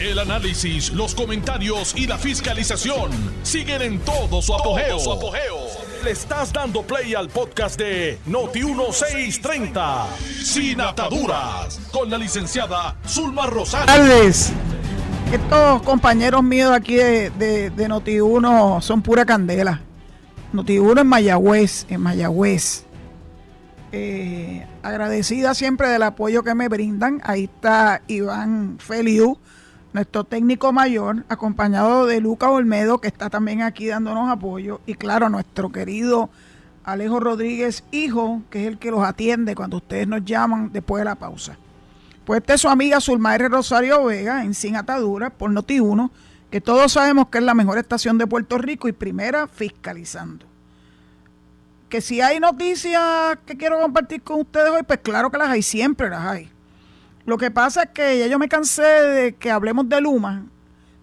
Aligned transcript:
El 0.00 0.18
análisis, 0.20 0.92
los 0.92 1.12
comentarios 1.12 1.92
y 1.96 2.06
la 2.06 2.16
fiscalización 2.18 3.10
siguen 3.42 3.82
en 3.82 3.98
todo 3.98 4.40
su 4.40 4.54
apogeo. 4.54 4.98
Le 6.04 6.12
estás 6.12 6.52
dando 6.52 6.82
play 6.82 7.14
al 7.14 7.28
podcast 7.28 7.76
de 7.80 8.16
Noti1630, 8.28 10.06
Sin 10.44 10.80
Ataduras, 10.80 11.80
con 11.92 12.08
la 12.10 12.16
licenciada 12.16 12.96
Zulma 13.08 13.46
Rosario. 13.46 13.86
tardes. 13.86 14.52
Estos 15.32 15.82
compañeros 15.82 16.44
míos 16.44 16.70
aquí 16.72 16.94
de, 16.94 17.30
de, 17.30 17.70
de 17.70 17.88
Noti1 17.88 18.80
son 18.80 19.02
pura 19.02 19.26
candela. 19.26 19.82
Noti1 20.54 21.00
en 21.00 21.06
Mayagüez, 21.08 21.86
en 21.90 22.00
Mayagüez. 22.00 22.84
Eh, 23.90 24.64
agradecida 24.82 25.54
siempre 25.54 25.88
del 25.88 26.04
apoyo 26.04 26.44
que 26.44 26.54
me 26.54 26.68
brindan. 26.68 27.20
Ahí 27.24 27.44
está 27.44 28.02
Iván 28.06 28.76
Feliu, 28.78 29.38
nuestro 29.98 30.22
técnico 30.22 30.72
mayor, 30.72 31.24
acompañado 31.28 32.06
de 32.06 32.20
Lucas 32.20 32.50
Olmedo, 32.50 32.98
que 32.98 33.08
está 33.08 33.30
también 33.30 33.62
aquí 33.62 33.88
dándonos 33.88 34.30
apoyo. 34.30 34.80
Y 34.86 34.94
claro, 34.94 35.28
nuestro 35.28 35.72
querido 35.72 36.30
Alejo 36.84 37.18
Rodríguez, 37.18 37.82
hijo, 37.90 38.42
que 38.48 38.60
es 38.60 38.68
el 38.68 38.78
que 38.78 38.92
los 38.92 39.02
atiende 39.02 39.56
cuando 39.56 39.78
ustedes 39.78 40.06
nos 40.06 40.24
llaman 40.24 40.70
después 40.72 41.00
de 41.00 41.06
la 41.06 41.16
pausa. 41.16 41.58
Pues 42.24 42.40
esta 42.40 42.54
es 42.54 42.60
su 42.60 42.68
amiga 42.68 43.00
Zulmaire 43.00 43.48
Rosario 43.48 44.04
Vega 44.04 44.44
en 44.44 44.54
Sin 44.54 44.76
Ataduras 44.76 45.32
por 45.32 45.50
Noti1, 45.50 46.10
que 46.48 46.60
todos 46.60 46.92
sabemos 46.92 47.26
que 47.28 47.38
es 47.38 47.44
la 47.44 47.54
mejor 47.54 47.78
estación 47.78 48.18
de 48.18 48.28
Puerto 48.28 48.56
Rico 48.56 48.86
y 48.86 48.92
primera 48.92 49.48
fiscalizando. 49.48 50.46
Que 51.88 52.00
si 52.00 52.20
hay 52.20 52.38
noticias 52.38 53.36
que 53.44 53.56
quiero 53.56 53.80
compartir 53.80 54.22
con 54.22 54.42
ustedes 54.42 54.70
hoy, 54.70 54.84
pues 54.84 55.00
claro 55.02 55.28
que 55.32 55.38
las 55.38 55.48
hay, 55.48 55.62
siempre 55.62 56.08
las 56.08 56.24
hay. 56.24 56.52
Lo 57.28 57.36
que 57.36 57.50
pasa 57.50 57.82
es 57.82 57.90
que 57.90 58.18
ya 58.20 58.26
yo 58.26 58.38
me 58.38 58.48
cansé 58.48 58.80
de 58.80 59.34
que 59.34 59.50
hablemos 59.50 59.86
de 59.86 60.00
Luma. 60.00 60.46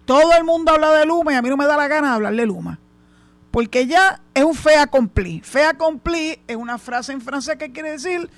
Todo 0.06 0.32
el 0.36 0.42
mundo 0.42 0.72
habla 0.72 0.90
de 0.90 1.06
Luma 1.06 1.32
y 1.32 1.36
a 1.36 1.40
mí 1.40 1.48
no 1.48 1.56
me 1.56 1.66
da 1.66 1.76
la 1.76 1.86
gana 1.86 2.08
de 2.08 2.14
hablar 2.16 2.34
de 2.34 2.44
Luma. 2.44 2.80
Porque 3.52 3.86
ya 3.86 4.20
es 4.34 4.42
un 4.42 4.52
fait 4.52 4.76
accompli. 4.76 5.40
Fait 5.42 5.66
accompli 5.66 6.40
es 6.48 6.56
una 6.56 6.78
frase 6.78 7.12
en 7.12 7.20
francés 7.20 7.54
que 7.54 7.70
quiere 7.70 7.92
decir 7.92 8.28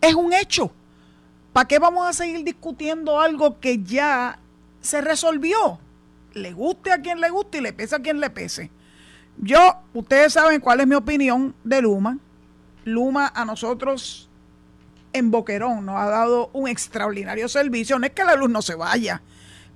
es 0.00 0.14
un 0.16 0.32
hecho. 0.32 0.72
¿Para 1.52 1.68
qué 1.68 1.78
vamos 1.78 2.08
a 2.08 2.12
seguir 2.12 2.42
discutiendo 2.42 3.20
algo 3.20 3.60
que 3.60 3.84
ya 3.84 4.40
se 4.80 5.00
resolvió? 5.00 5.78
Le 6.32 6.54
guste 6.54 6.90
a 6.90 7.00
quien 7.00 7.20
le 7.20 7.30
guste 7.30 7.58
y 7.58 7.60
le 7.60 7.72
pese 7.72 7.94
a 7.94 8.00
quien 8.00 8.18
le 8.18 8.30
pese. 8.30 8.72
Yo, 9.38 9.76
ustedes 9.94 10.32
saben 10.32 10.60
cuál 10.60 10.80
es 10.80 10.88
mi 10.88 10.96
opinión 10.96 11.54
de 11.62 11.82
Luma. 11.82 12.18
Luma 12.84 13.30
a 13.32 13.44
nosotros 13.44 14.25
en 15.16 15.30
Boquerón 15.30 15.86
nos 15.86 15.96
ha 15.96 16.06
dado 16.06 16.50
un 16.52 16.68
extraordinario 16.68 17.48
servicio. 17.48 17.98
No 17.98 18.06
es 18.06 18.12
que 18.12 18.24
la 18.24 18.36
luz 18.36 18.50
no 18.50 18.62
se 18.62 18.74
vaya, 18.74 19.22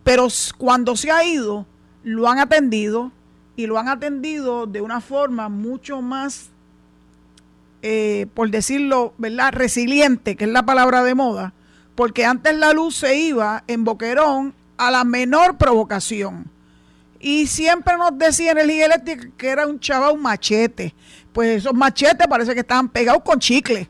pero 0.05 0.29
cuando 0.59 0.97
se 0.97 1.11
ha 1.11 1.25
ido, 1.25 1.67
lo 2.03 2.29
han 2.29 2.39
atendido 2.39 3.13
y 3.57 3.67
lo 3.67 3.79
han 3.79 3.89
atendido 3.89 4.67
de 4.67 4.81
una 4.81 5.01
forma 5.01 5.49
mucho 5.49 6.01
más, 6.01 6.51
eh, 7.83 8.27
por 8.35 8.51
decirlo, 8.51 9.13
¿verdad? 9.19 9.53
Resiliente, 9.53 10.37
que 10.37 10.45
es 10.45 10.51
la 10.51 10.65
palabra 10.65 11.03
de 11.03 11.15
moda, 11.15 11.53
porque 11.95 12.25
antes 12.25 12.55
la 12.57 12.73
luz 12.73 12.97
se 12.97 13.17
iba 13.17 13.65
en 13.67 13.85
Boquerón 13.85 14.55
a 14.77 14.91
la 14.91 15.05
menor 15.05 15.59
provocación. 15.59 16.51
Y 17.21 17.47
siempre 17.47 17.99
nos 17.99 18.17
decía 18.17 18.53
Energía 18.53 18.87
Eléctrica 18.87 19.29
que 19.37 19.49
era 19.49 19.67
un 19.67 19.79
chaval 19.79 20.15
un 20.15 20.23
machete. 20.23 20.95
Pues 21.35 21.59
esos 21.59 21.75
machetes 21.75 22.27
parece 22.27 22.55
que 22.55 22.61
estaban 22.61 22.89
pegados 22.89 23.23
con 23.23 23.39
chicle. 23.39 23.89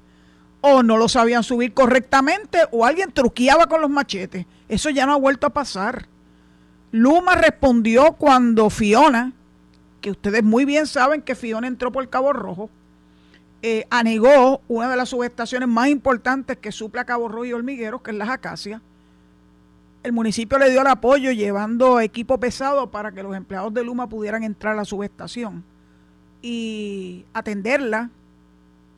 O 0.61 0.83
no 0.83 0.97
lo 0.97 1.09
sabían 1.09 1.43
subir 1.43 1.73
correctamente 1.73 2.59
o 2.71 2.85
alguien 2.85 3.13
truqueaba 3.13 3.67
con 3.67 3.81
los 3.81 3.91
machetes. 3.91 4.47
Eso 4.69 4.91
ya 4.91 5.07
no 5.07 5.15
ha 5.15 5.17
vuelto 5.17 5.47
a 5.47 5.51
pasar. 5.51 6.07
Luma 6.93 7.35
respondió 7.35 8.13
cuando 8.13 8.69
Fiona, 8.69 9.33
que 10.01 10.11
ustedes 10.11 10.43
muy 10.43 10.65
bien 10.65 10.87
saben 10.87 11.23
que 11.23 11.35
Fiona 11.35 11.67
entró 11.67 11.93
por 11.93 12.09
Cabo 12.11 12.33
Rojo, 12.33 12.69
eh, 13.63 13.87
anegó 13.91 14.63
una 14.69 14.89
de 14.89 14.97
las 14.97 15.11
subestaciones 15.11 15.69
más 15.69 15.89
importantes 15.89 16.57
que 16.57 16.73
suple 16.73 17.01
a 17.01 17.05
Cabo 17.05 17.29
Rojo 17.29 17.45
y 17.45 17.53
Hormigueros, 17.53 18.03
que 18.03 18.11
es 18.11 18.17
las 18.17 18.31
Acacias. 18.31 18.81
El 20.03 20.13
municipio 20.13 20.59
le 20.59 20.71
dio 20.71 20.81
el 20.81 20.87
apoyo 20.87 21.31
llevando 21.31 22.01
equipo 22.01 22.41
pesado 22.41 22.91
para 22.91 23.13
que 23.13 23.23
los 23.23 23.37
empleados 23.37 23.73
de 23.75 23.85
Luma 23.85 24.09
pudieran 24.09 24.43
entrar 24.45 24.73
a 24.73 24.77
la 24.77 24.85
subestación 24.87 25.63
y 26.41 27.27
atenderla 27.35 28.09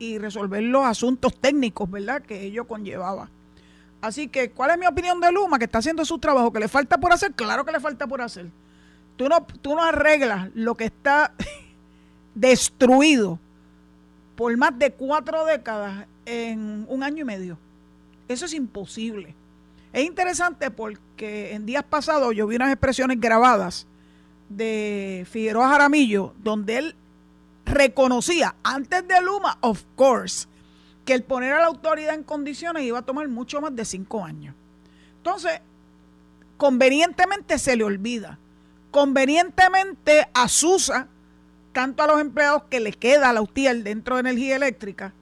y 0.03 0.17
resolver 0.17 0.61
los 0.63 0.85
asuntos 0.85 1.35
técnicos, 1.39 1.89
¿verdad?, 1.89 2.21
que 2.21 2.43
ello 2.43 2.65
conllevaba. 2.65 3.29
Así 4.01 4.27
que, 4.27 4.51
¿cuál 4.51 4.71
es 4.71 4.77
mi 4.77 4.85
opinión 4.85 5.21
de 5.21 5.31
Luma? 5.31 5.57
Que 5.57 5.65
está 5.65 5.77
haciendo 5.77 6.03
su 6.03 6.19
trabajo, 6.19 6.51
que 6.51 6.59
le 6.59 6.67
falta 6.67 6.97
por 6.97 7.13
hacer, 7.13 7.31
claro 7.33 7.63
que 7.63 7.71
le 7.71 7.79
falta 7.79 8.05
por 8.05 8.21
hacer. 8.21 8.47
Tú 9.15 9.29
no, 9.29 9.45
tú 9.61 9.75
no 9.75 9.83
arreglas 9.83 10.49
lo 10.55 10.75
que 10.75 10.85
está 10.85 11.33
destruido 12.35 13.39
por 14.35 14.55
más 14.57 14.77
de 14.77 14.91
cuatro 14.91 15.45
décadas 15.45 16.05
en 16.25 16.85
un 16.89 17.03
año 17.03 17.21
y 17.21 17.25
medio. 17.25 17.57
Eso 18.27 18.45
es 18.45 18.53
imposible. 18.53 19.35
Es 19.93 20.03
interesante 20.03 20.71
porque 20.71 21.53
en 21.53 21.65
días 21.65 21.83
pasados 21.83 22.35
yo 22.35 22.47
vi 22.47 22.55
unas 22.55 22.71
expresiones 22.71 23.21
grabadas 23.21 23.85
de 24.49 25.25
Figueroa 25.29 25.69
Jaramillo 25.69 26.33
donde 26.43 26.77
él 26.77 26.95
reconocía 27.65 28.55
antes 28.63 29.07
de 29.07 29.21
Luma, 29.21 29.57
of 29.61 29.83
course, 29.95 30.47
que 31.05 31.13
el 31.13 31.23
poner 31.23 31.53
a 31.53 31.59
la 31.59 31.67
autoridad 31.67 32.13
en 32.15 32.23
condiciones 32.23 32.83
iba 32.83 32.99
a 32.99 33.03
tomar 33.03 33.27
mucho 33.27 33.61
más 33.61 33.75
de 33.75 33.85
cinco 33.85 34.23
años. 34.23 34.55
Entonces, 35.17 35.61
convenientemente 36.57 37.57
se 37.59 37.75
le 37.75 37.83
olvida. 37.83 38.39
Convenientemente 38.91 40.27
asusa 40.33 41.07
tanto 41.71 42.03
a 42.03 42.07
los 42.07 42.21
empleados 42.21 42.63
que 42.69 42.79
le 42.79 42.93
queda 42.93 43.29
a 43.29 43.33
la 43.33 43.41
UTIEL 43.41 43.83
dentro 43.83 44.15
de 44.15 44.21
energía 44.21 44.55
eléctrica 44.55 45.13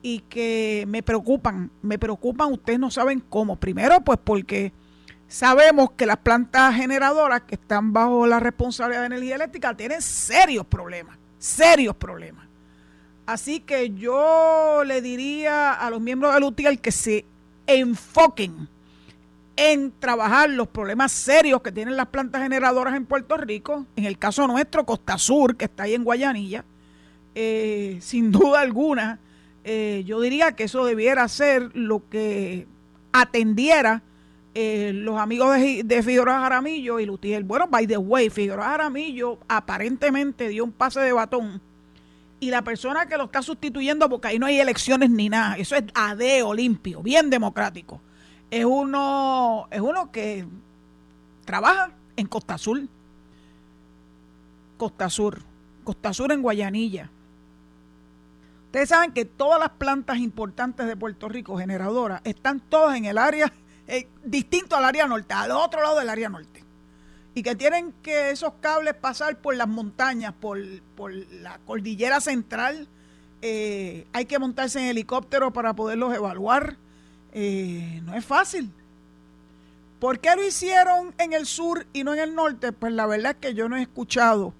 y 0.00 0.20
que 0.20 0.84
me 0.88 1.02
preocupan, 1.02 1.70
me 1.82 1.98
preocupan, 1.98 2.52
ustedes 2.52 2.78
no 2.78 2.90
saben 2.90 3.20
cómo. 3.28 3.56
Primero, 3.56 4.00
pues 4.02 4.18
porque 4.22 4.72
sabemos 5.26 5.90
que 5.92 6.06
las 6.06 6.18
plantas 6.18 6.74
generadoras 6.74 7.42
que 7.42 7.56
están 7.56 7.92
bajo 7.92 8.26
la 8.26 8.40
responsabilidad 8.40 9.00
de 9.00 9.06
energía 9.06 9.34
eléctrica 9.34 9.76
tienen 9.76 10.00
serios 10.00 10.66
problemas, 10.66 11.18
serios 11.38 11.96
problemas. 11.96 12.46
Así 13.26 13.60
que 13.60 13.90
yo 13.90 14.82
le 14.86 15.02
diría 15.02 15.72
a 15.72 15.90
los 15.90 16.00
miembros 16.00 16.34
del 16.34 16.44
UTIEL 16.44 16.80
que 16.80 16.92
se 16.92 17.24
enfoquen 17.66 18.68
en 19.56 19.92
trabajar 19.98 20.48
los 20.50 20.68
problemas 20.68 21.12
serios 21.12 21.60
que 21.62 21.72
tienen 21.72 21.96
las 21.96 22.06
plantas 22.06 22.42
generadoras 22.42 22.94
en 22.94 23.04
Puerto 23.04 23.36
Rico, 23.36 23.86
en 23.96 24.04
el 24.04 24.16
caso 24.16 24.46
nuestro, 24.46 24.86
Costa 24.86 25.18
Sur, 25.18 25.56
que 25.56 25.64
está 25.64 25.82
ahí 25.82 25.94
en 25.94 26.04
Guayanilla, 26.04 26.64
eh, 27.34 27.98
sin 28.00 28.30
duda 28.32 28.60
alguna, 28.60 29.18
eh, 29.64 30.04
yo 30.06 30.20
diría 30.20 30.52
que 30.52 30.64
eso 30.64 30.84
debiera 30.84 31.26
ser 31.28 31.70
lo 31.74 32.08
que 32.08 32.66
atendiera 33.12 34.02
eh, 34.60 34.92
los 34.92 35.18
amigos 35.18 35.56
de, 35.56 36.02
Figueroa 36.02 36.40
Jaramillo 36.40 36.98
y 36.98 37.06
Lutiel. 37.06 37.44
Bueno, 37.44 37.66
by 37.68 37.86
the 37.86 37.98
way, 37.98 38.30
Figueroa 38.30 38.66
Jaramillo 38.66 39.38
aparentemente 39.48 40.48
dio 40.48 40.64
un 40.64 40.72
pase 40.72 41.00
de 41.00 41.12
batón 41.12 41.60
y 42.40 42.50
la 42.50 42.62
persona 42.62 43.06
que 43.06 43.16
lo 43.16 43.24
está 43.24 43.42
sustituyendo, 43.42 44.08
porque 44.08 44.28
ahí 44.28 44.38
no 44.38 44.46
hay 44.46 44.58
elecciones 44.60 45.10
ni 45.10 45.28
nada, 45.28 45.56
eso 45.56 45.76
es 45.76 45.84
adeo 45.94 46.54
limpio, 46.54 47.02
bien 47.02 47.30
democrático 47.30 48.00
es 48.50 48.64
uno, 48.64 49.68
es 49.70 49.80
uno 49.80 50.10
que 50.10 50.46
trabaja 51.44 51.90
en 52.16 52.26
Costa 52.26 52.58
Sur. 52.58 52.80
Costa 54.76 55.10
Sur. 55.10 55.42
Costa 55.84 56.12
Sur 56.12 56.32
en 56.32 56.42
Guayanilla. 56.42 57.10
Ustedes 58.66 58.90
saben 58.90 59.12
que 59.12 59.24
todas 59.24 59.58
las 59.58 59.70
plantas 59.70 60.18
importantes 60.18 60.86
de 60.86 60.96
Puerto 60.96 61.28
Rico, 61.28 61.56
generadoras, 61.56 62.20
están 62.24 62.60
todas 62.60 62.96
en 62.96 63.06
el 63.06 63.16
área, 63.16 63.52
eh, 63.88 64.06
distinto 64.22 64.76
al 64.76 64.84
área 64.84 65.06
norte, 65.06 65.34
al 65.34 65.50
otro 65.50 65.82
lado 65.82 65.98
del 65.98 66.08
área 66.08 66.28
norte. 66.28 66.62
Y 67.34 67.42
que 67.42 67.54
tienen 67.54 67.92
que 68.02 68.30
esos 68.30 68.52
cables 68.60 68.94
pasar 68.94 69.38
por 69.38 69.56
las 69.56 69.66
montañas, 69.66 70.34
por, 70.38 70.58
por 70.94 71.12
la 71.12 71.58
cordillera 71.66 72.20
central. 72.20 72.86
Eh, 73.40 74.06
hay 74.12 74.26
que 74.26 74.38
montarse 74.38 74.78
en 74.78 74.86
helicóptero 74.86 75.52
para 75.52 75.74
poderlos 75.74 76.14
evaluar 76.14 76.76
eh, 77.32 78.00
no 78.04 78.14
es 78.14 78.24
fácil. 78.24 78.70
¿Por 80.00 80.20
qué 80.20 80.34
lo 80.36 80.46
hicieron 80.46 81.14
en 81.18 81.32
el 81.32 81.46
sur 81.46 81.86
y 81.92 82.04
no 82.04 82.14
en 82.14 82.20
el 82.20 82.34
norte? 82.34 82.72
Pues 82.72 82.92
la 82.92 83.06
verdad 83.06 83.32
es 83.32 83.38
que 83.38 83.54
yo 83.54 83.68
no 83.68 83.76
he 83.76 83.82
escuchado 83.82 84.54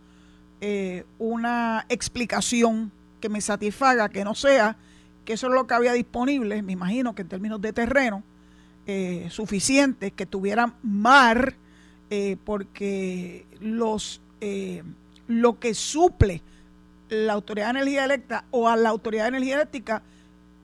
una 1.18 1.86
explicación 1.88 2.90
que 3.20 3.28
me 3.28 3.40
satisfaga, 3.40 4.08
que 4.08 4.24
no 4.24 4.34
sea 4.34 4.76
que 5.24 5.34
eso 5.34 5.48
es 5.48 5.52
lo 5.52 5.66
que 5.66 5.74
había 5.74 5.92
disponible, 5.92 6.62
me 6.62 6.72
imagino 6.72 7.14
que 7.14 7.20
en 7.20 7.28
términos 7.28 7.60
de 7.60 7.74
terreno, 7.74 8.24
eh, 8.90 9.28
suficiente, 9.28 10.12
que 10.12 10.24
tuvieran 10.24 10.74
mar, 10.82 11.54
eh, 12.08 12.38
porque 12.42 13.44
los 13.60 14.22
eh, 14.40 14.82
lo 15.26 15.58
que 15.58 15.74
suple 15.74 16.40
la 17.10 17.34
Autoridad 17.34 17.66
de 17.66 17.80
Energía 17.80 18.06
Eléctrica 18.06 18.46
o 18.50 18.66
a 18.66 18.76
la 18.76 18.88
Autoridad 18.88 19.24
de 19.24 19.28
Energía 19.28 19.56
Eléctrica 19.56 20.02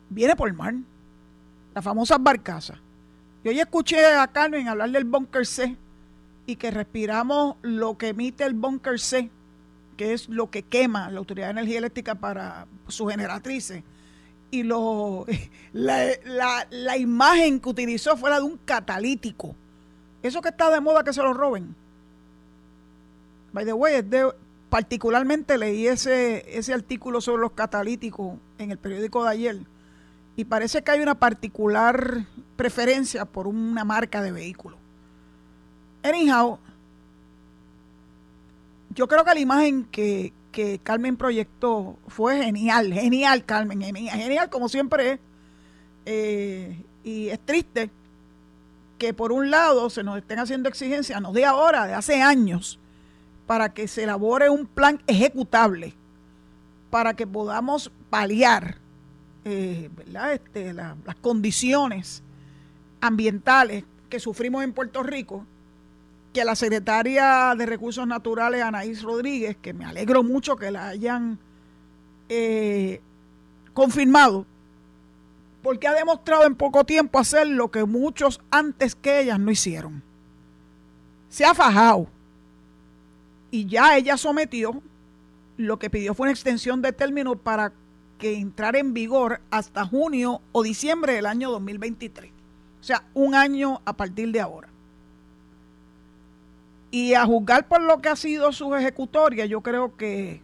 viene 0.08 0.36
por 0.36 0.50
mar 0.54 0.74
las 1.74 1.84
famosas 1.84 2.16
barcazas. 2.18 2.78
Yo 3.44 3.52
ya 3.52 3.64
escuché 3.64 4.06
a 4.06 4.26
Carmen 4.28 4.68
hablar 4.68 4.90
del 4.90 5.04
bunker 5.04 5.46
C 5.46 5.76
y 6.46 6.56
que 6.56 6.70
respiramos 6.70 7.56
lo 7.60 7.98
que 7.98 8.08
emite 8.08 8.44
el 8.44 8.54
bunker 8.54 8.98
C, 8.98 9.28
que 9.98 10.14
es 10.14 10.30
lo 10.30 10.50
que 10.50 10.62
quema 10.62 11.10
la 11.10 11.18
Autoridad 11.18 11.48
de 11.48 11.60
Energía 11.60 11.76
Eléctrica 11.76 12.14
para 12.14 12.66
sus 12.88 13.10
generatrices, 13.10 13.82
y 14.54 14.62
lo, 14.62 15.26
la, 15.72 16.96
imagen 16.96 17.60
que 17.60 17.68
utilizó 17.68 18.16
fue 18.16 18.30
la 18.30 18.36
de 18.36 18.44
un 18.44 18.58
catalítico. 18.64 19.54
Eso 20.22 20.40
que 20.40 20.48
está 20.48 20.70
de 20.70 20.80
moda 20.80 21.04
que 21.04 21.12
se 21.12 21.22
lo 21.22 21.34
roben. 21.34 21.74
By 23.52 23.64
the 23.64 23.72
way, 23.72 24.02
particularmente 24.70 25.58
leí 25.58 25.86
ese, 25.86 26.44
ese 26.58 26.72
artículo 26.72 27.20
sobre 27.20 27.42
los 27.42 27.52
catalíticos 27.52 28.38
en 28.58 28.70
el 28.70 28.78
periódico 28.78 29.22
de 29.24 29.30
ayer 29.30 29.60
y 30.36 30.44
parece 30.44 30.82
que 30.82 30.90
hay 30.90 31.00
una 31.00 31.14
particular 31.14 32.26
preferencia 32.56 33.24
por 33.24 33.46
una 33.46 33.84
marca 33.84 34.20
de 34.20 34.32
vehículo. 34.32 34.76
Anyhow, 36.02 36.58
yo 38.90 39.06
creo 39.06 39.24
que 39.24 39.34
la 39.34 39.40
imagen 39.40 39.84
que, 39.84 40.32
que 40.54 40.78
Carmen 40.78 41.16
proyectó 41.16 41.98
fue 42.06 42.44
genial, 42.44 42.92
genial 42.92 43.44
Carmen, 43.44 43.82
genial, 43.82 44.48
como 44.48 44.68
siempre 44.68 45.12
es. 45.12 45.20
Eh, 46.06 46.80
y 47.02 47.28
es 47.28 47.40
triste 47.40 47.90
que 48.96 49.12
por 49.12 49.32
un 49.32 49.50
lado 49.50 49.90
se 49.90 50.04
nos 50.04 50.16
estén 50.16 50.38
haciendo 50.38 50.68
exigencias, 50.68 51.20
no 51.20 51.32
de 51.32 51.44
ahora, 51.44 51.86
de 51.86 51.94
hace 51.94 52.22
años, 52.22 52.78
para 53.48 53.74
que 53.74 53.88
se 53.88 54.04
elabore 54.04 54.48
un 54.48 54.66
plan 54.66 55.02
ejecutable, 55.08 55.92
para 56.88 57.14
que 57.14 57.26
podamos 57.26 57.90
paliar 58.08 58.76
eh, 59.44 59.90
este, 60.32 60.72
las 60.72 60.94
condiciones 61.20 62.22
ambientales 63.00 63.84
que 64.08 64.20
sufrimos 64.20 64.62
en 64.62 64.72
Puerto 64.72 65.02
Rico, 65.02 65.44
que 66.34 66.44
la 66.44 66.56
secretaria 66.56 67.54
de 67.56 67.64
Recursos 67.64 68.06
Naturales, 68.06 68.60
Anaís 68.60 69.02
Rodríguez, 69.02 69.56
que 69.56 69.72
me 69.72 69.84
alegro 69.84 70.24
mucho 70.24 70.56
que 70.56 70.72
la 70.72 70.88
hayan 70.88 71.38
eh, 72.28 73.00
confirmado, 73.72 74.44
porque 75.62 75.86
ha 75.86 75.94
demostrado 75.94 76.44
en 76.44 76.56
poco 76.56 76.84
tiempo 76.84 77.20
hacer 77.20 77.46
lo 77.46 77.70
que 77.70 77.84
muchos 77.84 78.40
antes 78.50 78.96
que 78.96 79.20
ellas 79.20 79.38
no 79.38 79.52
hicieron. 79.52 80.02
Se 81.28 81.44
ha 81.44 81.54
fajado. 81.54 82.08
Y 83.52 83.66
ya 83.66 83.96
ella 83.96 84.16
sometió, 84.16 84.82
lo 85.56 85.78
que 85.78 85.88
pidió 85.88 86.14
fue 86.14 86.24
una 86.24 86.32
extensión 86.32 86.82
de 86.82 86.92
término 86.92 87.36
para 87.36 87.72
que 88.18 88.36
entrar 88.36 88.74
en 88.74 88.92
vigor 88.92 89.40
hasta 89.52 89.86
junio 89.86 90.42
o 90.50 90.64
diciembre 90.64 91.12
del 91.12 91.26
año 91.26 91.52
2023. 91.52 92.32
O 92.80 92.84
sea, 92.84 93.04
un 93.14 93.36
año 93.36 93.80
a 93.84 93.92
partir 93.92 94.32
de 94.32 94.40
ahora. 94.40 94.73
Y 96.94 97.14
a 97.14 97.26
juzgar 97.26 97.66
por 97.66 97.80
lo 97.80 98.00
que 98.00 98.08
ha 98.08 98.14
sido 98.14 98.52
su 98.52 98.72
ejecutoria, 98.72 99.46
yo 99.46 99.62
creo 99.62 99.96
que 99.96 100.40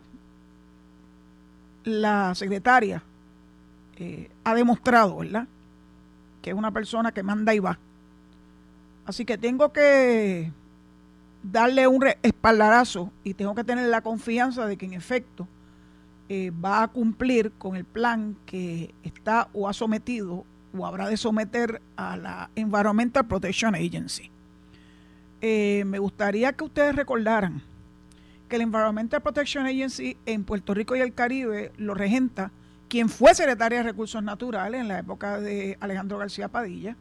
la 1.84 2.34
secretaria 2.34 3.04
eh, 3.98 4.28
ha 4.42 4.56
demostrado, 4.56 5.18
¿verdad? 5.18 5.46
Que 6.42 6.50
es 6.50 6.56
una 6.56 6.72
persona 6.72 7.12
que 7.12 7.22
manda 7.22 7.54
y 7.54 7.60
va. 7.60 7.78
Así 9.06 9.24
que 9.24 9.38
tengo 9.38 9.72
que 9.72 10.50
darle 11.44 11.86
un 11.86 12.04
espaldarazo 12.20 13.12
y 13.22 13.34
tengo 13.34 13.54
que 13.54 13.62
tener 13.62 13.88
la 13.88 14.00
confianza 14.00 14.66
de 14.66 14.76
que 14.76 14.86
en 14.86 14.94
efecto 14.94 15.46
eh, 16.28 16.50
va 16.50 16.82
a 16.82 16.88
cumplir 16.88 17.52
con 17.58 17.76
el 17.76 17.84
plan 17.84 18.34
que 18.44 18.92
está 19.04 19.46
o 19.52 19.68
ha 19.68 19.72
sometido 19.72 20.44
o 20.76 20.84
habrá 20.84 21.08
de 21.08 21.16
someter 21.16 21.80
a 21.94 22.16
la 22.16 22.50
Environmental 22.56 23.24
Protection 23.28 23.76
Agency. 23.76 24.32
Eh, 25.42 25.84
me 25.86 25.98
gustaría 25.98 26.52
que 26.52 26.64
ustedes 26.64 26.94
recordaran 26.94 27.62
que 28.48 28.58
la 28.58 28.64
Environmental 28.64 29.22
Protection 29.22 29.64
Agency 29.64 30.16
en 30.26 30.44
Puerto 30.44 30.74
Rico 30.74 30.96
y 30.96 31.00
el 31.00 31.14
Caribe 31.14 31.72
lo 31.78 31.94
regenta 31.94 32.50
quien 32.88 33.08
fue 33.08 33.34
secretaria 33.34 33.78
de 33.78 33.84
Recursos 33.84 34.22
Naturales 34.22 34.80
en 34.80 34.88
la 34.88 34.98
época 34.98 35.40
de 35.40 35.78
Alejandro 35.80 36.18
García 36.18 36.48
Padilla, 36.48 36.96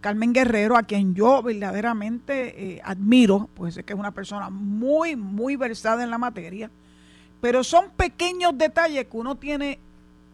Carmen 0.00 0.32
Guerrero, 0.32 0.76
a 0.76 0.84
quien 0.84 1.14
yo 1.14 1.42
verdaderamente 1.42 2.74
eh, 2.76 2.80
admiro, 2.84 3.50
pues 3.54 3.76
es 3.76 3.84
que 3.84 3.92
es 3.92 3.98
una 3.98 4.12
persona 4.12 4.48
muy, 4.48 5.16
muy 5.16 5.56
versada 5.56 6.04
en 6.04 6.10
la 6.10 6.18
materia, 6.18 6.70
pero 7.40 7.64
son 7.64 7.90
pequeños 7.90 8.56
detalles 8.56 9.06
que 9.06 9.16
uno 9.16 9.34
tiene 9.34 9.80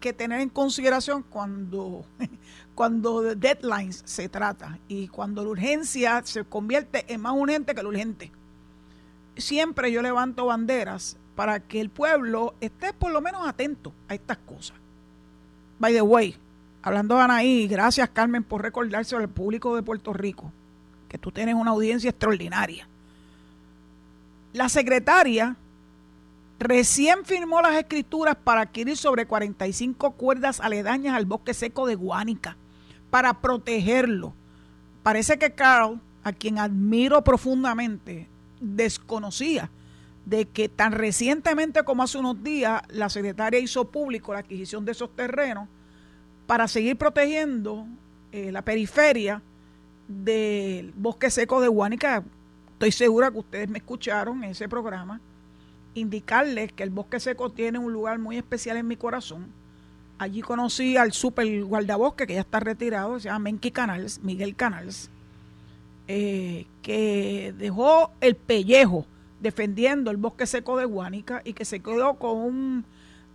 que 0.01 0.11
tener 0.11 0.41
en 0.41 0.49
consideración 0.49 1.23
cuando, 1.23 2.03
cuando 2.75 3.21
de 3.21 3.35
deadlines 3.35 4.01
se 4.05 4.27
trata 4.27 4.79
y 4.89 5.07
cuando 5.07 5.43
la 5.43 5.51
urgencia 5.51 6.21
se 6.25 6.43
convierte 6.43 7.05
en 7.07 7.21
más 7.21 7.33
urgente 7.33 7.73
que 7.73 7.83
lo 7.83 7.89
urgente. 7.89 8.31
Siempre 9.37 9.91
yo 9.93 10.01
levanto 10.01 10.47
banderas 10.47 11.15
para 11.35 11.61
que 11.61 11.79
el 11.79 11.89
pueblo 11.89 12.55
esté 12.59 12.91
por 12.91 13.11
lo 13.11 13.21
menos 13.21 13.47
atento 13.47 13.93
a 14.09 14.15
estas 14.15 14.37
cosas. 14.39 14.75
By 15.79 15.93
the 15.93 16.01
way, 16.01 16.35
hablando 16.81 17.15
de 17.15 17.21
Anaí, 17.21 17.67
gracias 17.67 18.09
Carmen 18.09 18.43
por 18.43 18.61
recordarse 18.61 19.15
al 19.15 19.29
público 19.29 19.75
de 19.75 19.83
Puerto 19.83 20.11
Rico 20.11 20.51
que 21.07 21.17
tú 21.17 21.31
tienes 21.31 21.55
una 21.55 21.71
audiencia 21.71 22.09
extraordinaria. 22.09 22.87
La 24.53 24.67
secretaria 24.67 25.55
recién 26.61 27.25
firmó 27.25 27.61
las 27.61 27.75
escrituras 27.75 28.35
para 28.35 28.61
adquirir 28.61 28.95
sobre 28.95 29.25
45 29.25 30.11
cuerdas 30.11 30.59
aledañas 30.59 31.15
al 31.15 31.25
bosque 31.25 31.55
seco 31.55 31.87
de 31.87 31.95
Guánica 31.95 32.55
para 33.09 33.41
protegerlo. 33.41 34.33
Parece 35.01 35.39
que 35.39 35.53
Carl, 35.55 35.99
a 36.23 36.31
quien 36.31 36.59
admiro 36.59 37.23
profundamente, 37.23 38.29
desconocía 38.59 39.71
de 40.25 40.45
que 40.45 40.69
tan 40.69 40.91
recientemente 40.91 41.83
como 41.83 42.03
hace 42.03 42.19
unos 42.19 42.43
días 42.43 42.83
la 42.89 43.09
secretaria 43.09 43.59
hizo 43.59 43.89
público 43.89 44.31
la 44.31 44.39
adquisición 44.39 44.85
de 44.85 44.91
esos 44.91 45.15
terrenos 45.15 45.67
para 46.45 46.67
seguir 46.67 46.95
protegiendo 46.95 47.87
eh, 48.31 48.51
la 48.51 48.61
periferia 48.61 49.41
del 50.07 50.93
bosque 50.95 51.31
seco 51.31 51.59
de 51.59 51.69
Guánica. 51.69 52.23
Estoy 52.73 52.91
segura 52.91 53.31
que 53.31 53.39
ustedes 53.39 53.67
me 53.69 53.79
escucharon 53.79 54.43
en 54.43 54.51
ese 54.51 54.69
programa 54.69 55.19
indicarles 55.93 56.71
que 56.71 56.83
el 56.83 56.89
bosque 56.89 57.19
seco 57.19 57.49
tiene 57.51 57.79
un 57.79 57.91
lugar 57.91 58.19
muy 58.19 58.37
especial 58.37 58.77
en 58.77 58.87
mi 58.87 58.95
corazón. 58.95 59.47
Allí 60.17 60.41
conocí 60.41 60.97
al 60.97 61.13
super 61.13 61.63
guardabosque 61.63 62.27
que 62.27 62.35
ya 62.35 62.41
está 62.41 62.59
retirado, 62.59 63.19
se 63.19 63.29
llama 63.29 63.39
Menki 63.39 63.71
Canals, 63.71 64.21
Miguel 64.21 64.55
Canals, 64.55 65.09
eh, 66.07 66.67
que 66.81 67.53
dejó 67.57 68.11
el 68.21 68.35
pellejo 68.35 69.05
defendiendo 69.39 70.11
el 70.11 70.17
bosque 70.17 70.45
seco 70.45 70.77
de 70.77 70.85
Guánica 70.85 71.41
y 71.43 71.53
que 71.53 71.65
se 71.65 71.79
quedó 71.79 72.15
con 72.15 72.37
un, 72.37 72.85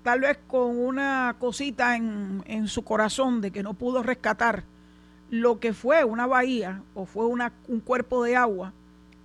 tal 0.04 0.20
vez 0.20 0.38
con 0.46 0.78
una 0.78 1.34
cosita 1.40 1.96
en, 1.96 2.44
en 2.46 2.68
su 2.68 2.82
corazón 2.82 3.40
de 3.40 3.50
que 3.50 3.64
no 3.64 3.74
pudo 3.74 4.04
rescatar 4.04 4.62
lo 5.30 5.58
que 5.58 5.72
fue 5.72 6.04
una 6.04 6.26
bahía 6.26 6.82
o 6.94 7.06
fue 7.06 7.26
una, 7.26 7.52
un 7.66 7.80
cuerpo 7.80 8.22
de 8.22 8.36
agua 8.36 8.72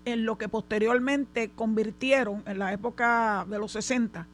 en 0.05 0.25
lo 0.25 0.37
que 0.37 0.49
posteriormente 0.49 1.51
convirtieron 1.51 2.43
en 2.45 2.59
la 2.59 2.73
época 2.73 3.45
de 3.47 3.59
los 3.59 3.71
60, 3.73 4.27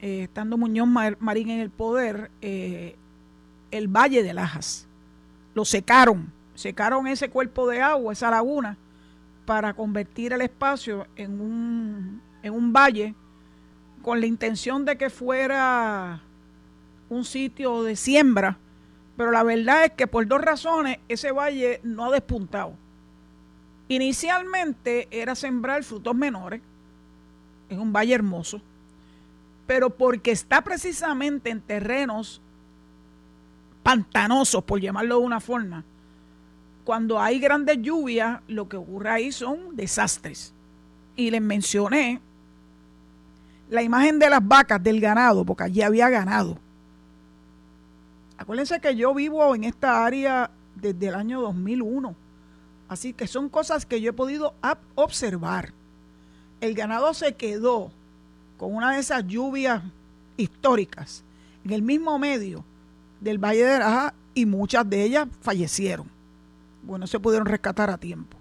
eh, 0.00 0.24
estando 0.24 0.56
Muñoz 0.56 0.88
Marín 1.18 1.50
en 1.50 1.60
el 1.60 1.70
poder, 1.70 2.30
eh, 2.40 2.96
el 3.70 3.88
Valle 3.88 4.22
de 4.22 4.34
Lajas. 4.34 4.86
Lo 5.54 5.64
secaron, 5.64 6.32
secaron 6.54 7.06
ese 7.06 7.30
cuerpo 7.30 7.68
de 7.68 7.80
agua, 7.80 8.12
esa 8.12 8.30
laguna, 8.30 8.76
para 9.46 9.74
convertir 9.74 10.32
el 10.32 10.42
espacio 10.42 11.06
en 11.16 11.40
un, 11.40 12.22
en 12.42 12.52
un 12.52 12.72
valle 12.72 13.14
con 14.02 14.20
la 14.20 14.26
intención 14.26 14.84
de 14.84 14.96
que 14.96 15.10
fuera 15.10 16.22
un 17.08 17.24
sitio 17.24 17.82
de 17.82 17.96
siembra, 17.96 18.58
pero 19.16 19.32
la 19.32 19.42
verdad 19.42 19.86
es 19.86 19.90
que 19.92 20.06
por 20.06 20.26
dos 20.26 20.40
razones 20.40 20.98
ese 21.08 21.32
valle 21.32 21.80
no 21.82 22.06
ha 22.06 22.10
despuntado 22.10 22.74
Inicialmente 23.90 25.08
era 25.10 25.34
sembrar 25.34 25.82
frutos 25.82 26.14
menores, 26.14 26.60
es 27.68 27.76
un 27.76 27.92
valle 27.92 28.14
hermoso, 28.14 28.62
pero 29.66 29.90
porque 29.90 30.30
está 30.30 30.62
precisamente 30.62 31.50
en 31.50 31.60
terrenos 31.60 32.40
pantanosos, 33.82 34.62
por 34.62 34.80
llamarlo 34.80 35.18
de 35.18 35.26
una 35.26 35.40
forma, 35.40 35.82
cuando 36.84 37.20
hay 37.20 37.40
grandes 37.40 37.78
lluvias, 37.82 38.40
lo 38.46 38.68
que 38.68 38.76
ocurre 38.76 39.10
ahí 39.10 39.32
son 39.32 39.74
desastres. 39.74 40.54
Y 41.16 41.32
les 41.32 41.42
mencioné 41.42 42.20
la 43.70 43.82
imagen 43.82 44.20
de 44.20 44.30
las 44.30 44.46
vacas 44.46 44.80
del 44.80 45.00
ganado, 45.00 45.44
porque 45.44 45.64
allí 45.64 45.82
había 45.82 46.08
ganado. 46.08 46.58
Acuérdense 48.38 48.80
que 48.80 48.94
yo 48.94 49.12
vivo 49.14 49.52
en 49.56 49.64
esta 49.64 50.06
área 50.06 50.48
desde 50.76 51.08
el 51.08 51.16
año 51.16 51.40
2001 51.40 52.19
Así 52.90 53.12
que 53.12 53.28
son 53.28 53.48
cosas 53.48 53.86
que 53.86 54.00
yo 54.00 54.10
he 54.10 54.12
podido 54.12 54.52
observar. 54.96 55.72
El 56.60 56.74
ganado 56.74 57.14
se 57.14 57.36
quedó 57.36 57.92
con 58.58 58.74
una 58.74 58.94
de 58.94 58.98
esas 58.98 59.24
lluvias 59.28 59.80
históricas 60.36 61.22
en 61.64 61.70
el 61.70 61.82
mismo 61.82 62.18
medio 62.18 62.64
del 63.20 63.38
Valle 63.38 63.62
de 63.62 63.74
Araja 63.74 64.14
y 64.34 64.44
muchas 64.44 64.90
de 64.90 65.04
ellas 65.04 65.28
fallecieron. 65.40 66.08
Bueno, 66.82 67.06
se 67.06 67.20
pudieron 67.20 67.46
rescatar 67.46 67.90
a 67.90 67.96
tiempo. 67.96 68.36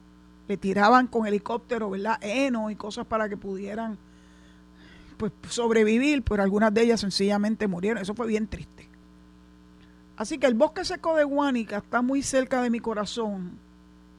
le 0.47 0.57
tiraban 0.57 1.05
con 1.05 1.27
helicóptero, 1.27 1.91
¿verdad? 1.91 2.17
Heno 2.19 2.71
y 2.71 2.75
cosas 2.75 3.05
para 3.05 3.29
que 3.29 3.37
pudieran 3.37 3.99
pues 5.17 5.31
sobrevivir, 5.47 6.23
pero 6.23 6.41
algunas 6.41 6.73
de 6.73 6.81
ellas 6.81 7.01
sencillamente 7.01 7.67
murieron. 7.67 8.01
Eso 8.01 8.15
fue 8.15 8.25
bien 8.25 8.47
triste. 8.47 8.89
Así 10.17 10.39
que 10.39 10.47
el 10.47 10.55
bosque 10.55 10.85
seco 10.85 11.15
de 11.15 11.23
Guánica 11.23 11.77
está 11.77 12.01
muy 12.01 12.23
cerca 12.23 12.63
de 12.63 12.71
mi 12.71 12.79
corazón. 12.79 13.68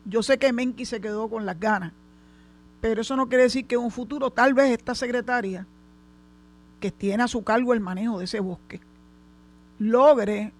Yo 0.05 0.23
sé 0.23 0.39
que 0.39 0.53
Menki 0.53 0.85
se 0.85 1.01
quedó 1.01 1.29
con 1.29 1.47
las 1.47 1.59
ganas, 1.59 1.93
pero 2.81 3.03
eso 3.03 3.17
no 3.17 3.29
quiere 3.29 3.45
decir 3.45 3.67
que 3.67 3.75
en 3.75 3.83
un 3.83 3.91
futuro 3.91 4.31
tal 4.31 4.55
vez 4.55 4.71
esta 4.71 4.95
secretaria, 4.95 5.67
que 6.81 6.91
tiene 6.91 7.23
a 7.23 7.29
su 7.29 7.45
cargo 7.45 7.75
el 7.75 7.81
manejo 7.81 8.19
de 8.19 8.25
ese 8.25 8.41
bosque, 8.41 8.81
logre, 9.79 10.53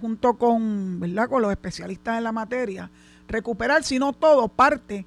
junto 0.00 0.34
con, 0.34 1.00
¿verdad? 1.00 1.28
con 1.28 1.42
los 1.42 1.50
especialistas 1.50 2.18
en 2.18 2.24
la 2.24 2.32
materia, 2.32 2.90
recuperar, 3.26 3.82
si 3.84 3.98
no 3.98 4.12
todo, 4.12 4.48
parte 4.48 5.06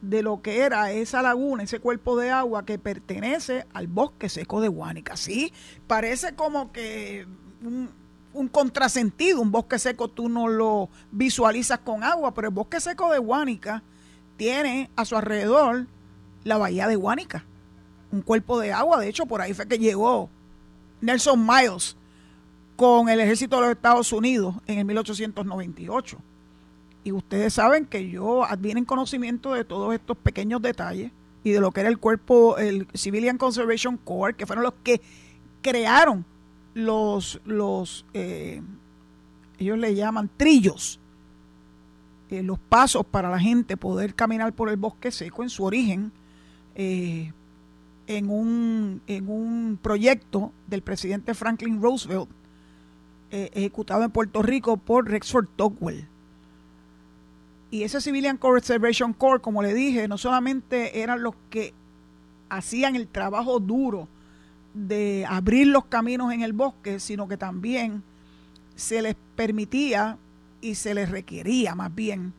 de 0.00 0.22
lo 0.22 0.40
que 0.40 0.60
era 0.60 0.92
esa 0.92 1.22
laguna, 1.22 1.62
ese 1.62 1.80
cuerpo 1.80 2.16
de 2.16 2.30
agua 2.30 2.64
que 2.64 2.78
pertenece 2.78 3.66
al 3.72 3.86
bosque 3.86 4.28
seco 4.28 4.60
de 4.60 4.68
Guánica. 4.68 5.16
Sí, 5.16 5.52
parece 5.86 6.34
como 6.34 6.72
que 6.72 7.26
un, 7.62 7.90
un, 8.36 8.48
contrasentido, 8.48 9.40
un 9.40 9.50
bosque 9.50 9.78
seco 9.78 10.08
tú 10.08 10.28
no 10.28 10.48
lo 10.48 10.88
visualizas 11.10 11.78
con 11.80 12.04
agua, 12.04 12.34
pero 12.34 12.48
el 12.48 12.54
bosque 12.54 12.80
seco 12.80 13.10
de 13.10 13.18
Guánica 13.18 13.82
tiene 14.36 14.90
a 14.96 15.04
su 15.04 15.16
alrededor 15.16 15.86
la 16.44 16.58
bahía 16.58 16.86
de 16.86 16.96
Guánica, 16.96 17.44
un 18.12 18.22
cuerpo 18.22 18.60
de 18.60 18.72
agua, 18.72 19.00
de 19.00 19.08
hecho 19.08 19.26
por 19.26 19.40
ahí 19.40 19.54
fue 19.54 19.66
que 19.66 19.78
llegó 19.78 20.30
Nelson 21.00 21.44
Miles 21.44 21.96
con 22.76 23.08
el 23.08 23.20
ejército 23.20 23.56
de 23.56 23.62
los 23.62 23.70
Estados 23.70 24.12
Unidos 24.12 24.54
en 24.66 24.78
el 24.78 24.84
1898 24.84 26.18
y 27.06 27.12
ustedes 27.12 27.54
saben 27.54 27.86
que 27.86 28.10
yo 28.10 28.44
advienen 28.44 28.84
conocimiento 28.84 29.54
de 29.54 29.64
todos 29.64 29.94
estos 29.94 30.16
pequeños 30.16 30.60
detalles 30.60 31.12
y 31.44 31.52
de 31.52 31.60
lo 31.60 31.70
que 31.70 31.80
era 31.80 31.88
el 31.88 31.98
cuerpo, 31.98 32.58
el 32.58 32.88
Civilian 32.96 33.38
Conservation 33.38 33.96
Corps, 33.96 34.34
que 34.34 34.44
fueron 34.44 34.64
los 34.64 34.74
que 34.82 35.00
crearon 35.62 36.24
los, 36.76 37.40
los 37.46 38.04
eh, 38.12 38.60
ellos 39.58 39.78
le 39.78 39.94
llaman 39.94 40.28
trillos, 40.36 41.00
eh, 42.28 42.42
los 42.42 42.58
pasos 42.58 43.06
para 43.06 43.30
la 43.30 43.38
gente 43.38 43.78
poder 43.78 44.14
caminar 44.14 44.52
por 44.52 44.68
el 44.68 44.76
bosque 44.76 45.10
seco 45.10 45.42
en 45.42 45.48
su 45.48 45.64
origen, 45.64 46.12
eh, 46.74 47.32
en, 48.06 48.28
un, 48.28 49.00
en 49.06 49.28
un 49.30 49.78
proyecto 49.80 50.52
del 50.66 50.82
presidente 50.82 51.32
Franklin 51.32 51.80
Roosevelt, 51.80 52.28
ejecutado 53.30 54.02
en 54.02 54.10
Puerto 54.10 54.42
Rico 54.42 54.76
por 54.76 55.08
Rexford 55.08 55.46
Tocqueville. 55.56 56.06
Y 57.70 57.82
ese 57.82 58.00
Civilian 58.00 58.36
Conservation 58.36 59.14
Corps, 59.14 59.40
como 59.40 59.62
le 59.62 59.74
dije, 59.74 60.08
no 60.08 60.16
solamente 60.16 61.00
eran 61.00 61.22
los 61.22 61.34
que 61.50 61.74
hacían 62.48 62.96
el 62.96 63.08
trabajo 63.08 63.60
duro 63.60 64.08
de 64.76 65.24
abrir 65.26 65.68
los 65.68 65.86
caminos 65.86 66.32
en 66.32 66.42
el 66.42 66.52
bosque, 66.52 67.00
sino 67.00 67.26
que 67.26 67.36
también 67.36 68.02
se 68.74 69.00
les 69.00 69.16
permitía 69.34 70.18
y 70.60 70.74
se 70.74 70.94
les 70.94 71.10
requería 71.10 71.74
más 71.74 71.94
bien 71.94 72.34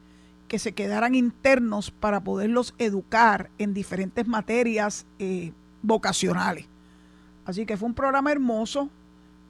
que 0.48 0.60
se 0.60 0.74
quedaran 0.74 1.16
internos 1.16 1.92
para 1.92 2.22
poderlos 2.24 2.74
educar 2.78 3.50
en 3.58 3.74
diferentes 3.74 4.28
materias 4.28 5.06
eh, 5.20 5.52
vocacionales. 5.82 6.66
Así 7.46 7.66
que 7.66 7.76
fue 7.76 7.88
un 7.88 7.96
programa 7.96 8.32
hermoso 8.32 8.90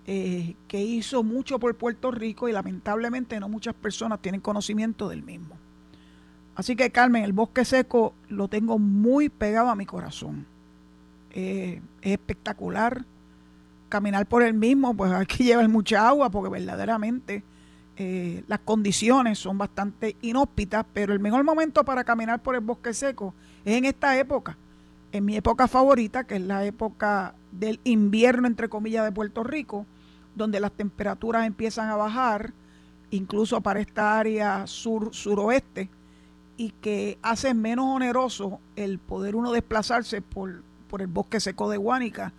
eh, 0.07 0.55
que 0.67 0.81
hizo 0.81 1.23
mucho 1.23 1.59
por 1.59 1.75
Puerto 1.75 2.09
Rico 2.09 2.47
y 2.47 2.53
lamentablemente 2.53 3.39
no 3.39 3.49
muchas 3.49 3.75
personas 3.75 4.21
tienen 4.21 4.41
conocimiento 4.41 5.09
del 5.09 5.23
mismo. 5.23 5.55
Así 6.55 6.75
que 6.75 6.89
Carmen, 6.89 7.23
el 7.23 7.33
bosque 7.33 7.65
seco 7.65 8.15
lo 8.29 8.47
tengo 8.47 8.79
muy 8.79 9.29
pegado 9.29 9.69
a 9.69 9.75
mi 9.75 9.85
corazón. 9.85 10.47
Eh, 11.39 11.81
es 12.01 12.13
espectacular. 12.13 13.05
Caminar 13.89 14.25
por 14.25 14.41
el 14.41 14.55
mismo, 14.55 14.97
pues 14.97 15.11
hay 15.11 15.27
que 15.27 15.43
llevar 15.43 15.69
mucha 15.69 16.07
agua 16.07 16.31
porque 16.31 16.49
verdaderamente 16.49 17.43
eh, 17.95 18.43
las 18.47 18.59
condiciones 18.61 19.37
son 19.37 19.55
bastante 19.55 20.15
inhóspitas, 20.23 20.83
pero 20.93 21.13
el 21.13 21.19
mejor 21.19 21.43
momento 21.43 21.85
para 21.85 22.03
caminar 22.03 22.41
por 22.41 22.55
el 22.55 22.61
bosque 22.61 22.91
seco 22.91 23.35
es 23.63 23.77
en 23.77 23.85
esta 23.85 24.17
época, 24.17 24.57
en 25.11 25.25
mi 25.25 25.35
época 25.35 25.67
favorita, 25.67 26.23
que 26.23 26.37
es 26.37 26.41
la 26.41 26.65
época 26.65 27.35
del 27.51 27.79
invierno, 27.83 28.47
entre 28.47 28.67
comillas, 28.67 29.05
de 29.05 29.11
Puerto 29.11 29.43
Rico, 29.43 29.85
donde 30.35 30.59
las 30.59 30.71
temperaturas 30.71 31.45
empiezan 31.45 31.89
a 31.89 31.95
bajar, 31.95 32.51
incluso 33.11 33.61
para 33.61 33.79
esta 33.79 34.17
área 34.17 34.65
sur-suroeste 34.65 35.91
y 36.57 36.71
que 36.81 37.19
hace 37.21 37.53
menos 37.53 37.85
oneroso 37.85 38.59
el 38.75 38.97
poder 38.97 39.35
uno 39.35 39.51
desplazarse 39.51 40.23
por, 40.23 40.63
por 40.89 41.01
el 41.01 41.07
bosque 41.07 41.39
seco 41.39 41.69
de 41.69 41.77
Guánica 41.77 42.33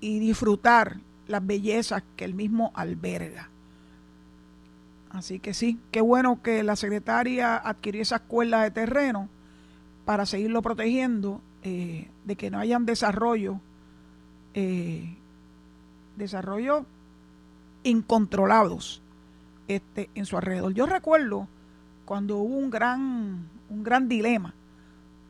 y 0.00 0.18
disfrutar 0.18 0.98
las 1.26 1.46
bellezas 1.46 2.02
que 2.16 2.24
el 2.24 2.34
mismo 2.34 2.72
alberga. 2.74 3.48
Así 5.10 5.40
que 5.40 5.54
sí, 5.54 5.78
qué 5.90 6.00
bueno 6.00 6.40
que 6.42 6.62
la 6.62 6.76
secretaria 6.76 7.56
adquirió 7.56 8.02
esa 8.02 8.16
escuela 8.16 8.62
de 8.62 8.70
terreno 8.70 9.28
para 10.04 10.24
seguirlo 10.24 10.62
protegiendo, 10.62 11.40
eh, 11.62 12.08
de 12.24 12.36
que 12.36 12.50
no 12.50 12.58
hayan 12.58 12.86
desarrollo, 12.86 13.60
eh, 14.54 15.16
incontrolados 17.82 19.02
este, 19.68 20.10
en 20.14 20.26
su 20.26 20.36
alrededor. 20.36 20.74
Yo 20.74 20.86
recuerdo 20.86 21.48
cuando 22.04 22.38
hubo 22.38 22.56
un 22.56 22.70
gran, 22.70 23.48
un 23.68 23.82
gran 23.82 24.08
dilema, 24.08 24.54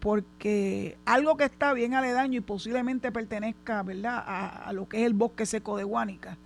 porque 0.01 0.97
algo 1.05 1.37
que 1.37 1.45
está 1.45 1.73
bien 1.75 1.95
aledaño 1.95 2.39
y 2.39 2.41
posiblemente 2.41 3.13
pertenezca 3.13 3.83
¿verdad? 3.83 4.25
A, 4.27 4.73
lo 4.73 4.89
que 4.89 5.01
es 5.01 5.07
el 5.07 5.13
bosque 5.13 5.47
seco 5.47 5.77
de 5.77 5.85
Guánica, 5.85 6.37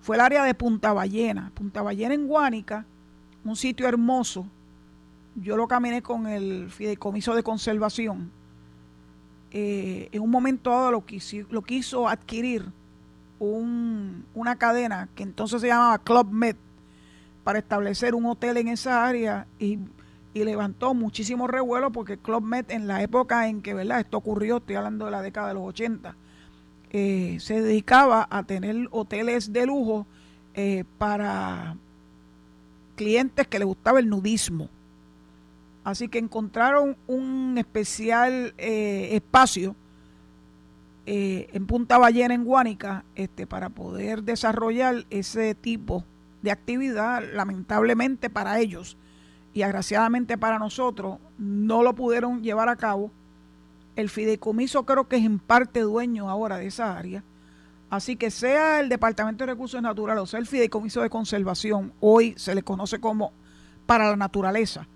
fue 0.00 0.16
el 0.16 0.22
área 0.22 0.44
de 0.44 0.54
Punta 0.54 0.92
Ballena. 0.92 1.52
Punta 1.54 1.82
Ballena 1.82 2.14
en 2.14 2.26
Guánica, 2.26 2.84
un 3.44 3.54
sitio 3.54 3.86
hermoso. 3.86 4.46
Yo 5.36 5.56
lo 5.56 5.68
caminé 5.68 6.02
con 6.02 6.26
el 6.26 6.70
fideicomiso 6.70 7.34
de 7.34 7.42
conservación. 7.42 8.30
Eh, 9.50 10.08
en 10.10 10.22
un 10.22 10.30
momento 10.30 10.70
dado 10.70 10.92
lo 10.92 11.04
quiso, 11.04 11.36
lo 11.50 11.62
quiso 11.62 12.08
adquirir 12.08 12.64
un, 13.38 14.24
una 14.34 14.56
cadena 14.56 15.08
que 15.14 15.22
entonces 15.22 15.60
se 15.60 15.66
llamaba 15.66 15.98
Club 15.98 16.30
Med 16.30 16.56
para 17.44 17.58
establecer 17.58 18.14
un 18.14 18.24
hotel 18.26 18.56
en 18.56 18.68
esa 18.68 19.06
área 19.06 19.46
y, 19.58 19.78
levantó 20.34 20.94
muchísimo 20.94 21.46
revuelo 21.46 21.92
porque 21.92 22.16
Club 22.16 22.42
Med 22.42 22.70
en 22.70 22.86
la 22.86 23.02
época 23.02 23.48
en 23.48 23.62
que 23.62 23.74
¿verdad? 23.74 24.00
esto 24.00 24.16
ocurrió, 24.16 24.56
estoy 24.58 24.76
hablando 24.76 25.04
de 25.04 25.10
la 25.10 25.22
década 25.22 25.48
de 25.48 25.54
los 25.54 25.64
80, 25.64 26.16
eh, 26.90 27.36
se 27.40 27.60
dedicaba 27.60 28.26
a 28.30 28.42
tener 28.42 28.88
hoteles 28.90 29.52
de 29.52 29.66
lujo 29.66 30.06
eh, 30.54 30.84
para 30.98 31.76
clientes 32.96 33.46
que 33.46 33.58
les 33.58 33.66
gustaba 33.66 33.98
el 33.98 34.08
nudismo. 34.08 34.68
Así 35.84 36.08
que 36.08 36.18
encontraron 36.18 36.96
un 37.06 37.56
especial 37.58 38.54
eh, 38.56 39.10
espacio 39.12 39.74
en 41.04 41.66
Punta 41.66 41.98
Ballena, 41.98 42.32
en 42.32 42.44
Guánica, 42.44 43.04
este, 43.16 43.44
para 43.44 43.70
poder 43.70 44.22
desarrollar 44.22 45.04
ese 45.10 45.56
tipo 45.56 46.04
de 46.42 46.52
actividad, 46.52 47.24
lamentablemente 47.32 48.30
para 48.30 48.60
ellos 48.60 48.96
y 49.54 49.62
agraciadamente 49.62 50.38
para 50.38 50.58
nosotros, 50.58 51.18
no 51.38 51.82
lo 51.82 51.94
pudieron 51.94 52.42
llevar 52.42 52.68
a 52.68 52.76
cabo. 52.76 53.10
El 53.96 54.08
fideicomiso 54.08 54.84
creo 54.84 55.08
que 55.08 55.16
es 55.16 55.24
en 55.24 55.38
parte 55.38 55.80
dueño 55.80 56.30
ahora 56.30 56.56
de 56.56 56.66
esa 56.66 56.96
área. 56.96 57.22
Así 57.90 58.16
que 58.16 58.30
sea 58.30 58.80
el 58.80 58.88
Departamento 58.88 59.44
de 59.44 59.52
Recursos 59.52 59.82
Naturales 59.82 60.22
o 60.22 60.26
sea 60.26 60.40
el 60.40 60.46
Fideicomiso 60.46 61.02
de 61.02 61.10
Conservación, 61.10 61.92
hoy 62.00 62.32
se 62.38 62.54
le 62.54 62.62
conoce 62.62 63.00
como 63.00 63.32
para 63.84 64.08
la 64.08 64.16
naturaleza, 64.16 64.86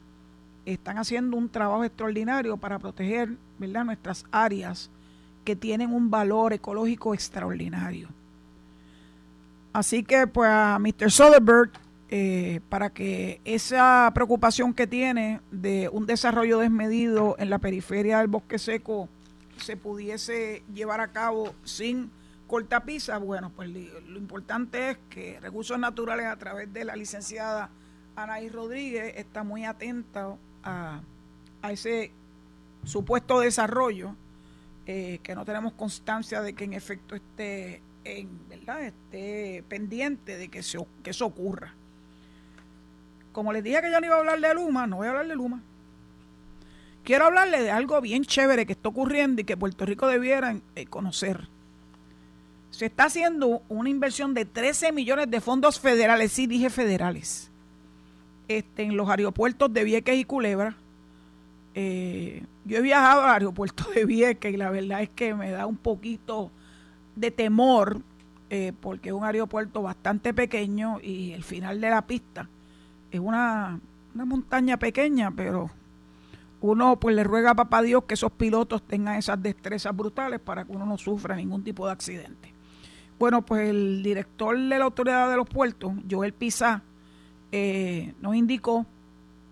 están 0.64 0.96
haciendo 0.96 1.36
un 1.36 1.50
trabajo 1.50 1.84
extraordinario 1.84 2.56
para 2.56 2.78
proteger 2.78 3.36
¿verdad? 3.58 3.84
nuestras 3.84 4.24
áreas 4.30 4.90
que 5.44 5.56
tienen 5.56 5.92
un 5.92 6.10
valor 6.10 6.54
ecológico 6.54 7.12
extraordinario. 7.12 8.08
Así 9.72 10.02
que, 10.02 10.26
pues, 10.26 10.48
a 10.50 10.78
Mr. 10.78 11.10
Soderbergh, 11.10 11.70
eh, 12.08 12.60
para 12.68 12.90
que 12.90 13.40
esa 13.44 14.10
preocupación 14.14 14.74
que 14.74 14.86
tiene 14.86 15.40
de 15.50 15.88
un 15.88 16.06
desarrollo 16.06 16.58
desmedido 16.58 17.34
en 17.38 17.50
la 17.50 17.58
periferia 17.58 18.18
del 18.18 18.28
bosque 18.28 18.58
seco 18.58 19.08
se 19.56 19.76
pudiese 19.76 20.62
llevar 20.72 21.00
a 21.00 21.08
cabo 21.08 21.52
sin 21.64 22.10
cortapisa, 22.46 23.18
bueno, 23.18 23.50
pues 23.50 23.70
lo 23.70 24.18
importante 24.18 24.90
es 24.90 24.98
que 25.10 25.40
Recursos 25.40 25.78
Naturales 25.80 26.26
a 26.26 26.36
través 26.36 26.72
de 26.72 26.84
la 26.84 26.94
licenciada 26.94 27.70
Anaí 28.14 28.48
Rodríguez 28.48 29.14
está 29.16 29.42
muy 29.42 29.64
atenta 29.64 30.36
a, 30.62 31.00
ese 31.68 32.12
supuesto 32.84 33.40
desarrollo, 33.40 34.14
eh, 34.86 35.18
que 35.24 35.34
no 35.34 35.44
tenemos 35.44 35.72
constancia 35.72 36.40
de 36.40 36.52
que 36.52 36.62
en 36.62 36.74
efecto 36.74 37.16
esté 37.16 37.82
en, 38.04 38.48
¿verdad? 38.48 38.84
esté 38.84 39.64
pendiente 39.68 40.36
de 40.36 40.48
que, 40.48 40.60
que 41.02 41.10
eso 41.10 41.26
ocurra. 41.26 41.74
Como 43.36 43.52
les 43.52 43.62
dije 43.62 43.82
que 43.82 43.90
yo 43.90 44.00
no 44.00 44.06
iba 44.06 44.16
a 44.16 44.20
hablar 44.20 44.40
de 44.40 44.54
Luma, 44.54 44.86
no 44.86 44.96
voy 44.96 45.08
a 45.08 45.10
hablar 45.10 45.28
de 45.28 45.34
Luma. 45.36 45.60
quiero 47.04 47.26
hablarle 47.26 47.60
de 47.60 47.70
algo 47.70 48.00
bien 48.00 48.24
chévere 48.24 48.64
que 48.64 48.72
está 48.72 48.88
ocurriendo 48.88 49.42
y 49.42 49.44
que 49.44 49.58
Puerto 49.58 49.84
Rico 49.84 50.06
debiera 50.06 50.56
eh, 50.74 50.86
conocer. 50.86 51.46
Se 52.70 52.86
está 52.86 53.04
haciendo 53.04 53.60
una 53.68 53.90
inversión 53.90 54.32
de 54.32 54.46
13 54.46 54.90
millones 54.90 55.30
de 55.30 55.42
fondos 55.42 55.78
federales, 55.78 56.32
sí 56.32 56.46
dije 56.46 56.70
federales, 56.70 57.50
este, 58.48 58.84
en 58.84 58.96
los 58.96 59.06
aeropuertos 59.06 59.70
de 59.70 59.84
Vieques 59.84 60.16
y 60.16 60.24
Culebra. 60.24 60.74
Eh, 61.74 62.42
yo 62.64 62.78
he 62.78 62.80
viajado 62.80 63.20
al 63.20 63.34
aeropuerto 63.34 63.84
de 63.94 64.06
Vieques 64.06 64.54
y 64.54 64.56
la 64.56 64.70
verdad 64.70 65.02
es 65.02 65.10
que 65.10 65.34
me 65.34 65.50
da 65.50 65.66
un 65.66 65.76
poquito 65.76 66.50
de 67.14 67.30
temor 67.30 68.00
eh, 68.48 68.72
porque 68.80 69.10
es 69.10 69.14
un 69.14 69.24
aeropuerto 69.24 69.82
bastante 69.82 70.32
pequeño 70.32 71.00
y 71.02 71.32
el 71.32 71.44
final 71.44 71.82
de 71.82 71.90
la 71.90 72.06
pista 72.06 72.48
es 73.10 73.20
una, 73.20 73.80
una 74.14 74.24
montaña 74.24 74.78
pequeña, 74.78 75.30
pero 75.30 75.70
uno 76.60 76.98
pues 76.98 77.14
le 77.14 77.24
ruega 77.24 77.50
a 77.50 77.54
papá 77.54 77.82
Dios 77.82 78.04
que 78.04 78.14
esos 78.14 78.32
pilotos 78.32 78.82
tengan 78.82 79.16
esas 79.16 79.42
destrezas 79.42 79.94
brutales 79.94 80.40
para 80.40 80.64
que 80.64 80.72
uno 80.72 80.86
no 80.86 80.98
sufra 80.98 81.36
ningún 81.36 81.62
tipo 81.62 81.86
de 81.86 81.92
accidente. 81.92 82.52
Bueno, 83.18 83.42
pues 83.42 83.70
el 83.70 84.02
director 84.02 84.58
de 84.58 84.78
la 84.78 84.84
autoridad 84.84 85.30
de 85.30 85.36
los 85.36 85.48
puertos, 85.48 85.92
Joel 86.10 86.34
Pizá, 86.34 86.82
eh, 87.52 88.14
nos 88.20 88.34
indicó 88.34 88.86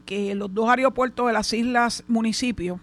que 0.04 0.34
los 0.34 0.52
dos 0.52 0.68
aeropuertos 0.68 1.26
de 1.26 1.32
las 1.32 1.52
islas 1.52 2.04
municipios 2.06 2.80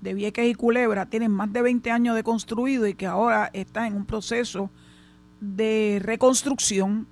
de 0.00 0.14
Vieques 0.14 0.48
y 0.48 0.54
Culebra 0.54 1.06
tienen 1.06 1.32
más 1.32 1.52
de 1.52 1.62
20 1.62 1.90
años 1.90 2.14
de 2.14 2.22
construido 2.22 2.86
y 2.86 2.94
que 2.94 3.06
ahora 3.06 3.50
están 3.52 3.86
en 3.86 3.96
un 3.96 4.06
proceso 4.06 4.70
de 5.40 6.00
reconstrucción, 6.02 7.06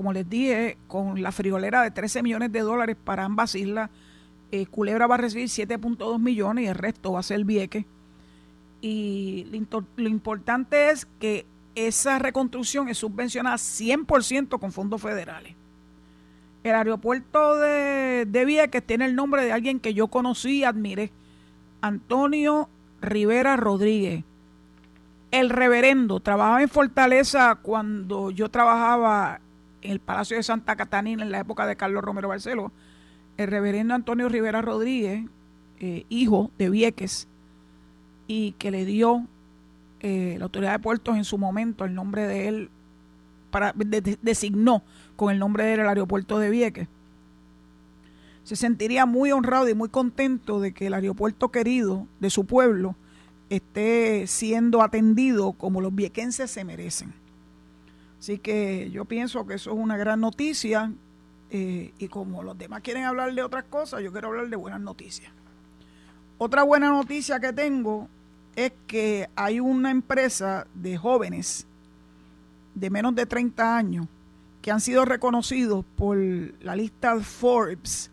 como 0.00 0.14
les 0.14 0.30
dije, 0.30 0.78
con 0.88 1.20
la 1.20 1.30
friolera 1.30 1.82
de 1.82 1.90
13 1.90 2.22
millones 2.22 2.50
de 2.50 2.60
dólares 2.60 2.96
para 3.04 3.26
ambas 3.26 3.54
islas. 3.54 3.90
Eh, 4.50 4.64
Culebra 4.64 5.06
va 5.06 5.16
a 5.16 5.18
recibir 5.18 5.48
7.2 5.48 6.18
millones 6.18 6.64
y 6.64 6.68
el 6.68 6.74
resto 6.74 7.12
va 7.12 7.20
a 7.20 7.22
ser 7.22 7.44
Vieques. 7.44 7.84
Y 8.80 9.46
lo, 9.96 10.08
importante 10.08 10.88
es 10.88 11.06
que 11.20 11.44
esa 11.74 12.18
reconstrucción 12.18 12.88
es 12.88 12.96
subvencionada 12.96 13.56
100% 13.56 14.58
con 14.58 14.72
fondos 14.72 15.02
federales. 15.02 15.54
El 16.64 16.76
aeropuerto 16.76 17.58
de, 17.58 18.24
de 18.26 18.44
Vieques 18.46 18.82
tiene 18.82 19.04
el 19.04 19.14
nombre 19.14 19.44
de 19.44 19.52
alguien 19.52 19.80
que 19.80 19.92
yo 19.92 20.08
conocí 20.08 20.60
y 20.60 20.64
admiré, 20.64 21.10
Antonio 21.82 22.70
Rivera 23.02 23.58
Rodríguez 23.58 24.24
el 25.30 25.50
reverendo 25.50 26.20
trabajaba 26.20 26.62
en 26.62 26.68
Fortaleza 26.68 27.56
cuando 27.56 28.30
yo 28.30 28.48
trabajaba 28.48 29.40
en 29.82 29.90
el 29.90 30.00
Palacio 30.00 30.36
de 30.36 30.42
Santa 30.42 30.76
Catalina 30.76 31.22
en 31.22 31.30
la 31.30 31.40
época 31.40 31.66
de 31.66 31.76
Carlos 31.76 32.02
Romero 32.02 32.28
Barceló. 32.28 32.72
El 33.36 33.48
reverendo 33.48 33.94
Antonio 33.94 34.28
Rivera 34.28 34.62
Rodríguez, 34.62 35.24
eh, 35.78 36.04
hijo 36.08 36.50
de 36.58 36.70
Vieques, 36.70 37.28
y 38.26 38.52
que 38.52 38.70
le 38.70 38.84
dio 38.84 39.26
eh, 40.00 40.36
la 40.38 40.44
autoridad 40.44 40.72
de 40.72 40.78
puertos 40.78 41.16
en 41.16 41.24
su 41.24 41.36
momento 41.38 41.84
el 41.84 41.94
nombre 41.94 42.26
de 42.26 42.48
él, 42.48 42.70
para, 43.50 43.74
designó 44.22 44.82
con 45.16 45.32
el 45.32 45.38
nombre 45.38 45.64
del 45.64 45.80
aeropuerto 45.80 46.38
de 46.38 46.50
Vieques. 46.50 46.88
Se 48.44 48.56
sentiría 48.56 49.06
muy 49.06 49.32
honrado 49.32 49.68
y 49.68 49.74
muy 49.74 49.88
contento 49.88 50.60
de 50.60 50.72
que 50.72 50.86
el 50.86 50.94
aeropuerto 50.94 51.50
querido 51.50 52.06
de 52.20 52.30
su 52.30 52.46
pueblo 52.46 52.96
esté 53.50 54.26
siendo 54.26 54.82
atendido 54.82 55.52
como 55.52 55.80
los 55.80 55.94
viequenses 55.94 56.50
se 56.50 56.64
merecen. 56.64 57.12
Así 58.20 58.38
que 58.38 58.90
yo 58.90 59.06
pienso 59.06 59.46
que 59.46 59.54
eso 59.54 59.70
es 59.70 59.76
una 59.78 59.96
gran 59.96 60.20
noticia 60.20 60.92
eh, 61.50 61.94
y 61.98 62.08
como 62.08 62.42
los 62.42 62.56
demás 62.56 62.82
quieren 62.82 63.04
hablar 63.04 63.34
de 63.34 63.42
otras 63.42 63.64
cosas, 63.64 64.02
yo 64.02 64.12
quiero 64.12 64.28
hablar 64.28 64.50
de 64.50 64.56
buenas 64.56 64.80
noticias. 64.80 65.32
Otra 66.36 66.62
buena 66.62 66.90
noticia 66.90 67.40
que 67.40 67.52
tengo 67.54 68.08
es 68.54 68.72
que 68.86 69.30
hay 69.34 69.58
una 69.58 69.90
empresa 69.90 70.66
de 70.74 70.98
jóvenes 70.98 71.66
de 72.74 72.90
menos 72.90 73.14
de 73.14 73.24
30 73.24 73.76
años 73.76 74.06
que 74.60 74.70
han 74.70 74.80
sido 74.80 75.06
reconocidos 75.06 75.84
por 75.96 76.18
la 76.60 76.76
lista 76.76 77.18
Forbes 77.20 78.10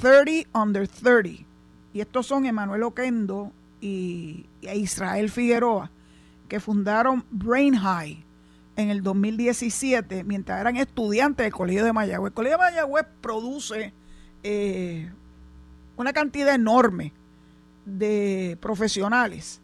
30 0.00 0.48
Under 0.56 0.86
30. 0.86 1.44
Y 1.92 2.00
estos 2.00 2.26
son 2.26 2.46
Emanuel 2.46 2.84
Oquendo, 2.84 3.50
y, 3.80 4.46
a 4.68 4.74
Israel 4.74 5.28
Figueroa, 5.28 5.90
que 6.48 6.60
fundaron 6.60 7.24
Brain 7.30 7.74
High 7.74 8.27
en 8.78 8.90
el 8.90 9.02
2017 9.02 10.22
mientras 10.22 10.60
eran 10.60 10.76
estudiantes 10.76 11.44
del 11.44 11.52
Colegio 11.52 11.84
de 11.84 11.92
Mayagüez. 11.92 12.30
El 12.30 12.34
Colegio 12.34 12.58
de 12.58 12.64
Mayagüez 12.64 13.06
produce 13.20 13.92
eh, 14.44 15.10
una 15.96 16.12
cantidad 16.12 16.54
enorme 16.54 17.12
de 17.84 18.56
profesionales 18.60 19.60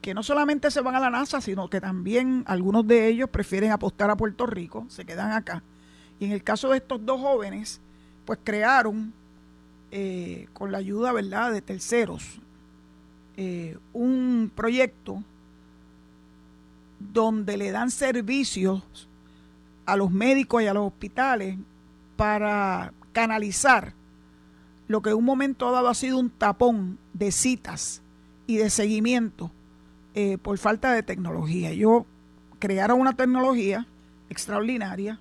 que 0.00 0.14
no 0.14 0.22
solamente 0.22 0.70
se 0.70 0.80
van 0.80 0.94
a 0.94 1.00
la 1.00 1.10
NASA, 1.10 1.42
sino 1.42 1.68
que 1.68 1.78
también 1.82 2.42
algunos 2.46 2.86
de 2.86 3.06
ellos 3.06 3.28
prefieren 3.28 3.70
apostar 3.70 4.08
a 4.08 4.16
Puerto 4.16 4.46
Rico, 4.46 4.86
se 4.88 5.04
quedan 5.04 5.32
acá. 5.32 5.62
Y 6.18 6.24
en 6.24 6.32
el 6.32 6.42
caso 6.42 6.70
de 6.70 6.78
estos 6.78 7.04
dos 7.04 7.20
jóvenes, 7.20 7.82
pues 8.24 8.38
crearon, 8.42 9.12
eh, 9.90 10.48
con 10.54 10.72
la 10.72 10.78
ayuda, 10.78 11.12
¿verdad?, 11.12 11.52
de 11.52 11.60
terceros, 11.60 12.40
eh, 13.36 13.76
un 13.92 14.50
proyecto 14.54 15.22
donde 17.12 17.56
le 17.56 17.70
dan 17.70 17.90
servicios 17.90 19.08
a 19.86 19.96
los 19.96 20.10
médicos 20.10 20.62
y 20.62 20.66
a 20.66 20.74
los 20.74 20.86
hospitales 20.86 21.58
para 22.16 22.92
canalizar 23.12 23.94
lo 24.88 25.02
que 25.02 25.10
en 25.10 25.16
un 25.16 25.24
momento 25.24 25.70
dado 25.72 25.88
ha 25.88 25.94
sido 25.94 26.18
un 26.18 26.30
tapón 26.30 26.98
de 27.12 27.32
citas 27.32 28.02
y 28.46 28.56
de 28.56 28.70
seguimiento 28.70 29.50
eh, 30.14 30.38
por 30.38 30.58
falta 30.58 30.92
de 30.92 31.02
tecnología. 31.02 31.70
Ellos 31.70 32.04
crearon 32.58 33.00
una 33.00 33.14
tecnología 33.14 33.86
extraordinaria 34.28 35.18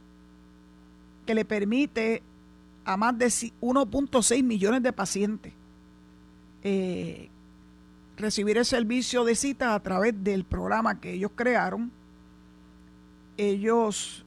que 1.25 1.33
le 1.33 1.45
permite 1.45 2.21
a 2.85 2.97
más 2.97 3.17
de 3.17 3.27
1.6 3.27 4.43
millones 4.43 4.83
de 4.83 4.93
pacientes 4.93 5.53
eh, 6.63 7.30
recibir 8.21 8.57
el 8.57 8.65
servicio 8.65 9.23
de 9.23 9.35
cita 9.35 9.75
a 9.75 9.79
través 9.81 10.23
del 10.23 10.45
programa 10.45 10.99
que 10.99 11.13
ellos 11.13 11.31
crearon. 11.35 11.91
Ellos, 13.37 14.25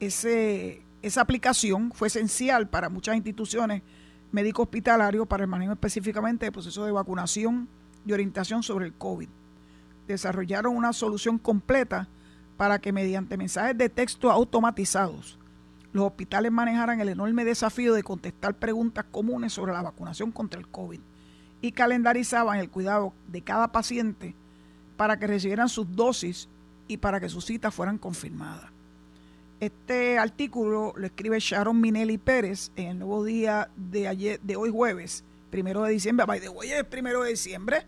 ese, 0.00 0.82
esa 1.02 1.20
aplicación 1.20 1.92
fue 1.92 2.08
esencial 2.08 2.68
para 2.68 2.88
muchas 2.88 3.16
instituciones 3.16 3.82
médico 4.32 4.62
hospitalarios 4.62 5.28
para 5.28 5.44
el 5.44 5.50
manejo 5.50 5.72
específicamente 5.72 6.46
del 6.46 6.52
proceso 6.52 6.84
de 6.84 6.90
vacunación 6.90 7.68
y 8.04 8.12
orientación 8.12 8.62
sobre 8.62 8.86
el 8.86 8.94
COVID. 8.94 9.28
Desarrollaron 10.08 10.76
una 10.76 10.92
solución 10.92 11.38
completa 11.38 12.08
para 12.56 12.80
que 12.80 12.92
mediante 12.92 13.36
mensajes 13.36 13.78
de 13.78 13.88
texto 13.88 14.30
automatizados 14.30 15.38
los 15.92 16.06
hospitales 16.06 16.50
manejaran 16.50 17.00
el 17.00 17.10
enorme 17.10 17.44
desafío 17.44 17.94
de 17.94 18.02
contestar 18.02 18.54
preguntas 18.54 19.04
comunes 19.12 19.52
sobre 19.52 19.72
la 19.72 19.82
vacunación 19.82 20.32
contra 20.32 20.58
el 20.58 20.66
COVID 20.66 21.00
y 21.64 21.72
calendarizaban 21.72 22.58
el 22.58 22.68
cuidado 22.68 23.14
de 23.26 23.40
cada 23.40 23.72
paciente 23.72 24.34
para 24.98 25.18
que 25.18 25.26
recibieran 25.26 25.70
sus 25.70 25.90
dosis 25.96 26.46
y 26.88 26.98
para 26.98 27.20
que 27.20 27.30
sus 27.30 27.46
citas 27.46 27.74
fueran 27.74 27.96
confirmadas. 27.96 28.70
Este 29.60 30.18
artículo 30.18 30.92
lo 30.94 31.06
escribe 31.06 31.40
Sharon 31.40 31.80
Minelli 31.80 32.18
Pérez 32.18 32.70
en 32.76 32.88
el 32.88 32.98
nuevo 32.98 33.24
día 33.24 33.70
de 33.76 34.08
ayer, 34.08 34.40
de 34.42 34.56
hoy 34.56 34.70
jueves, 34.70 35.24
primero 35.48 35.82
de 35.84 35.92
diciembre. 35.92 36.26
By 36.26 36.40
de 36.40 36.48
hoy 36.48 36.70
es 36.70 36.84
primero 36.84 37.22
de 37.22 37.30
diciembre. 37.30 37.86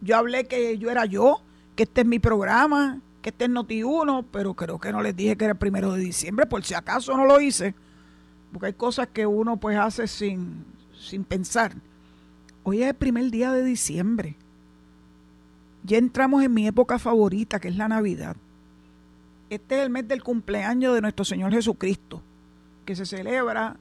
Yo 0.00 0.16
hablé 0.16 0.46
que 0.46 0.78
yo 0.78 0.90
era 0.90 1.04
yo, 1.04 1.42
que 1.76 1.82
este 1.82 2.00
es 2.00 2.06
mi 2.06 2.20
programa, 2.20 3.02
que 3.20 3.28
este 3.28 3.44
es 3.44 3.50
Noti1, 3.50 4.24
pero 4.32 4.54
creo 4.54 4.78
que 4.78 4.90
no 4.90 5.02
les 5.02 5.14
dije 5.14 5.36
que 5.36 5.44
era 5.44 5.52
el 5.52 5.58
primero 5.58 5.92
de 5.92 6.00
diciembre, 6.00 6.46
por 6.46 6.64
si 6.64 6.72
acaso 6.72 7.14
no 7.14 7.26
lo 7.26 7.42
hice, 7.42 7.74
porque 8.54 8.68
hay 8.68 8.72
cosas 8.72 9.08
que 9.08 9.26
uno 9.26 9.58
pues 9.58 9.76
hace 9.76 10.06
sin, 10.06 10.64
sin 10.98 11.24
pensar. 11.24 11.76
Hoy 12.70 12.82
es 12.82 12.88
el 12.88 12.94
primer 12.96 13.30
día 13.30 13.50
de 13.50 13.64
diciembre. 13.64 14.36
Ya 15.84 15.96
entramos 15.96 16.42
en 16.42 16.52
mi 16.52 16.66
época 16.66 16.98
favorita, 16.98 17.60
que 17.60 17.68
es 17.68 17.76
la 17.76 17.88
Navidad. 17.88 18.36
Este 19.48 19.76
es 19.76 19.80
el 19.84 19.88
mes 19.88 20.06
del 20.06 20.22
cumpleaños 20.22 20.94
de 20.94 21.00
nuestro 21.00 21.24
Señor 21.24 21.50
Jesucristo, 21.50 22.20
que 22.84 22.94
se 22.94 23.06
celebra 23.06 23.78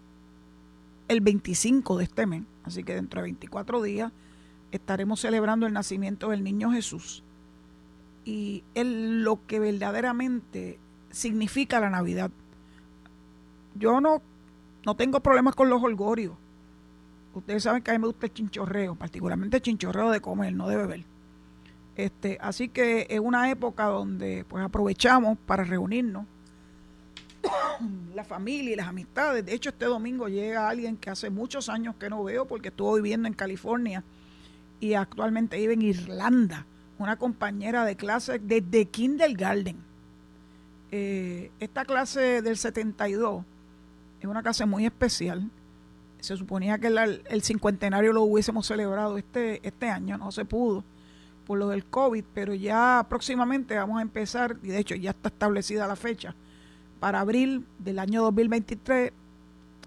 el 1.09 1.19
25 1.19 1.97
de 1.97 2.05
este 2.05 2.25
mes. 2.27 2.43
Así 2.63 2.85
que 2.85 2.95
dentro 2.95 3.19
de 3.19 3.23
24 3.23 3.81
días 3.81 4.13
estaremos 4.71 5.19
celebrando 5.19 5.67
el 5.67 5.73
nacimiento 5.73 6.29
del 6.29 6.45
niño 6.45 6.71
Jesús. 6.71 7.25
Y 8.23 8.63
es 8.73 8.87
lo 8.87 9.45
que 9.47 9.59
verdaderamente 9.59 10.79
significa 11.09 11.81
la 11.81 11.89
Navidad. 11.89 12.31
Yo 13.75 13.99
no, 13.99 14.21
no 14.85 14.95
tengo 14.95 15.19
problemas 15.19 15.55
con 15.55 15.69
los 15.69 15.83
holgorios 15.83 16.37
Ustedes 17.37 17.63
saben 17.63 17.83
que 17.83 17.91
a 17.91 17.93
mí 17.93 17.99
me 17.99 18.07
gusta 18.07 18.25
el 18.25 18.33
chinchorreo, 18.33 18.95
particularmente 18.95 19.57
el 19.57 19.63
chinchorreo 19.63 20.09
de 20.09 20.21
comer, 20.21 20.53
no 20.53 20.67
de 20.67 20.75
beber. 20.75 21.05
Este, 21.95 22.37
así 22.41 22.69
que 22.69 23.05
es 23.09 23.19
una 23.19 23.51
época 23.51 23.85
donde 23.85 24.43
pues 24.47 24.63
aprovechamos 24.63 25.37
para 25.45 25.63
reunirnos 25.63 26.25
la 28.15 28.23
familia 28.23 28.73
y 28.73 28.75
las 28.75 28.87
amistades. 28.87 29.45
De 29.45 29.53
hecho, 29.53 29.69
este 29.69 29.85
domingo 29.85 30.27
llega 30.27 30.67
alguien 30.67 30.97
que 30.97 31.11
hace 31.11 31.29
muchos 31.29 31.69
años 31.69 31.95
que 31.95 32.09
no 32.09 32.23
veo 32.23 32.45
porque 32.45 32.69
estuvo 32.69 32.95
viviendo 32.95 33.27
en 33.27 33.35
California 33.35 34.03
y 34.79 34.95
actualmente 34.95 35.57
vive 35.57 35.73
en 35.73 35.83
Irlanda. 35.83 36.65
Una 36.97 37.17
compañera 37.17 37.85
de 37.85 37.95
clase 37.95 38.39
desde 38.39 38.85
kindergarten. 38.85 39.77
Eh, 40.89 41.51
esta 41.59 41.85
clase 41.85 42.41
del 42.41 42.57
72 42.57 43.43
es 44.21 44.25
una 44.25 44.41
clase 44.41 44.65
muy 44.65 44.87
especial. 44.87 45.51
Se 46.19 46.35
suponía 46.35 46.77
que 46.79 46.87
el, 46.87 47.23
el 47.29 47.43
cincuentenario 47.43 48.13
lo 48.13 48.23
hubiésemos 48.23 48.65
celebrado 48.67 49.17
este, 49.17 49.65
este 49.65 49.89
año, 49.89 50.17
no 50.17 50.31
se 50.31 50.45
pudo 50.45 50.83
por 51.47 51.57
lo 51.57 51.69
del 51.69 51.85
COVID, 51.85 52.25
pero 52.33 52.53
ya 52.53 53.05
próximamente 53.07 53.77
vamos 53.77 53.99
a 53.99 54.01
empezar, 54.01 54.57
y 54.61 54.67
de 54.67 54.79
hecho 54.79 54.95
ya 54.95 55.11
está 55.11 55.29
establecida 55.29 55.87
la 55.87 55.95
fecha, 55.95 56.35
para 56.99 57.21
abril 57.21 57.65
del 57.79 57.99
año 57.99 58.21
2023 58.23 59.13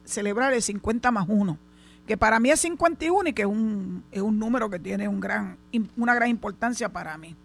celebrar 0.07 0.55
el 0.55 0.63
50 0.63 1.11
más 1.11 1.27
1, 1.29 1.59
que 2.07 2.17
para 2.17 2.41
mí 2.41 2.51
es 2.51 2.61
51 2.61 3.29
y 3.29 3.33
que 3.35 3.43
es 3.43 3.49
un, 3.49 4.03
es 4.11 4.23
un 4.23 4.39
número 4.39 4.71
que 4.71 4.79
tiene 4.79 5.07
un 5.07 5.21
gran, 5.21 5.59
una 5.99 6.15
gran 6.15 6.31
importancia 6.31 6.89
para 6.89 7.19
mí. 7.19 7.37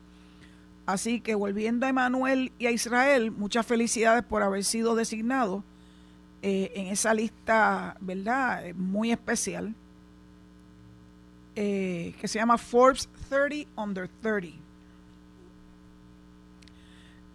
Así 0.86 1.19
que 1.19 1.36
volviendo 1.36 1.86
a 1.86 1.89
Emanuel 1.89 2.54
y 2.58 2.67
a 2.67 2.71
Israel, 2.71 3.32
muchas 3.32 3.65
felicidades 3.65 4.24
por 4.24 4.43
haber 4.43 4.63
sido 4.63 4.95
designados 4.95 5.63
eh, 6.47 6.71
en 6.75 6.89
esa 6.89 7.12
lista, 7.12 7.97
¿verdad? 7.99 8.71
Muy 8.75 9.12
especial, 9.12 9.73
eh, 11.55 12.13
que 12.21 12.27
se 12.27 12.38
llama 12.38 12.60
Forbes 12.60 13.10
30 13.29 13.67
Under 13.81 14.08
30. 14.21 14.55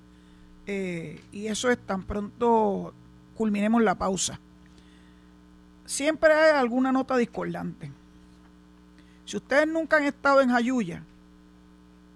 Eh, 0.68 1.20
y 1.32 1.48
eso 1.48 1.72
es 1.72 1.80
tan 1.80 2.04
pronto 2.04 2.94
culminemos 3.36 3.82
la 3.82 3.96
pausa. 3.96 4.40
Siempre 5.84 6.32
hay 6.32 6.56
alguna 6.56 6.92
nota 6.92 7.18
discordante. 7.18 7.92
Si 9.32 9.38
ustedes 9.38 9.66
nunca 9.66 9.96
han 9.96 10.04
estado 10.04 10.42
en 10.42 10.50
Jayuya, 10.50 11.04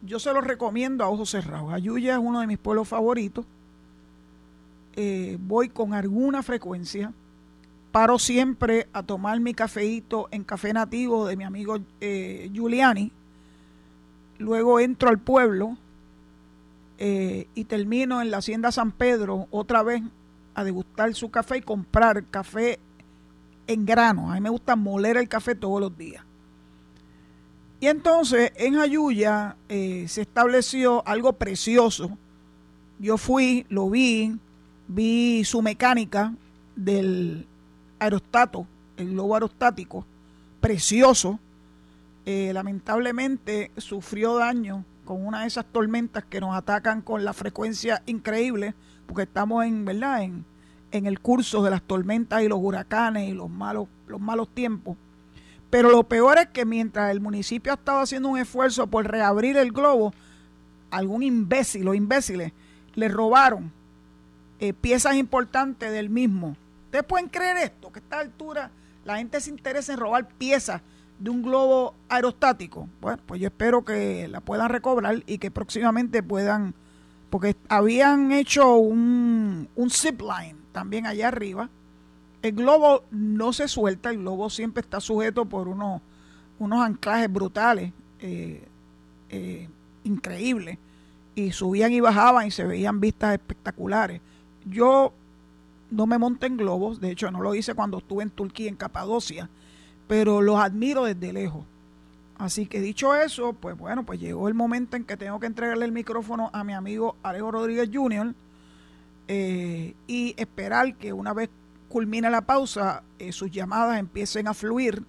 yo 0.02 0.20
se 0.20 0.34
los 0.34 0.44
recomiendo 0.44 1.02
a 1.02 1.08
ojos 1.08 1.30
cerrados. 1.30 1.72
Jayuya 1.72 2.16
es 2.16 2.20
uno 2.22 2.42
de 2.42 2.48
mis 2.48 2.58
pueblos 2.58 2.90
favoritos. 2.90 3.46
Eh, 4.98 5.38
voy 5.40 5.70
con 5.70 5.94
alguna 5.94 6.44
frecuencia 6.44 7.14
paro 7.94 8.20
siempre 8.20 8.90
a 8.92 9.02
tomar 9.02 9.40
mi 9.40 9.54
cafeíto 9.54 10.28
en 10.30 10.44
café 10.44 10.74
nativo 10.74 11.26
de 11.26 11.38
mi 11.38 11.46
amigo 11.46 11.78
eh, 12.02 12.50
Giuliani. 12.52 13.14
Luego 14.38 14.82
entro 14.82 15.08
al 15.08 15.20
pueblo 15.20 15.78
eh, 16.98 17.48
y 17.56 17.64
termino 17.64 18.22
en 18.22 18.30
la 18.30 18.40
hacienda 18.40 18.74
San 18.74 18.92
Pedro 18.92 19.48
otra 19.52 19.84
vez 19.84 20.04
a 20.54 20.66
degustar 20.66 21.14
su 21.14 21.32
café 21.32 21.60
y 21.60 21.62
comprar 21.62 22.26
café 22.26 22.78
en 23.68 23.86
grano. 23.86 24.30
A 24.30 24.34
mí 24.34 24.42
me 24.42 24.50
gusta 24.50 24.76
moler 24.76 25.16
el 25.16 25.30
café 25.30 25.56
todos 25.56 25.80
los 25.80 25.98
días. 25.98 26.26
Y 27.80 27.88
entonces 27.88 28.52
en 28.56 28.76
Jayuya 28.76 29.58
eh, 29.70 30.06
se 30.08 30.22
estableció 30.22 31.06
algo 31.08 31.34
precioso. 31.34 32.18
Yo 33.00 33.18
fui, 33.18 33.66
lo 33.70 33.90
vi, 33.90 34.38
vi 34.88 35.44
su 35.44 35.62
mecánica 35.62 36.34
del 36.76 37.46
aerostato, 38.00 38.66
el 38.98 39.12
globo 39.12 39.36
aerostático, 39.36 40.06
precioso, 40.62 41.40
eh, 42.26 42.52
lamentablemente 42.54 43.72
sufrió 43.78 44.38
daño 44.38 44.84
con 45.04 45.26
una 45.26 45.42
de 45.42 45.48
esas 45.48 45.66
tormentas 45.66 46.24
que 46.24 46.40
nos 46.40 46.56
atacan 46.56 47.02
con 47.02 47.24
la 47.24 47.34
frecuencia 47.34 48.02
increíble, 48.08 48.74
porque 49.06 49.24
estamos 49.24 49.64
en, 49.66 49.86
¿verdad? 49.86 50.24
En, 50.24 50.46
en 50.92 51.06
el 51.06 51.20
curso 51.20 51.62
de 51.62 51.70
las 51.70 51.84
tormentas 51.84 52.42
y 52.42 52.48
los 52.48 52.60
huracanes 52.60 53.30
y 53.30 53.34
los 53.34 53.50
malos, 53.50 53.88
los 54.08 54.20
malos 54.20 54.50
tiempos. 54.50 54.98
Pero 55.70 55.90
lo 55.90 56.04
peor 56.04 56.38
es 56.38 56.48
que 56.48 56.66
mientras 56.66 57.12
el 57.12 57.20
municipio 57.20 57.72
ha 57.72 57.76
estado 57.76 58.00
haciendo 58.00 58.30
un 58.30 58.38
esfuerzo 58.38 58.88
por 58.88 59.10
reabrir 59.10 59.58
el 59.58 59.72
globo, 59.72 60.14
algún 60.92 61.24
imbécil 61.24 61.88
o 61.88 61.94
imbéciles 61.94 62.54
le 62.94 63.10
robaron 63.10 63.72
eh, 64.60 64.72
piezas 64.74 65.16
importantes 65.16 65.92
del 65.92 66.10
mismo 66.10 66.56
¿Ustedes 66.96 67.10
pueden 67.10 67.28
creer 67.28 67.58
esto? 67.58 67.92
Que 67.92 68.00
a 68.00 68.02
esta 68.02 68.20
altura 68.20 68.72
la 69.04 69.18
gente 69.18 69.42
se 69.42 69.50
interesa 69.50 69.92
en 69.92 70.00
robar 70.00 70.30
piezas 70.30 70.82
de 71.20 71.30
un 71.30 71.42
globo 71.42 71.94
aerostático. 72.08 72.88
Bueno, 73.02 73.22
pues 73.26 73.42
yo 73.42 73.48
espero 73.48 73.84
que 73.84 74.30
la 74.30 74.40
puedan 74.40 74.70
recobrar 74.70 75.22
y 75.28 75.38
que 75.38 75.52
próximamente 75.52 76.24
puedan, 76.24 76.74
porque 77.30 77.58
habían 77.68 78.32
hecho 78.32 78.78
un, 78.78 79.68
un 79.76 79.90
zipline 79.90 80.56
también 80.72 81.06
allá 81.06 81.28
arriba. 81.28 81.70
El 82.46 82.52
globo 82.52 83.06
no 83.10 83.54
se 83.54 83.68
suelta, 83.68 84.12
el 84.12 84.20
globo 84.20 84.52
siempre 84.52 84.82
está 84.82 85.00
sujeto 85.00 85.46
por 85.46 85.68
unos, 85.68 86.00
unos 86.60 86.86
anclajes 86.86 87.34
brutales, 87.34 87.92
eh, 88.20 88.64
eh, 89.32 89.68
increíbles, 90.04 90.78
y 91.34 91.52
subían 91.54 91.92
y 91.92 92.02
bajaban 92.02 92.46
y 92.46 92.52
se 92.52 92.64
veían 92.64 93.00
vistas 93.00 93.34
espectaculares. 93.34 94.22
Yo 94.64 95.12
no 95.90 96.06
me 96.06 96.20
monté 96.20 96.46
en 96.46 96.58
globos, 96.58 97.02
de 97.02 97.10
hecho 97.10 97.32
no 97.32 97.42
lo 97.42 97.56
hice 97.56 97.74
cuando 97.74 97.98
estuve 97.98 98.22
en 98.22 98.30
Turquía, 98.30 98.70
en 98.70 98.76
Capadocia, 98.76 99.50
pero 100.08 100.44
los 100.44 100.60
admiro 100.60 101.06
desde 101.06 101.34
lejos. 101.34 101.66
Así 102.38 102.68
que 102.68 102.80
dicho 102.80 103.16
eso, 103.16 103.54
pues 103.54 103.76
bueno, 103.76 104.06
pues 104.06 104.20
llegó 104.20 104.50
el 104.50 104.54
momento 104.54 104.98
en 104.98 105.04
que 105.04 105.18
tengo 105.18 105.40
que 105.40 105.48
entregarle 105.48 105.86
el 105.86 105.92
micrófono 105.92 106.52
a 106.54 106.64
mi 106.64 106.74
amigo 106.74 107.16
Alejo 107.24 107.50
Rodríguez 107.50 107.90
Jr. 107.92 108.36
Eh, 109.30 109.96
y 110.06 110.36
esperar 110.38 110.94
que 110.98 111.12
una 111.12 111.34
vez 111.34 111.50
culmine 111.96 112.30
la 112.30 112.42
pausa, 112.42 113.04
eh, 113.18 113.32
sus 113.32 113.50
llamadas 113.50 113.98
empiecen 113.98 114.50
a 114.50 114.54
fluir 114.54 115.02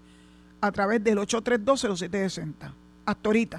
a 0.61 0.71
través 0.71 1.03
del 1.03 1.19
832-0760. 1.19 2.73
Hasta 3.05 3.29
ahorita. 3.29 3.57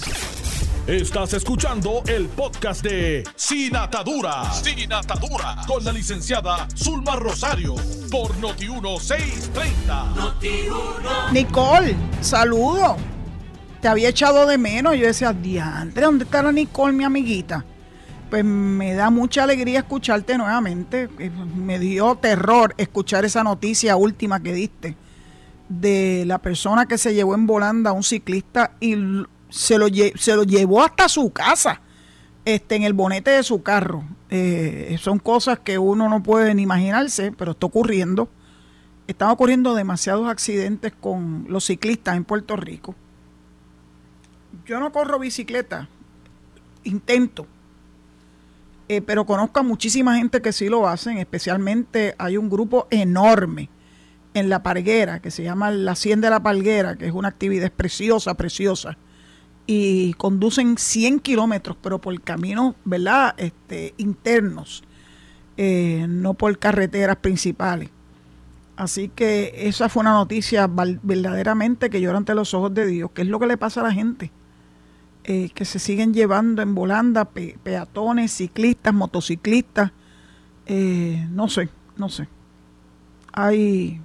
Estás 0.87 1.33
escuchando 1.33 2.03
el 2.07 2.29
podcast 2.29 2.81
de 2.83 3.25
Sin 3.35 3.75
Atadura. 3.75 4.49
Sin 4.53 4.93
Atadura. 4.93 5.57
Con 5.67 5.83
la 5.83 5.91
licenciada 5.91 6.69
Zulma 6.73 7.17
Rosario. 7.17 7.75
Por 8.09 8.33
Noti1630. 8.37 10.13
Noti1. 10.15 11.31
Nicole, 11.33 11.97
saludo. 12.21 12.95
Te 13.81 13.89
había 13.89 14.07
echado 14.07 14.47
de 14.47 14.57
menos. 14.57 14.95
Yo 14.95 15.05
decía, 15.05 15.33
diantre, 15.33 16.05
¿dónde 16.05 16.23
está 16.23 16.41
la 16.41 16.53
Nicole, 16.53 16.93
mi 16.93 17.03
amiguita? 17.03 17.65
Pues 18.29 18.43
me 18.43 18.93
da 18.93 19.09
mucha 19.09 19.43
alegría 19.43 19.79
escucharte 19.79 20.37
nuevamente. 20.37 21.09
Eh, 21.19 21.31
me 21.55 21.79
dio 21.79 22.15
terror 22.15 22.73
escuchar 22.77 23.23
esa 23.25 23.43
noticia 23.43 23.95
última 23.95 24.41
que 24.41 24.53
diste 24.53 24.97
de 25.69 26.23
la 26.25 26.39
persona 26.39 26.85
que 26.85 26.97
se 26.97 27.13
llevó 27.13 27.35
en 27.35 27.47
volanda 27.47 27.91
a 27.91 27.93
un 27.93 28.03
ciclista 28.03 28.71
y 28.79 28.95
se 29.49 29.77
lo, 29.77 29.87
se 29.87 30.35
lo 30.35 30.43
llevó 30.43 30.83
hasta 30.83 31.09
su 31.09 31.31
casa, 31.31 31.81
este, 32.45 32.75
en 32.75 32.83
el 32.83 32.93
bonete 32.93 33.31
de 33.31 33.43
su 33.43 33.63
carro. 33.63 34.03
Eh, 34.29 34.97
son 34.99 35.19
cosas 35.19 35.59
que 35.59 35.77
uno 35.77 36.09
no 36.09 36.23
puede 36.23 36.53
ni 36.53 36.63
imaginarse, 36.63 37.31
pero 37.31 37.51
está 37.51 37.65
ocurriendo. 37.65 38.29
Están 39.07 39.29
ocurriendo 39.29 39.73
demasiados 39.73 40.27
accidentes 40.27 40.93
con 40.99 41.45
los 41.47 41.65
ciclistas 41.65 42.17
en 42.17 42.25
Puerto 42.25 42.57
Rico. 42.57 42.93
Yo 44.65 44.81
no 44.81 44.91
corro 44.91 45.17
bicicleta, 45.17 45.87
intento, 46.83 47.47
eh, 48.89 49.01
pero 49.01 49.25
conozco 49.25 49.59
a 49.59 49.63
muchísima 49.63 50.17
gente 50.17 50.41
que 50.41 50.53
sí 50.53 50.69
lo 50.69 50.87
hacen, 50.87 51.17
especialmente 51.17 52.15
hay 52.17 52.37
un 52.37 52.49
grupo 52.49 52.87
enorme 52.89 53.69
en 54.33 54.49
La 54.49 54.63
Parguera 54.63 55.19
que 55.19 55.31
se 55.31 55.43
llama 55.43 55.71
La 55.71 55.93
Hacienda 55.93 56.27
de 56.27 56.35
la 56.35 56.43
Palguera, 56.43 56.95
que 56.95 57.07
es 57.07 57.13
una 57.13 57.27
actividad 57.27 57.71
preciosa, 57.71 58.35
preciosa 58.35 58.97
y 59.67 60.13
conducen 60.13 60.77
100 60.77 61.19
kilómetros, 61.19 61.77
pero 61.81 61.99
por 61.99 62.19
caminos, 62.21 62.75
¿verdad? 62.85 63.35
Este, 63.37 63.93
internos, 63.97 64.83
eh, 65.57 66.05
no 66.07 66.33
por 66.33 66.57
carreteras 66.57 67.17
principales. 67.17 67.89
Así 68.77 69.09
que 69.09 69.53
esa 69.67 69.89
fue 69.89 70.01
una 70.01 70.13
noticia 70.13 70.67
verdaderamente 70.67 71.89
que 71.89 71.99
llora 71.99 72.17
ante 72.17 72.33
los 72.33 72.53
ojos 72.53 72.73
de 72.73 72.85
Dios. 72.85 73.11
¿Qué 73.13 73.23
es 73.23 73.27
lo 73.27 73.39
que 73.39 73.47
le 73.47 73.57
pasa 73.57 73.81
a 73.81 73.83
la 73.83 73.91
gente? 73.91 74.31
Eh, 75.29 75.49
que 75.53 75.65
se 75.65 75.77
siguen 75.77 76.13
llevando 76.13 76.61
en 76.61 76.73
volanda 76.73 77.25
peatones, 77.25 78.31
ciclistas, 78.31 78.93
motociclistas. 78.93 79.91
Eh, 80.65 81.27
no 81.31 81.49
sé, 81.49 81.67
no 81.97 82.07
sé. 82.07 82.29
Hay, 83.33 83.99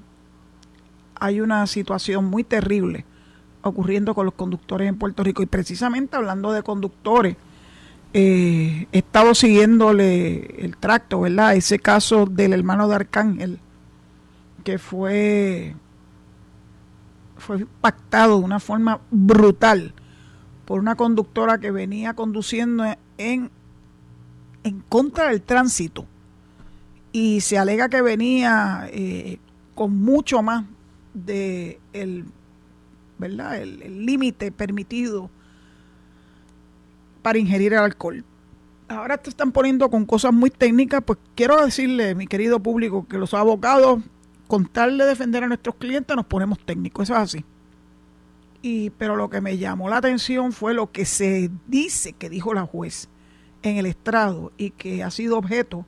hay 1.15 1.41
una 1.41 1.69
situación 1.69 2.25
muy 2.25 2.43
terrible 2.43 3.05
ocurriendo 3.63 4.17
con 4.17 4.27
los 4.27 4.35
conductores 4.35 4.89
en 4.89 4.99
Puerto 4.99 5.23
Rico. 5.23 5.45
Y 5.45 5.47
precisamente 5.47 6.17
hablando 6.17 6.51
de 6.51 6.65
conductores, 6.65 7.37
eh, 8.13 8.89
he 8.91 8.99
estado 8.99 9.37
siguiéndole 9.37 10.65
el 10.65 10.77
tracto, 10.77 11.21
¿verdad? 11.21 11.55
Ese 11.55 11.79
caso 11.79 12.27
del 12.27 12.53
hermano 12.53 12.89
de 12.89 12.97
Arcángel, 12.97 13.61
que 14.65 14.77
fue, 14.77 15.77
fue 17.37 17.59
impactado 17.59 18.41
de 18.41 18.45
una 18.45 18.59
forma 18.59 18.99
brutal 19.13 19.95
por 20.73 20.81
una 20.81 20.95
conductora 20.95 21.59
que 21.59 21.71
venía 21.71 22.15
conduciendo 22.15 22.83
en, 23.19 23.51
en 24.65 24.81
contra 24.89 25.29
del 25.29 25.43
tránsito. 25.43 26.07
Y 27.13 27.43
se 27.43 27.59
alega 27.59 27.91
que 27.91 28.01
venía 28.01 28.89
eh, 28.91 29.39
con 29.75 29.95
mucho 29.95 30.41
más 30.41 30.65
de 31.13 31.79
el 31.93 32.25
verdad 33.19 33.61
el 33.61 34.07
límite 34.07 34.51
permitido 34.51 35.29
para 37.21 37.39
ingerir 37.39 37.75
el 37.75 37.81
alcohol. 37.81 38.25
Ahora 38.89 39.19
te 39.19 39.29
están 39.29 39.53
poniendo 39.53 39.91
con 39.91 40.07
cosas 40.07 40.33
muy 40.33 40.49
técnicas 40.49 41.03
pues 41.05 41.19
quiero 41.35 41.63
decirle 41.63 42.15
mi 42.15 42.27
querido 42.27 42.61
público 42.61 43.07
que 43.07 43.19
los 43.19 43.35
abogados 43.35 44.03
con 44.47 44.65
tal 44.65 44.97
de 44.97 45.05
defender 45.05 45.45
a 45.45 45.49
nuestros 45.49 45.75
clientes 45.75 46.17
nos 46.17 46.25
ponemos 46.25 46.59
técnicos 46.61 47.11
eso 47.11 47.13
es 47.13 47.21
así 47.21 47.45
y 48.63 48.91
pero 48.91 49.17
lo 49.17 49.29
que 49.29 49.41
me 49.41 49.59
llamó 49.59 49.91
la 49.91 49.97
atención 49.97 50.53
fue 50.53 50.73
lo 50.73 50.93
que 50.93 51.05
se 51.05 51.51
dice 51.67 52.13
que 52.13 52.31
dijo 52.31 52.55
la 52.55 52.65
juez 52.65 53.09
en 53.63 53.77
el 53.77 53.87
estrado 53.87 54.53
y 54.57 54.71
que 54.71 55.03
ha 55.03 55.11
sido 55.11 55.37
objeto 55.37 55.85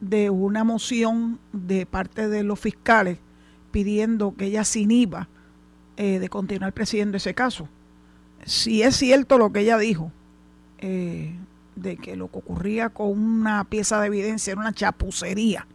de 0.00 0.28
una 0.30 0.64
moción 0.64 1.38
de 1.52 1.86
parte 1.86 2.28
de 2.28 2.42
los 2.42 2.58
fiscales 2.58 3.18
pidiendo 3.70 4.34
que 4.36 4.46
ella 4.46 4.64
se 4.64 4.80
inhiba 4.80 5.28
eh, 5.96 6.18
de 6.18 6.28
continuar 6.28 6.72
presidiendo 6.72 7.16
ese 7.16 7.34
caso. 7.34 7.68
Si 8.44 8.82
es 8.82 8.96
cierto 8.96 9.38
lo 9.38 9.52
que 9.52 9.60
ella 9.60 9.78
dijo, 9.78 10.10
eh, 10.78 11.34
de 11.76 11.96
que 11.96 12.16
lo 12.16 12.30
que 12.30 12.38
ocurría 12.38 12.88
con 12.88 13.10
una 13.10 13.64
pieza 13.64 14.00
de 14.00 14.06
evidencia 14.06 14.52
era 14.52 14.60
una 14.60 14.72
chapucería, 14.72 15.66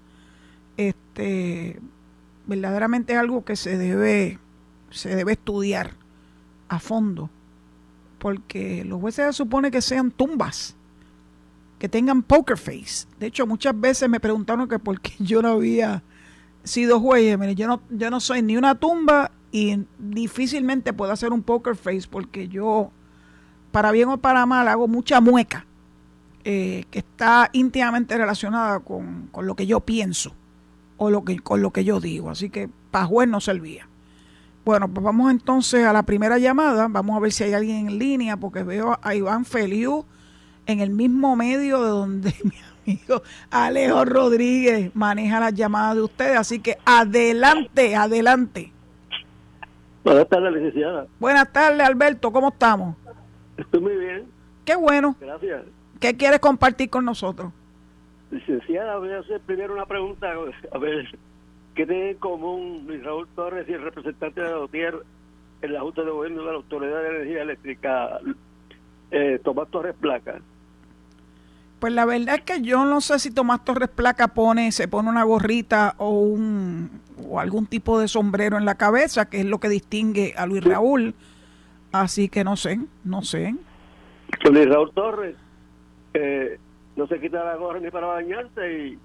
este, 0.77 1.79
verdaderamente 2.47 3.13
es 3.13 3.19
algo 3.19 3.45
que 3.45 3.55
se 3.55 3.77
debe, 3.77 4.39
se 4.89 5.15
debe 5.15 5.33
estudiar 5.33 5.91
a 6.67 6.79
fondo, 6.79 7.29
porque 8.19 8.83
los 8.85 8.99
jueces 8.99 9.27
se 9.27 9.33
supone 9.33 9.71
que 9.71 9.81
sean 9.81 10.11
tumbas 10.11 10.75
que 11.79 11.89
tengan 11.89 12.23
poker 12.23 12.57
face. 12.57 13.07
De 13.19 13.27
hecho, 13.27 13.45
muchas 13.45 13.79
veces 13.79 14.09
me 14.09 14.19
preguntaron 14.19 14.67
que 14.67 14.79
por 14.79 14.99
qué 15.01 15.13
yo 15.19 15.41
no 15.41 15.49
había 15.49 16.03
sido 16.63 16.99
juez. 16.99 17.37
Mire, 17.37 17.55
yo 17.55 17.67
no, 17.67 17.81
yo 17.89 18.09
no 18.09 18.19
soy 18.19 18.41
ni 18.41 18.57
una 18.57 18.75
tumba 18.75 19.31
y 19.51 19.79
difícilmente 19.97 20.93
puedo 20.93 21.11
hacer 21.11 21.31
un 21.31 21.43
poker 21.43 21.75
face 21.75 22.07
porque 22.09 22.47
yo, 22.47 22.91
para 23.71 23.91
bien 23.91 24.09
o 24.09 24.17
para 24.17 24.45
mal, 24.45 24.67
hago 24.67 24.87
mucha 24.87 25.21
mueca 25.21 25.65
eh, 26.43 26.85
que 26.91 26.99
está 26.99 27.49
íntimamente 27.53 28.17
relacionada 28.17 28.79
con, 28.79 29.27
con, 29.31 29.45
lo 29.47 29.55
que 29.55 29.65
yo 29.65 29.79
pienso 29.79 30.33
o 30.97 31.09
lo 31.09 31.23
que, 31.23 31.39
con 31.39 31.61
lo 31.61 31.71
que 31.71 31.83
yo 31.83 31.99
digo. 31.99 32.29
Así 32.29 32.49
que 32.49 32.69
para 32.91 33.05
juez 33.05 33.29
no 33.29 33.39
servía. 33.39 33.87
Bueno, 34.65 34.87
pues 34.87 35.03
vamos 35.03 35.29
entonces 35.29 35.85
a 35.85 35.93
la 35.93 36.01
primera 36.01 36.39
llamada. 36.39 36.87
Vamos 36.89 37.15
a 37.15 37.19
ver 37.19 37.31
si 37.31 37.43
hay 37.43 37.53
alguien 37.53 37.87
en 37.87 37.99
línea 37.99 38.35
porque 38.35 38.63
veo 38.63 38.97
a 38.99 39.13
Iván 39.13 39.45
Feliu 39.45 40.05
en 40.65 40.79
el 40.79 40.89
mismo 40.89 41.35
medio 41.35 41.83
de 41.83 41.89
donde 41.89 42.33
mi 42.43 42.95
amigo 42.95 43.21
Alejo 43.51 44.05
Rodríguez 44.05 44.89
maneja 44.95 45.39
las 45.39 45.53
llamadas 45.53 45.97
de 45.97 46.01
ustedes. 46.01 46.37
Así 46.37 46.59
que 46.59 46.77
adelante, 46.83 47.95
adelante. 47.95 48.71
Buenas 50.03 50.27
tardes, 50.29 50.53
licenciada. 50.53 51.05
Buenas 51.19 51.53
tardes, 51.53 51.81
Alberto. 51.81 52.31
¿Cómo 52.31 52.49
estamos? 52.49 52.95
Estoy 53.57 53.79
muy 53.79 53.95
bien. 53.95 54.25
Qué 54.65 54.75
bueno. 54.75 55.15
Gracias. 55.21 55.61
¿Qué 55.99 56.17
quieres 56.17 56.39
compartir 56.39 56.89
con 56.89 57.05
nosotros? 57.05 57.53
Licenciada, 58.31 58.97
voy 58.97 59.11
a 59.11 59.19
hacer 59.19 59.41
primero 59.41 59.75
una 59.75 59.85
pregunta. 59.85 60.27
A 60.71 60.77
ver, 60.79 61.07
¿qué 61.75 61.85
tiene 61.85 62.11
en 62.11 62.17
común 62.17 62.85
Luis 62.87 63.03
Raúl 63.03 63.27
Torres 63.35 63.67
y 63.69 63.73
el 63.73 63.81
representante 63.81 64.41
de 64.41 64.49
la 64.49 64.67
en 65.61 65.73
la 65.73 65.81
Junta 65.81 66.03
de 66.03 66.11
Gobierno 66.11 66.41
de 66.41 66.47
la 66.47 66.57
Autoridad 66.57 67.01
de 67.01 67.09
Energía 67.09 67.41
Eléctrica, 67.41 68.19
eh, 69.11 69.39
Tomás 69.43 69.69
Torres 69.69 69.95
Placa? 69.99 70.39
Pues 71.79 71.93
la 71.93 72.05
verdad 72.05 72.35
es 72.35 72.41
que 72.41 72.61
yo 72.61 72.85
no 72.85 73.01
sé 73.01 73.19
si 73.19 73.31
Tomás 73.31 73.63
Torres 73.63 73.89
Placa 73.89 74.29
pone, 74.29 74.71
se 74.71 74.87
pone 74.87 75.09
una 75.09 75.23
gorrita 75.23 75.95
o 75.97 76.09
un 76.09 76.89
o 77.29 77.39
algún 77.39 77.65
tipo 77.65 77.99
de 77.99 78.07
sombrero 78.07 78.57
en 78.57 78.65
la 78.65 78.75
cabeza, 78.75 79.29
que 79.29 79.39
es 79.39 79.45
lo 79.45 79.59
que 79.59 79.69
distingue 79.69 80.33
a 80.37 80.45
Luis 80.45 80.63
Raúl. 80.63 81.13
Así 81.91 82.27
que 82.27 82.43
no 82.43 82.57
sé, 82.57 82.79
no 83.03 83.21
sé. 83.21 83.55
Luis 84.49 84.67
Raúl 84.67 84.91
Torres 84.93 85.35
eh, 86.13 86.59
no 86.95 87.07
se 87.07 87.19
quita 87.19 87.43
la 87.43 87.55
gorra 87.55 87.79
ni 87.79 87.89
para 87.89 88.07
bañarse 88.07 88.79
y, 88.79 88.99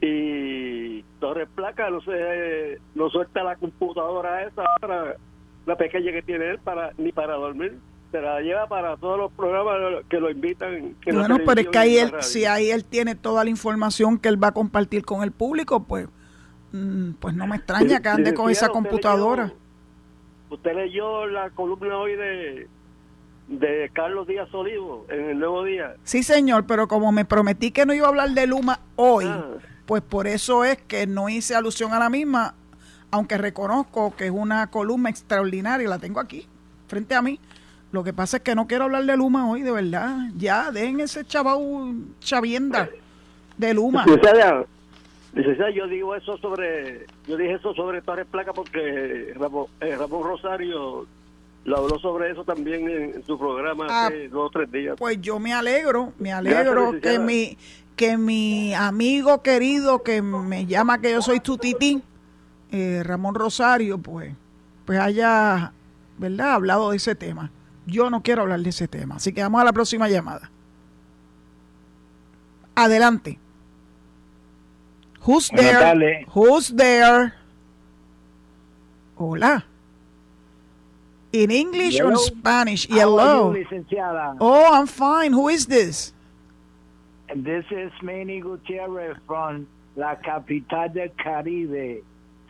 y 0.00 1.02
Torres 1.20 1.48
Placa 1.54 1.90
no 1.90 2.00
se 2.00 2.78
no 2.94 3.10
suelta 3.10 3.42
la 3.42 3.56
computadora 3.56 4.44
esa 4.44 4.62
para 4.80 5.16
la 5.66 5.76
pequeña 5.76 6.12
que 6.12 6.22
tiene 6.22 6.50
él 6.50 6.58
para 6.60 6.92
ni 6.96 7.10
para 7.10 7.34
dormir 7.34 7.78
se 8.10 8.20
la 8.20 8.40
lleva 8.40 8.66
para 8.66 8.96
todos 8.96 9.18
los 9.18 9.32
programas 9.32 10.04
que 10.08 10.18
lo 10.18 10.30
invitan. 10.30 10.96
bueno, 11.12 11.38
pero 11.44 11.60
es 11.60 11.68
que 11.68 11.78
ahí 11.78 11.98
él, 11.98 12.12
si 12.20 12.44
ahí 12.46 12.70
él 12.70 12.84
tiene 12.84 13.14
toda 13.14 13.44
la 13.44 13.50
información 13.50 14.18
que 14.18 14.28
él 14.28 14.42
va 14.42 14.48
a 14.48 14.52
compartir 14.52 15.04
con 15.04 15.22
el 15.22 15.32
público, 15.32 15.84
pues 15.84 16.08
mm, 16.72 17.12
pues 17.20 17.34
no 17.34 17.46
me 17.46 17.56
extraña 17.56 18.00
que 18.00 18.08
ande 18.08 18.34
con 18.34 18.50
esa 18.50 18.68
computadora. 18.68 19.52
usted 20.48 20.74
leyó 20.74 21.26
la 21.26 21.50
columna 21.50 21.98
hoy 21.98 22.16
de, 22.16 22.68
de 23.48 23.90
Carlos 23.92 24.26
Díaz 24.26 24.52
Olivo 24.54 25.04
en 25.10 25.30
el 25.30 25.38
Nuevo 25.38 25.64
Día. 25.64 25.94
Sí, 26.04 26.22
señor, 26.22 26.66
pero 26.66 26.88
como 26.88 27.12
me 27.12 27.26
prometí 27.26 27.72
que 27.72 27.84
no 27.84 27.92
iba 27.92 28.06
a 28.06 28.10
hablar 28.10 28.30
de 28.30 28.46
Luma 28.46 28.80
hoy, 28.96 29.26
ah. 29.26 29.44
Pues 29.88 30.02
por 30.02 30.28
eso 30.28 30.64
es 30.64 30.76
que 30.76 31.08
no 31.08 31.28
hice 31.28 31.56
alusión 31.56 31.92
a 31.92 31.98
la 31.98 32.10
misma, 32.10 32.54
aunque 33.10 33.38
reconozco 33.38 34.14
que 34.14 34.26
es 34.26 34.30
una 34.30 34.68
columna 34.68 35.08
extraordinaria, 35.08 35.88
la 35.88 35.98
tengo 35.98 36.20
aquí, 36.20 36.46
frente 36.86 37.14
a 37.14 37.22
mí 37.22 37.40
lo 37.90 38.04
que 38.04 38.12
pasa 38.12 38.36
es 38.36 38.42
que 38.42 38.54
no 38.54 38.66
quiero 38.66 38.84
hablar 38.84 39.04
de 39.04 39.16
Luma 39.16 39.50
hoy, 39.50 39.62
de 39.62 39.70
verdad. 39.70 40.18
Ya, 40.36 40.70
dejen 40.70 41.00
ese 41.00 41.24
chaval 41.24 41.94
chavienda 42.20 42.90
de 43.56 43.72
Luma. 43.72 44.04
Licenciada, 44.06 45.70
yo 45.70 45.86
digo 45.86 46.14
eso 46.14 46.36
sobre, 46.38 47.06
yo 47.26 47.36
dije 47.36 47.54
eso 47.54 47.72
sobre 47.74 48.02
Torres 48.02 48.26
Placa 48.30 48.52
porque 48.52 49.32
Ramón, 49.36 49.66
eh, 49.80 49.96
Rosario 49.96 51.06
lo 51.68 51.78
habló 51.78 51.98
sobre 51.98 52.30
eso 52.30 52.44
también 52.44 52.88
en, 52.88 53.24
su 53.24 53.38
programa 53.38 53.86
ah, 53.88 54.06
hace 54.06 54.28
dos 54.28 54.46
o 54.46 54.50
tres 54.50 54.72
días. 54.72 54.96
Pues 54.98 55.20
yo 55.20 55.38
me 55.38 55.52
alegro, 55.52 56.12
me 56.18 56.32
alegro 56.32 56.98
que 57.00 57.18
mi, 57.18 57.56
que 57.94 58.16
mi 58.16 58.74
amigo 58.74 59.42
querido 59.42 60.02
que 60.02 60.22
me 60.22 60.66
llama 60.66 61.00
que 61.00 61.12
yo 61.12 61.22
soy 61.22 61.40
tu 61.40 61.58
tití, 61.58 62.02
eh, 62.72 63.02
Ramón 63.04 63.34
Rosario, 63.34 63.98
pues, 63.98 64.34
pues 64.86 64.98
haya, 64.98 65.72
¿verdad?, 66.16 66.54
hablado 66.54 66.90
de 66.90 66.96
ese 66.96 67.14
tema. 67.14 67.50
Yo 67.86 68.10
no 68.10 68.22
quiero 68.22 68.42
hablar 68.42 68.60
de 68.60 68.70
ese 68.70 68.88
tema. 68.88 69.16
Así 69.16 69.32
que 69.32 69.42
vamos 69.42 69.60
a 69.60 69.64
la 69.64 69.72
próxima 69.72 70.08
llamada. 70.08 70.50
Adelante. 72.74 73.38
Who's 75.26 75.48
there? 75.50 76.26
Who's 76.34 76.74
there? 76.74 77.34
Hola. 79.16 79.66
In 81.32 81.50
English 81.50 82.00
or 82.00 82.16
Spanish? 82.16 82.86
Hello. 82.88 83.54
Oh, 84.40 84.72
I'm 84.72 84.86
fine. 84.86 85.32
Who 85.32 85.48
is 85.48 85.66
this? 85.66 86.12
This 87.34 87.64
is 87.70 87.92
Manny 88.02 88.40
Gutierrez 88.40 89.16
from 89.26 89.68
la 89.96 90.14
capital 90.16 90.88
del 90.88 91.10
Caribe, 91.22 92.02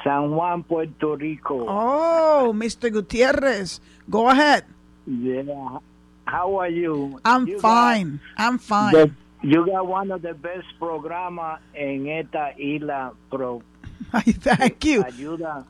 San 0.04 0.30
Juan, 0.30 0.62
Puerto 0.62 1.16
Rico. 1.16 1.66
Oh, 1.66 2.52
Mr. 2.54 2.92
Gutierrez. 2.92 3.80
Go 4.08 4.28
ahead. 4.30 4.64
Yeah. 5.06 5.78
How 6.26 6.60
are 6.60 6.68
you? 6.68 7.18
I'm 7.24 7.48
you 7.48 7.58
fine. 7.58 8.20
I'm 8.36 8.58
fine. 8.58 8.92
The, 8.92 9.10
you 9.42 9.66
got 9.66 9.86
one 9.88 10.12
of 10.12 10.22
the 10.22 10.34
best 10.34 10.68
programas 10.78 11.58
en 11.74 12.06
esta 12.06 12.54
isla. 12.56 13.12
Pro, 13.30 13.62
Thank 14.12 14.84
eh, 14.86 14.88
you. 14.88 15.02
Ayuda 15.02 15.64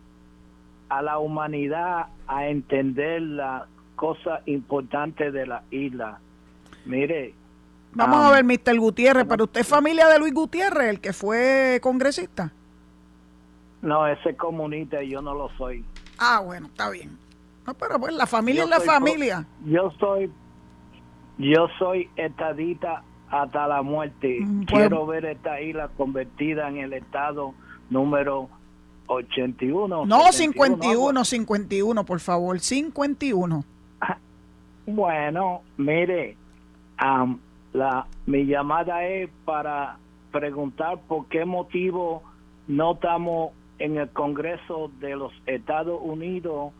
a 0.88 1.02
la 1.02 1.18
humanidad 1.18 2.06
a 2.26 2.46
entender 2.46 3.22
la 3.22 3.66
cosa 3.96 4.42
importante 4.46 5.30
de 5.30 5.46
la 5.46 5.62
isla. 5.70 6.18
Mire. 6.86 7.34
Vamos 7.92 8.24
a 8.24 8.30
ver, 8.30 8.44
Mr. 8.44 8.78
Gutiérrez, 8.78 9.26
pero 9.28 9.44
usted 9.44 9.62
es 9.62 9.66
familia 9.66 10.08
de 10.08 10.18
Luis 10.18 10.32
Gutiérrez, 10.32 10.88
el 10.90 11.00
que 11.00 11.12
fue 11.12 11.80
congresista. 11.82 12.52
No, 13.82 14.06
ese 14.06 14.30
es 14.30 14.36
comunista 14.36 15.02
y 15.02 15.10
yo 15.10 15.22
no 15.22 15.34
lo 15.34 15.48
soy. 15.56 15.84
Ah, 16.18 16.40
bueno, 16.44 16.66
está 16.66 16.90
bien. 16.90 17.16
No, 17.66 17.74
pero 17.74 17.98
pues 17.98 18.14
la 18.14 18.26
familia 18.26 18.64
es 18.64 18.70
la 18.70 18.80
familia. 18.80 19.46
Yo 19.64 19.92
soy, 19.98 20.30
yo 21.38 21.68
soy 21.78 22.08
estadita 22.16 23.02
hasta 23.30 23.66
la 23.66 23.82
muerte. 23.82 24.38
Mm, 24.40 24.62
Quiero 24.64 25.06
ver 25.06 25.24
esta 25.26 25.60
isla 25.60 25.88
convertida 25.96 26.68
en 26.68 26.78
el 26.78 26.92
estado 26.92 27.54
número 27.90 28.48
81. 29.08 30.06
No, 30.06 30.32
51, 30.32 31.24
51, 31.24 32.04
por 32.04 32.20
favor, 32.20 32.60
51. 32.60 33.64
Bueno, 34.86 35.62
mire, 35.76 36.36
la, 37.74 38.06
mi 38.26 38.46
llamada 38.46 39.04
es 39.06 39.28
para 39.44 39.98
preguntar 40.32 40.98
por 41.06 41.26
qué 41.26 41.44
motivo 41.44 42.22
no 42.68 42.92
estamos 42.92 43.52
en 43.78 43.98
el 43.98 44.08
Congreso 44.10 44.90
de 45.00 45.16
los 45.16 45.32
Estados 45.46 46.00
Unidos 46.02 46.72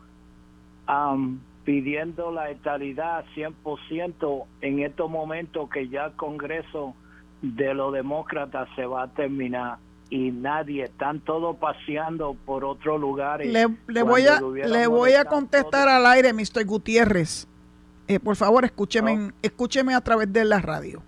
pidiendo 1.64 2.32
la 2.32 2.50
estabilidad 2.50 3.26
100% 3.36 4.44
en 4.62 4.78
estos 4.80 5.10
momentos 5.10 5.68
que 5.68 5.88
ya 5.88 6.06
el 6.06 6.12
Congreso 6.12 6.94
de 7.42 7.74
los 7.74 7.92
demócratas 7.92 8.68
se 8.74 8.86
va 8.86 9.02
a 9.02 9.08
terminar 9.08 9.78
y 10.10 10.30
nadie, 10.30 10.84
están 10.84 11.20
todos 11.20 11.56
paseando 11.56 12.34
por 12.46 12.64
otros 12.64 13.00
lugares. 13.00 13.52
Le, 13.52 14.02
voy 14.02 14.26
a, 14.26 14.40
le 14.40 14.86
voy 14.86 15.12
a 15.12 15.24
contestar 15.24 15.88
al 15.88 16.06
aire, 16.06 16.32
Mr. 16.32 16.64
Gutiérrez. 16.64 17.46
Eh, 18.06 18.18
por 18.18 18.36
favor, 18.36 18.64
escúcheme, 18.64 19.32
escúcheme 19.42 19.94
a 19.94 20.00
través 20.00 20.32
de 20.32 20.44
la 20.44 20.60
radio. 20.60 21.02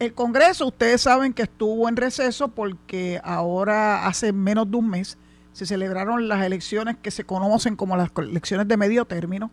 El 0.00 0.14
Congreso, 0.14 0.66
ustedes 0.66 1.02
saben 1.02 1.32
que 1.32 1.42
estuvo 1.42 1.88
en 1.88 1.96
receso 1.96 2.48
porque 2.48 3.20
ahora 3.22 4.06
hace 4.06 4.32
menos 4.32 4.68
de 4.70 4.76
un 4.78 4.88
mes 4.88 5.18
se 5.52 5.66
celebraron 5.66 6.26
las 6.26 6.44
elecciones 6.44 6.96
que 6.96 7.10
se 7.10 7.24
conocen 7.24 7.76
como 7.76 7.96
las 7.96 8.10
elecciones 8.16 8.66
de 8.66 8.76
medio 8.76 9.04
término. 9.04 9.50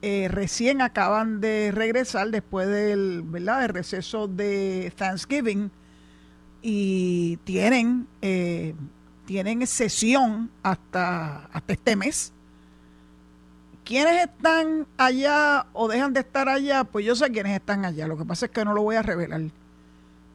Eh, 0.00 0.28
recién 0.30 0.80
acaban 0.80 1.40
de 1.40 1.70
regresar 1.74 2.30
después 2.30 2.68
del, 2.68 3.22
¿verdad? 3.24 3.68
receso 3.68 4.28
de 4.28 4.92
Thanksgiving 4.96 5.70
y 6.66 7.36
tienen, 7.44 8.08
eh, 8.22 8.74
tienen 9.26 9.66
sesión 9.66 10.50
hasta, 10.62 11.44
hasta 11.52 11.74
este 11.74 11.94
mes. 11.94 12.32
¿Quiénes 13.84 14.24
están 14.24 14.86
allá 14.96 15.66
o 15.74 15.88
dejan 15.88 16.14
de 16.14 16.20
estar 16.20 16.48
allá? 16.48 16.84
Pues 16.84 17.04
yo 17.04 17.14
sé 17.14 17.30
quiénes 17.30 17.52
están 17.52 17.84
allá. 17.84 18.08
Lo 18.08 18.16
que 18.16 18.24
pasa 18.24 18.46
es 18.46 18.52
que 18.52 18.64
no 18.64 18.72
lo 18.72 18.80
voy 18.80 18.96
a 18.96 19.02
revelar. 19.02 19.42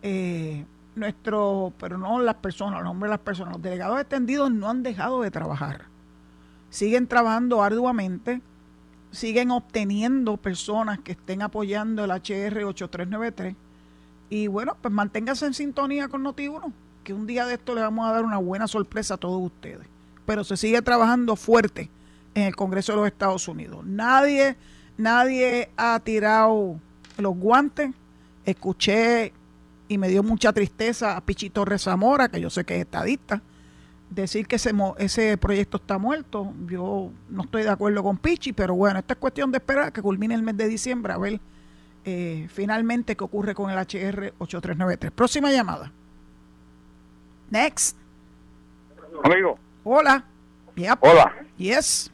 Eh, 0.04 0.66
nuestro, 0.94 1.74
pero 1.80 1.98
no 1.98 2.20
las 2.20 2.36
personas, 2.36 2.76
los 2.76 2.84
nombres 2.84 3.10
de 3.10 3.14
las 3.14 3.26
personas, 3.26 3.54
los 3.54 3.64
delegados 3.64 4.00
extendidos 4.00 4.52
no 4.52 4.70
han 4.70 4.84
dejado 4.84 5.24
de 5.24 5.32
trabajar. 5.32 5.86
Siguen 6.70 7.08
trabajando 7.08 7.64
arduamente, 7.64 8.44
siguen 9.10 9.50
obteniendo 9.50 10.38
personas 10.38 11.00
que 11.00 11.14
estén 11.14 11.42
apoyando 11.42 12.04
el 12.04 12.12
HR 12.12 12.66
8393. 12.66 13.56
Y 14.30 14.48
bueno, 14.48 14.78
pues 14.82 14.94
manténganse 14.94 15.46
en 15.46 15.54
sintonía 15.54 16.08
con 16.08 16.24
Noti1, 16.24 16.72
que 17.04 17.14
un 17.14 17.26
día 17.26 17.46
de 17.46 17.56
esto 17.56 17.74
le 17.74 17.82
vamos 17.82 18.08
a 18.08 18.14
dar 18.14 18.24
una 18.24 18.38
buena 18.38 18.68
sorpresa 18.68 19.16
a 19.16 19.18
todos 19.18 19.42
ustedes. 19.42 19.88
Pero 20.26 20.44
se 20.44 20.58
sigue 20.58 20.82
trabajando 20.82 21.36
fuerte 21.36 21.90
en 22.36 22.44
el 22.44 22.56
Congreso 22.56 22.92
de 22.92 22.98
los 23.00 23.08
Estados 23.08 23.48
Unidos. 23.48 23.84
Nadie, 23.86 24.56
nadie 24.98 25.70
ha 25.78 26.00
tirado 26.00 26.80
los 27.18 27.36
guantes. 27.36 27.92
Escuché 28.46 29.34
y 29.88 29.98
me 29.98 30.08
dio 30.08 30.22
mucha 30.22 30.54
tristeza 30.54 31.18
a 31.18 31.22
Pichi 31.22 31.50
Torres 31.50 31.84
Zamora, 31.84 32.30
que 32.30 32.40
yo 32.40 32.50
sé 32.52 32.64
que 32.64 32.76
es 32.76 32.82
estadista, 32.82 33.42
decir 34.12 34.48
que 34.48 34.58
ese, 34.58 34.72
ese 35.00 35.38
proyecto 35.38 35.78
está 35.78 35.98
muerto. 35.98 36.54
Yo 36.68 37.10
no 37.30 37.44
estoy 37.44 37.64
de 37.64 37.70
acuerdo 37.70 38.04
con 38.04 38.18
Pichi, 38.18 38.54
pero 38.54 38.76
bueno, 38.76 39.00
esta 39.00 39.16
es 39.16 39.20
cuestión 39.20 39.52
de 39.52 39.58
esperar 39.58 39.92
que 39.92 40.04
culmine 40.04 40.36
el 40.36 40.44
mes 40.44 40.56
de 40.58 40.68
diciembre 40.68 41.14
a 41.14 41.18
ver 41.18 41.42
eh, 42.06 42.48
finalmente 42.52 43.16
qué 43.16 43.24
ocurre 43.24 43.54
con 43.54 43.70
el 43.70 43.78
HR 43.78 44.34
8393. 44.40 45.12
Próxima 45.12 45.52
llamada. 45.52 45.92
Next. 47.50 47.98
Amigo. 49.24 49.58
Hola. 49.84 50.24
Hola. 51.02 51.36
Yes. 51.58 52.12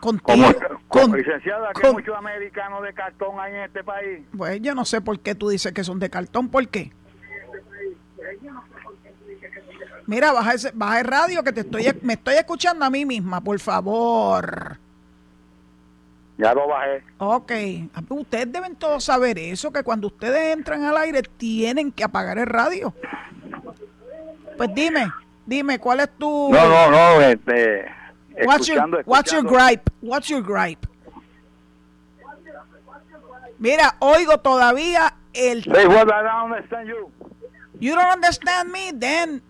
Contigo, 0.00 0.48
con, 0.88 1.16
licenciada, 1.16 1.72
que 1.80 1.92
muchos 1.92 2.16
americanos 2.16 2.82
de 2.82 2.92
cartón 2.92 3.38
hay 3.38 3.54
en 3.54 3.60
este 3.60 3.84
país. 3.84 4.26
Pues 4.36 4.60
yo 4.60 4.74
no 4.74 4.84
sé 4.84 5.00
por 5.00 5.20
qué 5.20 5.36
tú 5.36 5.48
dices 5.48 5.72
que 5.72 5.84
son 5.84 6.00
de 6.00 6.10
cartón, 6.10 6.48
¿por 6.48 6.66
qué? 6.66 6.90
Mira, 10.06 10.32
baja, 10.32 10.54
ese, 10.54 10.72
baja 10.74 10.98
el 10.98 11.06
radio 11.06 11.44
que 11.44 11.52
te 11.52 11.60
estoy, 11.60 11.86
me 12.02 12.14
estoy 12.14 12.34
escuchando 12.34 12.84
a 12.84 12.90
mí 12.90 13.06
misma, 13.06 13.40
por 13.40 13.60
favor. 13.60 14.78
Ya 16.38 16.54
lo 16.54 16.66
bajé. 16.66 17.04
Ok. 17.18 17.52
Ah, 17.94 18.02
pues 18.06 18.20
ustedes 18.20 18.52
deben 18.52 18.76
todos 18.76 19.04
saber 19.04 19.38
eso, 19.38 19.70
que 19.72 19.82
cuando 19.82 20.08
ustedes 20.08 20.54
entran 20.54 20.84
al 20.84 20.96
aire 20.96 21.22
tienen 21.22 21.92
que 21.92 22.04
apagar 22.04 22.38
el 22.38 22.46
radio. 22.46 22.94
Pues 24.56 24.70
dime, 24.74 25.10
dime, 25.46 25.78
¿cuál 25.78 26.00
es 26.00 26.10
tu... 26.18 26.50
No, 26.52 26.68
no, 26.68 26.90
no, 26.90 27.20
este 27.20 27.84
What's 28.44 28.66
your, 28.66 29.02
what's 29.04 29.32
your 29.32 29.42
gripe? 29.42 29.90
What's 30.00 30.28
your 30.28 30.42
gripe? 30.42 30.86
Mira, 33.58 33.94
oigo 34.00 34.38
todavía 34.38 35.14
el. 35.32 35.62
Say 35.62 35.86
what 35.86 36.08
I 36.08 36.22
don't 36.22 36.52
understand 36.52 36.88
you. 36.88 37.10
You 37.78 37.94
don't 37.94 38.10
understand 38.10 38.72
me? 38.72 38.90
Then 38.92 39.42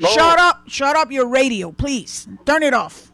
no. 0.00 0.08
shut 0.08 0.38
up, 0.38 0.68
shut 0.68 0.96
up 0.96 1.10
your 1.10 1.26
radio, 1.26 1.72
please. 1.72 2.28
Turn 2.44 2.62
it 2.62 2.74
off. 2.74 3.10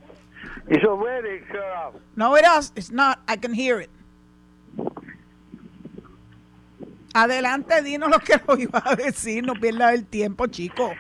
It's 0.71 0.85
already 0.85 1.41
shut 1.51 1.65
off. 1.77 1.95
No, 2.15 2.37
it 2.37 2.45
is. 2.45 2.73
It's 2.77 2.93
not. 2.93 3.19
I 3.27 3.37
can 3.37 3.53
hear 3.53 3.81
it. 3.81 3.91
Adelante, 7.13 7.83
dinos 7.83 8.09
lo 8.09 8.21
que 8.21 8.37
lo 8.47 8.57
iba 8.57 8.81
a 8.85 8.95
decir. 8.95 9.45
No 9.45 9.55
pierdas 9.55 9.95
el 9.95 10.07
tiempo, 10.07 10.47
chico. 10.47 10.93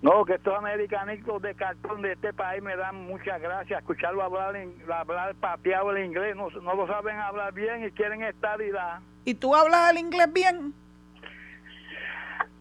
No, 0.00 0.24
que 0.24 0.34
estos 0.34 0.54
americanos 0.56 1.18
de 1.42 1.54
cartón 1.56 2.02
de 2.02 2.12
este 2.12 2.32
país 2.34 2.62
me 2.62 2.76
dan 2.76 3.06
muchas 3.06 3.40
gracias. 3.40 3.80
Escucharlo 3.80 4.22
hablar, 4.22 4.54
hablar 4.88 5.34
pateado 5.36 5.90
el 5.90 6.04
inglés, 6.04 6.36
no, 6.36 6.50
no 6.50 6.74
lo 6.74 6.86
saben 6.86 7.16
hablar 7.16 7.52
bien 7.52 7.84
y 7.84 7.90
quieren 7.90 8.22
estabilidad. 8.22 9.00
¿Y 9.24 9.34
tú 9.34 9.56
hablas 9.56 9.90
el 9.90 9.98
inglés 9.98 10.32
bien? 10.32 10.72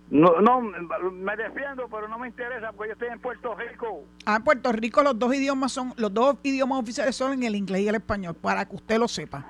No, 0.09 0.41
no, 0.41 0.61
me 0.61 1.35
defiendo, 1.35 1.87
pero 1.89 2.07
no 2.07 2.19
me 2.19 2.27
interesa 2.27 2.71
porque 2.73 2.89
yo 2.89 2.93
estoy 2.93 3.07
en 3.07 3.19
Puerto 3.19 3.55
Rico. 3.55 4.03
Ah, 4.25 4.35
en 4.35 4.43
Puerto 4.43 4.71
Rico 4.71 5.01
los 5.01 5.17
dos 5.17 5.33
idiomas 5.33 5.71
son, 5.71 5.93
los 5.97 6.13
dos 6.13 6.37
idiomas 6.43 6.79
oficiales 6.79 7.15
son 7.15 7.33
en 7.33 7.43
el 7.43 7.55
inglés 7.55 7.81
y 7.81 7.87
el 7.87 7.95
español, 7.95 8.35
para 8.35 8.65
que 8.65 8.75
usted 8.75 8.99
lo 8.99 9.07
sepa. 9.07 9.45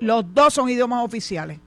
Los 0.00 0.34
dos 0.34 0.52
son 0.54 0.68
idiomas 0.68 1.04
oficiales. 1.04 1.60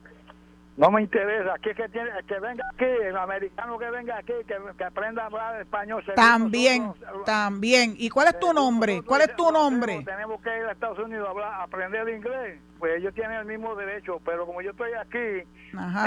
No 0.78 0.92
me 0.92 1.02
interesa. 1.02 1.54
que, 1.62 1.74
tiene, 1.74 2.10
que 2.28 2.40
venga 2.40 2.64
aquí, 2.74 2.84
el 2.86 3.16
americano 3.16 3.80
que 3.80 3.90
venga 3.90 4.18
aquí, 4.18 4.34
que, 4.46 4.84
aprenda 4.84 5.24
a 5.24 5.26
hablar 5.28 5.62
español. 5.62 6.04
También, 6.16 6.94
también. 7.26 7.96
¿Y 7.98 8.10
cuál 8.10 8.28
es 8.28 8.40
tu 8.40 8.52
nombre? 8.52 9.02
¿Cuál 9.02 9.22
es 9.22 9.36
tu 9.38 9.50
nombre? 9.52 10.04
Tenemos 10.04 10.42
que 10.42 10.50
ir 10.50 10.66
a 10.66 10.74
Estados 10.74 11.00
Unidos 11.00 11.28
a, 11.28 11.32
hablar, 11.32 11.62
aprender 11.62 12.10
inglés. 12.10 12.60
Pues 12.78 12.98
ellos 12.98 13.14
tienen 13.14 13.38
el 13.38 13.46
mismo 13.46 13.74
derecho, 13.76 14.20
pero 14.26 14.46
como 14.46 14.62
yo 14.62 14.72
estoy 14.72 14.92
aquí, 14.94 15.48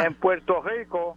en 0.04 0.14
Puerto 0.16 0.60
Rico, 0.60 1.16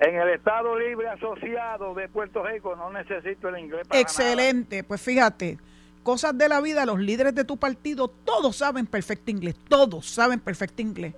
en 0.00 0.16
el 0.16 0.30
Estado 0.30 0.78
Libre 0.78 1.08
Asociado 1.08 1.94
de 1.94 2.08
Puerto 2.08 2.44
Rico, 2.44 2.74
no 2.76 2.90
necesito 2.90 3.48
el 3.48 3.58
inglés. 3.58 3.86
Para 3.86 4.00
Excelente. 4.00 4.82
Pues 4.84 5.00
fíjate 5.00 5.58
cosas 6.02 6.36
de 6.36 6.48
la 6.48 6.60
vida, 6.60 6.86
los 6.86 6.98
líderes 6.98 7.34
de 7.34 7.44
tu 7.44 7.58
partido, 7.58 8.08
todos 8.08 8.56
saben 8.56 8.86
perfecto 8.86 9.30
inglés, 9.30 9.54
todos 9.68 10.06
saben 10.06 10.40
perfecto 10.40 10.80
inglés 10.80 11.14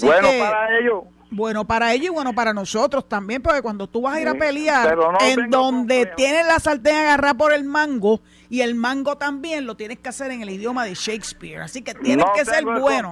bueno 0.00 0.28
para 0.38 0.78
ellos. 0.78 1.04
Bueno 1.30 1.64
para 1.64 1.92
ellos 1.92 2.06
y 2.06 2.10
bueno 2.10 2.32
para 2.32 2.52
nosotros 2.52 3.08
también, 3.08 3.42
porque 3.42 3.60
cuando 3.60 3.88
tú 3.88 4.02
vas 4.02 4.14
a 4.14 4.20
ir 4.20 4.28
a 4.28 4.34
pelear 4.34 4.96
en 5.20 5.50
donde 5.50 6.06
tienes 6.16 6.46
la 6.46 6.60
sartén 6.60 6.94
agarrada 6.94 7.34
por 7.34 7.52
el 7.52 7.64
mango 7.64 8.20
y 8.54 8.62
el 8.62 8.76
mango 8.76 9.18
también 9.18 9.66
lo 9.66 9.76
tienes 9.76 9.98
que 9.98 10.08
hacer 10.08 10.30
en 10.30 10.40
el 10.40 10.48
idioma 10.48 10.84
de 10.84 10.94
Shakespeare. 10.94 11.60
Así 11.60 11.82
que 11.82 11.92
tienes 11.92 12.24
que 12.36 12.44
ser 12.44 12.64
bueno. 12.64 13.10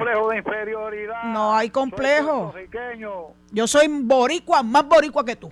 No 1.25 1.53
hay 1.53 1.69
complejo. 1.69 2.55
Yo 3.51 3.67
soy 3.67 3.89
boricua, 3.89 4.63
más 4.63 4.87
boricua 4.87 5.25
que 5.25 5.35
tú. 5.35 5.51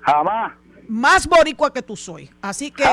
Jamás 0.00 0.52
más 0.88 1.26
boricua 1.26 1.72
que 1.72 1.80
tú 1.80 1.96
soy. 1.96 2.28
Así 2.42 2.70
que 2.70 2.84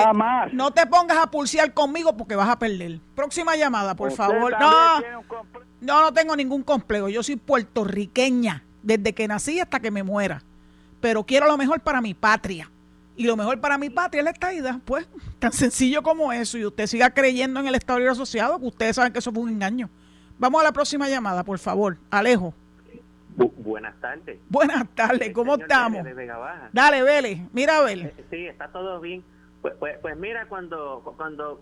no 0.54 0.72
te 0.72 0.86
pongas 0.86 1.18
a 1.18 1.30
pulsear 1.30 1.74
conmigo 1.74 2.16
porque 2.16 2.38
vas 2.38 2.48
a 2.48 2.58
perder. 2.58 3.02
Próxima 3.14 3.58
llamada, 3.58 3.94
por 3.94 4.12
favor. 4.12 4.56
No, 4.58 5.02
no, 5.82 6.02
no 6.02 6.14
tengo 6.14 6.34
ningún 6.38 6.64
complejo. 6.64 7.10
Yo 7.10 7.24
soy 7.24 7.36
puertorriqueña 7.36 8.64
desde 8.84 9.14
que 9.14 9.28
nací 9.28 9.60
hasta 9.60 9.82
que 9.82 9.92
me 9.92 10.04
muera. 10.04 10.44
Pero 11.02 11.26
quiero 11.26 11.46
lo 11.48 11.58
mejor 11.58 11.82
para 11.82 12.00
mi 12.00 12.14
patria. 12.14 12.72
Y 13.18 13.26
lo 13.26 13.36
mejor 13.36 13.60
para 13.60 13.78
mi 13.78 13.90
patria 13.90 14.22
es 14.22 14.26
la 14.26 14.32
estadidad. 14.32 14.80
Pues 14.86 15.08
tan 15.40 15.52
sencillo 15.52 16.02
como 16.02 16.32
eso. 16.32 16.58
Y 16.58 16.66
usted 16.66 16.88
siga 16.88 17.10
creyendo 17.10 17.60
en 17.60 17.68
el 17.68 17.76
Estado 17.76 18.00
Libre 18.00 18.14
Asociado, 18.14 18.60
que 18.60 18.68
ustedes 18.68 18.96
saben 18.96 19.12
que 19.12 19.20
eso 19.20 19.34
fue 19.34 19.44
un 19.44 19.50
engaño. 19.50 19.90
Vamos 20.40 20.62
a 20.62 20.64
la 20.64 20.72
próxima 20.72 21.10
llamada, 21.10 21.44
por 21.44 21.60
favor. 21.60 21.98
Alejo 22.10 22.54
buenas 23.68 23.96
tardes. 24.00 24.40
Buenas 24.50 24.88
tardes, 24.96 25.32
¿cómo 25.34 25.56
estamos? 25.56 26.04
Dale, 26.72 27.04
Vélez, 27.04 27.40
mira, 27.54 27.82
Vélez. 27.82 28.14
Eh, 28.18 28.26
sí, 28.30 28.48
está 28.48 28.68
todo 28.70 29.00
bien. 29.00 29.24
Pues, 29.68 29.76
pues, 29.80 29.98
pues 30.02 30.18
mira, 30.18 30.48
cuando 30.48 31.02
cuando 31.18 31.60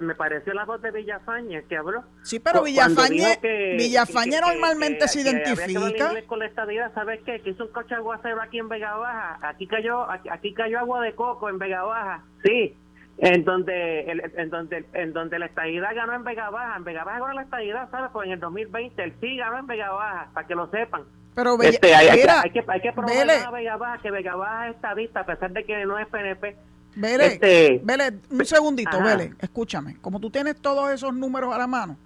me 0.00 0.14
pareció 0.14 0.52
la 0.52 0.66
voz 0.66 0.82
de 0.82 0.90
Villafañe 0.90 1.64
que 1.64 1.76
habló. 1.76 2.04
Sí, 2.22 2.38
pero 2.38 2.62
Villafañe, 2.62 3.38
Villafañe 3.78 4.40
normalmente 4.40 5.08
se 5.08 5.22
identifica. 5.22 6.10
con 6.26 6.38
la 6.38 6.46
estadía, 6.46 6.90
¿sabes 6.94 7.22
qué? 7.24 7.40
Que 7.40 7.50
hizo 7.50 7.64
un 7.64 7.72
coche 7.72 7.94
aguacero 7.94 8.42
aquí 8.42 8.58
en 8.58 8.68
Vega 8.68 8.96
Baja. 8.96 9.38
Aquí 9.42 9.66
cayó, 9.66 10.06
aquí 10.10 10.52
cayó 10.52 10.80
agua 10.80 11.00
de 11.00 11.14
coco 11.14 11.48
en 11.48 11.58
Vega 11.58 11.82
Baja. 11.82 12.24
Sí, 12.44 12.76
en 13.16 13.44
donde 13.44 14.00
en 14.36 14.50
donde 14.50 14.84
en 14.92 15.12
donde 15.14 15.38
la 15.38 15.46
estadidad 15.46 15.94
ganó 15.94 16.14
en 16.14 16.24
Vega 16.24 16.50
Baja 16.50 16.76
en 16.76 16.84
Vega 16.84 17.04
Baja 17.04 17.20
ganó 17.20 17.32
la 17.32 17.42
estadidad 17.42 17.90
sabes 17.90 18.10
pues 18.12 18.26
en 18.26 18.32
el 18.32 18.40
2020 18.40 19.02
el 19.02 19.14
sí 19.20 19.36
ganó 19.36 19.60
en 19.60 19.66
Vega 19.68 19.92
Baja 19.92 20.28
para 20.34 20.46
que 20.48 20.54
lo 20.56 20.68
sepan 20.70 21.04
pero 21.36 21.60
este, 21.62 21.94
hay, 21.94 22.08
hay, 22.08 22.50
que 22.50 22.64
hay 22.66 22.80
que 22.80 22.92
probar 22.92 23.30
a 23.30 23.50
Vega 23.52 23.76
Baja 23.76 24.02
que 24.02 24.10
Vega 24.10 24.34
Baja 24.34 24.68
es 24.68 24.74
estadista 24.74 25.20
a 25.20 25.26
pesar 25.26 25.52
de 25.52 25.64
que 25.64 25.86
no 25.86 25.96
es 25.96 26.08
PNP 26.08 26.56
Vele, 26.96 27.26
este, 27.26 27.80
Vele, 27.82 28.14
un 28.30 28.44
segundito, 28.44 29.02
Vele, 29.02 29.32
escúchame. 29.40 29.96
Como 30.00 30.20
tú 30.20 30.30
tienes 30.30 30.56
todos 30.56 30.92
esos 30.92 31.14
números 31.14 31.54
a 31.54 31.58
la 31.58 31.66
mano, 31.66 31.96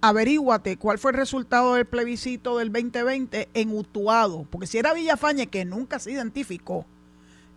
averíguate 0.00 0.76
cuál 0.76 0.98
fue 0.98 1.12
el 1.12 1.16
resultado 1.16 1.74
del 1.74 1.86
plebiscito 1.86 2.58
del 2.58 2.72
2020 2.72 3.48
en 3.54 3.76
Utuado. 3.76 4.46
Porque 4.50 4.66
si 4.66 4.78
era 4.78 4.92
Villafañe, 4.92 5.46
que 5.46 5.64
nunca 5.64 5.98
se 5.98 6.12
identificó, 6.12 6.84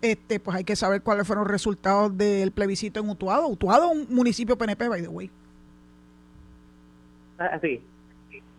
este, 0.01 0.39
pues 0.39 0.55
hay 0.55 0.63
que 0.63 0.75
saber 0.75 1.01
cuáles 1.01 1.25
fueron 1.25 1.45
los 1.45 1.51
resultados 1.51 2.15
del 2.15 2.51
plebiscito 2.51 2.99
en 2.99 3.09
Utuado. 3.09 3.47
Utuado 3.47 3.91
es 3.91 3.97
un 3.97 4.15
municipio 4.15 4.57
PNP, 4.57 4.87
by 4.87 5.01
the 5.01 5.07
way. 5.07 5.31
Ah, 7.39 7.59
sí. 7.61 7.81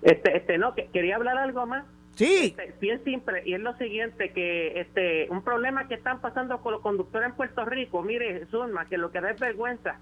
Este, 0.02 0.36
este, 0.36 0.58
no, 0.58 0.74
quería 0.74 1.16
hablar 1.16 1.38
algo 1.38 1.66
más. 1.66 1.84
Sí. 2.18 2.54
Este, 2.56 2.74
bien 2.80 3.02
simple, 3.04 3.42
y 3.44 3.54
es 3.54 3.60
lo 3.60 3.76
siguiente, 3.76 4.32
que 4.32 4.80
este 4.80 5.30
un 5.30 5.44
problema 5.44 5.86
que 5.86 5.94
están 5.94 6.20
pasando 6.20 6.60
con 6.60 6.72
los 6.72 6.82
conductores 6.82 7.28
en 7.28 7.36
Puerto 7.36 7.64
Rico, 7.64 8.02
mire, 8.02 8.44
Zulma, 8.46 8.86
que 8.86 8.98
lo 8.98 9.12
que 9.12 9.20
da 9.20 9.30
es 9.30 9.38
vergüenza. 9.38 10.00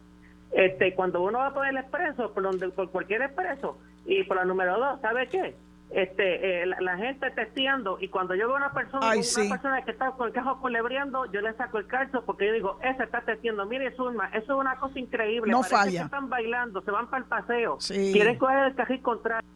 Este, 0.53 0.95
cuando 0.95 1.23
uno 1.23 1.41
va 1.41 1.53
por 1.53 1.67
el 1.67 1.77
expreso, 1.77 2.33
por, 2.33 2.45
donde, 2.45 2.71
por 2.71 2.91
cualquier 2.91 3.21
expreso, 3.21 3.79
y 4.07 4.25
por 4.25 4.39
la 4.39 4.47
número 4.47 4.79
dos, 4.79 4.99
¿sabe 5.03 5.29
qué? 5.29 5.55
este 5.91 6.63
eh, 6.63 6.67
la, 6.67 6.97
gente 6.97 7.31
testeando 7.31 7.99
y 8.01 8.09
cuando 8.09 8.35
yo 8.35 8.49
veo 8.49 8.57
una 8.57 8.73
persona 8.73 9.07
una 9.07 9.51
persona 9.51 9.83
que 9.83 9.93
está 9.93 10.11
con 10.13 10.27
el 10.27 10.33
cajo 10.33 10.61
culebreando 10.61 11.31
yo 11.31 11.41
le 11.41 11.53
saco 11.55 11.79
el 11.79 11.87
calzo 11.87 12.25
porque 12.25 12.49
yo 12.49 12.55
digo 12.55 12.79
ese 12.83 13.05
está 13.05 13.21
testeando 13.21 13.67
mire 13.67 13.95
Zulma 13.95 14.27
eso 14.31 14.55
es 14.55 14.59
una 14.59 14.81
cosa 14.81 14.99
increíble 14.99 15.53
no 15.53 15.63
falla 15.63 16.03
están 16.03 16.29
bailando 16.29 16.83
se 16.83 16.91
van 16.91 17.09
para 17.09 17.23
el 17.23 17.29
paseo 17.29 17.79
quieren 17.87 18.37
coger 18.37 18.67
el 18.67 18.75
cajil 18.75 19.01
contrario 19.01 19.49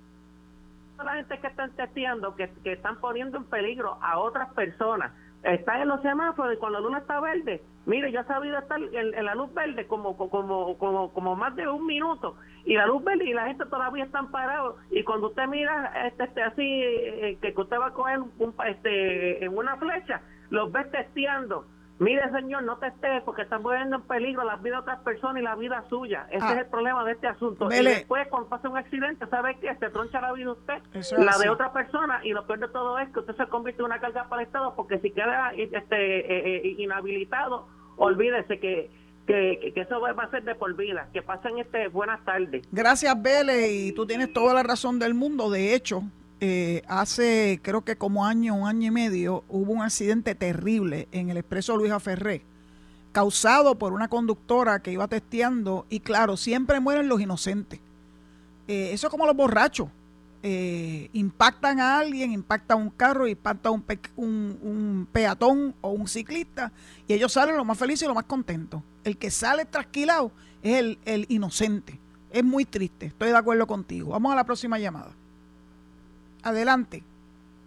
la 1.05 1.15
gente 1.15 1.39
que 1.39 1.47
están 1.47 1.71
testeando 1.77 2.35
que, 2.37 2.51
que 2.63 2.73
están 2.73 3.01
poniendo 3.01 3.39
en 3.39 3.45
peligro 3.45 3.99
a 4.03 4.19
otras 4.19 4.53
personas. 4.55 5.13
Está 5.43 5.81
en 5.81 5.89
los 5.89 6.03
semáforos 6.03 6.55
y 6.55 6.57
cuando 6.59 6.81
la 6.81 6.87
luna 6.87 6.99
está 6.99 7.19
verde 7.21 7.63
Mire, 7.87 8.13
yo 8.13 8.21
he 8.21 8.25
sabido 8.25 8.59
estar 8.59 8.79
en, 8.79 9.25
la 9.25 9.35
luz 9.35 9.53
verde 9.55 9.87
como, 9.87 10.17
como, 10.17 10.77
como, 10.77 11.13
como 11.13 11.37
más 11.37 11.57
de 11.57 11.67
un 11.67 11.87
minuto. 11.87 12.37
Y 12.65 12.75
la 12.75 12.87
luz 12.87 13.03
verde 13.03 13.25
y 13.25 13.33
la 13.33 13.47
gente 13.47 13.65
todavía 13.67 14.05
están 14.05 14.31
parados. 14.31 14.77
Y 14.91 15.03
cuando 15.03 15.29
usted 15.29 15.47
mira 15.49 16.07
este, 16.07 16.25
este 16.25 16.43
así 16.43 16.63
eh, 16.63 17.39
que 17.41 17.55
usted 17.57 17.79
va 17.79 17.87
a 17.87 17.93
coger 17.93 18.21
un, 18.21 18.55
este 18.67 19.45
en 19.45 19.57
una 19.57 19.77
flecha, 19.79 20.21
los 20.51 20.71
ve 20.71 20.85
testeando 20.85 21.67
Mire, 22.01 22.31
señor, 22.33 22.63
no 22.63 22.79
te 22.79 22.87
estés 22.87 23.23
porque 23.25 23.43
están 23.43 23.63
poniendo 23.63 23.97
en 23.97 24.03
peligro 24.03 24.43
la 24.43 24.57
vida 24.57 24.77
de 24.77 24.81
otras 24.81 25.01
personas 25.01 25.43
y 25.43 25.45
la 25.45 25.55
vida 25.55 25.85
suya. 25.91 26.27
Ese 26.31 26.47
ah. 26.47 26.53
es 26.55 26.59
el 26.61 26.67
problema 26.67 27.05
de 27.05 27.13
este 27.13 27.27
asunto. 27.27 27.69
Y 27.71 27.85
después, 27.85 28.27
cuando 28.29 28.49
pasa 28.49 28.71
un 28.71 28.79
accidente, 28.79 29.27
¿sabe 29.27 29.59
qué? 29.61 29.77
Se 29.77 29.91
troncha 29.91 30.19
la 30.19 30.33
vida 30.33 30.53
usted, 30.53 30.83
la 31.19 31.37
de 31.37 31.51
otra 31.51 31.75
persona, 31.75 32.21
y 32.25 32.31
lo 32.31 32.47
peor 32.47 32.61
de 32.61 32.69
todo 32.69 32.99
es 32.99 33.11
que 33.11 33.21
usted 33.21 33.37
se 33.37 33.47
convierte 33.49 33.83
en 33.83 33.87
una 33.87 34.01
carga 34.01 34.31
para 34.31 34.41
el 34.41 34.47
Estado 34.47 34.75
porque 34.75 34.99
si 35.01 35.11
queda 35.11 35.53
este, 35.53 36.21
eh, 36.21 36.57
eh, 36.57 36.75
inhabilitado, 36.79 37.69
olvídese 37.99 38.59
que, 38.59 38.91
que, 39.27 39.71
que, 39.75 39.81
eso 39.83 40.01
va 40.01 40.11
a 40.11 40.31
ser 40.31 40.43
de 40.45 40.55
por 40.55 40.75
vida. 40.75 41.11
Que 41.13 41.21
pasen 41.21 41.59
este 41.59 41.89
buenas 41.89 42.25
tardes. 42.25 42.67
Gracias, 42.73 43.23
Vélez, 43.23 43.71
y 43.71 43.93
tú 43.93 44.07
tienes 44.07 44.33
toda 44.33 44.55
la 44.55 44.63
razón 44.63 44.99
del 44.99 45.13
mundo. 45.13 45.51
De 45.51 45.75
hecho, 45.75 46.03
eh, 46.43 46.83
hace 46.89 47.61
creo 47.63 47.83
que 47.83 47.97
como 47.97 48.25
año, 48.25 48.55
un 48.55 48.67
año 48.67 48.89
y 48.89 48.91
medio, 48.91 49.45
hubo 49.49 49.73
un 49.73 49.83
accidente 49.83 50.35
terrible 50.35 51.07
en 51.13 51.29
el 51.29 51.37
expreso 51.37 51.77
Luisa 51.77 52.01
Ferré, 52.01 52.43
causado 53.13 53.79
por 53.79 53.93
una 53.93 54.09
conductora 54.09 54.81
que 54.81 54.91
iba 54.91 55.07
testeando 55.07 55.85
y 55.91 56.01
claro, 56.01 56.39
siempre 56.39 56.81
mueren 56.81 57.09
los 57.09 57.21
inocentes. 57.21 57.81
Eh, 58.69 58.91
eso 58.93 59.09
es 59.09 59.11
como 59.11 59.27
los 59.27 59.37
borrachos. 59.37 59.89
Eh, 60.43 61.11
impactan 61.13 61.81
a 61.81 61.99
alguien, 61.99 62.33
impacta 62.33 62.75
un 62.75 62.89
carro, 62.89 63.29
impacta 63.29 63.71
un, 63.71 65.07
peatón 65.13 65.75
o 65.83 65.91
un 65.91 66.09
ciclista 66.09 66.73
y 67.07 67.13
ellos 67.13 67.35
salen 67.35 67.59
lo 67.59 67.65
más 67.67 67.77
felices 67.77 68.05
y 68.05 68.09
lo 68.09 68.15
más 68.15 68.25
contentos. 68.25 68.81
El 69.05 69.19
que 69.19 69.31
sale 69.31 69.67
trasquilado 69.67 70.33
es 70.63 70.79
el, 70.79 70.99
el 71.05 71.27
inocente. 71.29 72.01
Es 72.31 72.43
muy 72.43 72.65
triste, 72.65 73.07
estoy 73.07 73.29
de 73.29 73.37
acuerdo 73.37 73.67
contigo. 73.67 74.13
Vamos 74.13 74.33
a 74.33 74.37
la 74.37 74.45
próxima 74.45 74.79
llamada. 74.79 75.20
Adelante. 76.43 77.03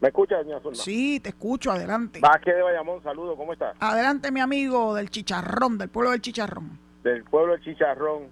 ¿Me 0.01 0.09
escucha, 0.09 0.37
doña 0.43 0.59
Zulma? 0.59 0.75
Sí, 0.75 1.19
te 1.21 1.29
escucho, 1.29 1.71
adelante. 1.71 2.19
Vázquez 2.19 2.55
de 2.55 2.61
Bayamón, 2.61 3.01
saludo, 3.03 3.37
¿cómo 3.37 3.53
está? 3.53 3.73
Adelante, 3.79 4.31
mi 4.31 4.41
amigo 4.41 4.93
del 4.93 5.09
Chicharrón, 5.09 5.77
del 5.77 5.87
pueblo 5.87 6.11
del 6.11 6.21
Chicharrón. 6.21 6.77
Del 7.03 7.23
pueblo 7.23 7.53
del 7.53 7.63
Chicharrón. 7.63 8.27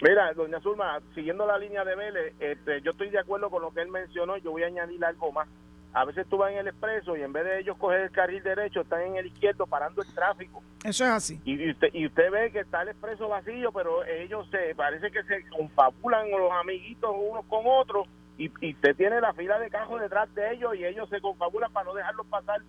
Mira, 0.00 0.32
doña 0.32 0.60
Zulma, 0.60 0.98
siguiendo 1.14 1.46
la 1.46 1.58
línea 1.58 1.84
de 1.84 1.94
Vélez, 1.94 2.34
este, 2.40 2.80
yo 2.80 2.92
estoy 2.92 3.10
de 3.10 3.18
acuerdo 3.18 3.50
con 3.50 3.60
lo 3.60 3.70
que 3.72 3.82
él 3.82 3.88
mencionó, 3.88 4.38
yo 4.38 4.52
voy 4.52 4.62
a 4.62 4.68
añadir 4.68 5.04
algo 5.04 5.30
más. 5.30 5.46
A 5.92 6.04
veces 6.04 6.26
tú 6.28 6.36
vas 6.38 6.52
en 6.52 6.58
el 6.58 6.68
expreso 6.68 7.16
y 7.16 7.22
en 7.22 7.32
vez 7.32 7.44
de 7.44 7.60
ellos 7.60 7.76
coger 7.76 8.00
el 8.02 8.10
carril 8.10 8.42
derecho, 8.42 8.80
están 8.80 9.02
en 9.02 9.16
el 9.16 9.26
izquierdo 9.26 9.66
parando 9.66 10.00
el 10.00 10.14
tráfico. 10.14 10.62
Eso 10.84 11.04
es 11.04 11.10
así. 11.10 11.40
Y, 11.44 11.70
usted, 11.70 11.88
y 11.92 12.06
usted 12.06 12.30
ve 12.30 12.52
que 12.52 12.60
está 12.60 12.82
el 12.82 12.88
expreso 12.88 13.28
vacío, 13.28 13.72
pero 13.72 14.04
ellos 14.04 14.48
se 14.50 14.74
parece 14.74 15.10
que 15.10 15.22
se 15.24 15.46
confabulan 15.50 16.30
los 16.30 16.52
amiguitos 16.52 17.10
unos 17.14 17.44
con 17.46 17.62
otros 17.66 18.06
y, 18.38 18.50
y 18.60 18.72
usted 18.72 18.96
tiene 18.96 19.20
la 19.20 19.32
fila 19.34 19.58
de 19.58 19.68
cajos 19.68 20.00
detrás 20.00 20.32
de 20.34 20.52
ellos 20.54 20.74
y 20.76 20.84
ellos 20.84 21.08
se 21.10 21.20
confabulan 21.20 21.72
para 21.72 21.86
no 21.86 21.94
dejarlos 21.94 22.26
pasar. 22.28 22.62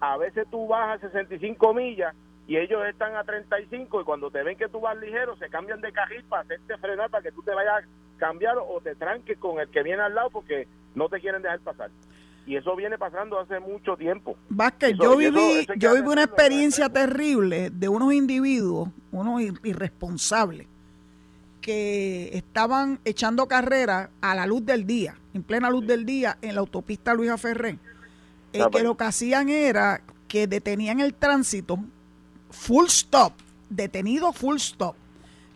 A 0.00 0.16
veces 0.16 0.46
tú 0.50 0.68
vas 0.68 0.96
a 0.96 1.08
65 1.08 1.74
millas 1.74 2.14
y 2.46 2.56
ellos 2.56 2.80
están 2.86 3.16
a 3.16 3.24
35 3.24 4.00
y 4.00 4.04
cuando 4.04 4.30
te 4.30 4.42
ven 4.42 4.56
que 4.56 4.68
tú 4.68 4.80
vas 4.80 4.96
ligero 4.96 5.36
se 5.36 5.50
cambian 5.50 5.80
de 5.80 5.92
carril 5.92 6.24
para 6.28 6.42
hacerte 6.42 6.78
frenar 6.78 7.10
para 7.10 7.22
que 7.22 7.32
tú 7.32 7.42
te 7.42 7.52
vayas 7.52 7.84
a 7.84 8.18
cambiar 8.18 8.56
o 8.58 8.80
te 8.80 8.94
tranques 8.94 9.36
con 9.38 9.60
el 9.60 9.68
que 9.68 9.82
viene 9.82 10.02
al 10.02 10.14
lado 10.14 10.30
porque 10.30 10.68
no 10.94 11.08
te 11.08 11.20
quieren 11.20 11.42
dejar 11.42 11.60
pasar. 11.60 11.90
Y 12.46 12.56
eso 12.56 12.74
viene 12.76 12.96
pasando 12.96 13.38
hace 13.38 13.60
mucho 13.60 13.96
tiempo. 13.96 14.36
Vázquez, 14.48 14.96
yo 14.98 15.16
viví, 15.18 15.66
yo 15.76 15.94
viví 15.94 16.08
una 16.08 16.22
experiencia 16.22 16.88
terrible 16.88 17.68
de 17.68 17.90
unos 17.90 18.14
individuos, 18.14 18.88
unos 19.12 19.42
irresponsables, 19.62 20.66
que 21.68 22.30
estaban 22.32 22.98
echando 23.04 23.46
carrera 23.46 24.08
a 24.22 24.34
la 24.34 24.46
luz 24.46 24.64
del 24.64 24.86
día, 24.86 25.16
en 25.34 25.42
plena 25.42 25.68
luz 25.68 25.86
del 25.86 26.06
día, 26.06 26.38
en 26.40 26.54
la 26.54 26.62
autopista 26.62 27.12
Luisa 27.12 27.36
Ferré, 27.36 27.78
eh, 28.54 28.62
ah, 28.62 28.70
que 28.72 28.82
lo 28.82 28.96
que 28.96 29.04
hacían 29.04 29.50
era 29.50 30.00
que 30.28 30.46
detenían 30.46 31.00
el 31.00 31.12
tránsito 31.12 31.78
full 32.48 32.86
stop, 32.86 33.34
detenido 33.68 34.32
full 34.32 34.56
stop, 34.56 34.96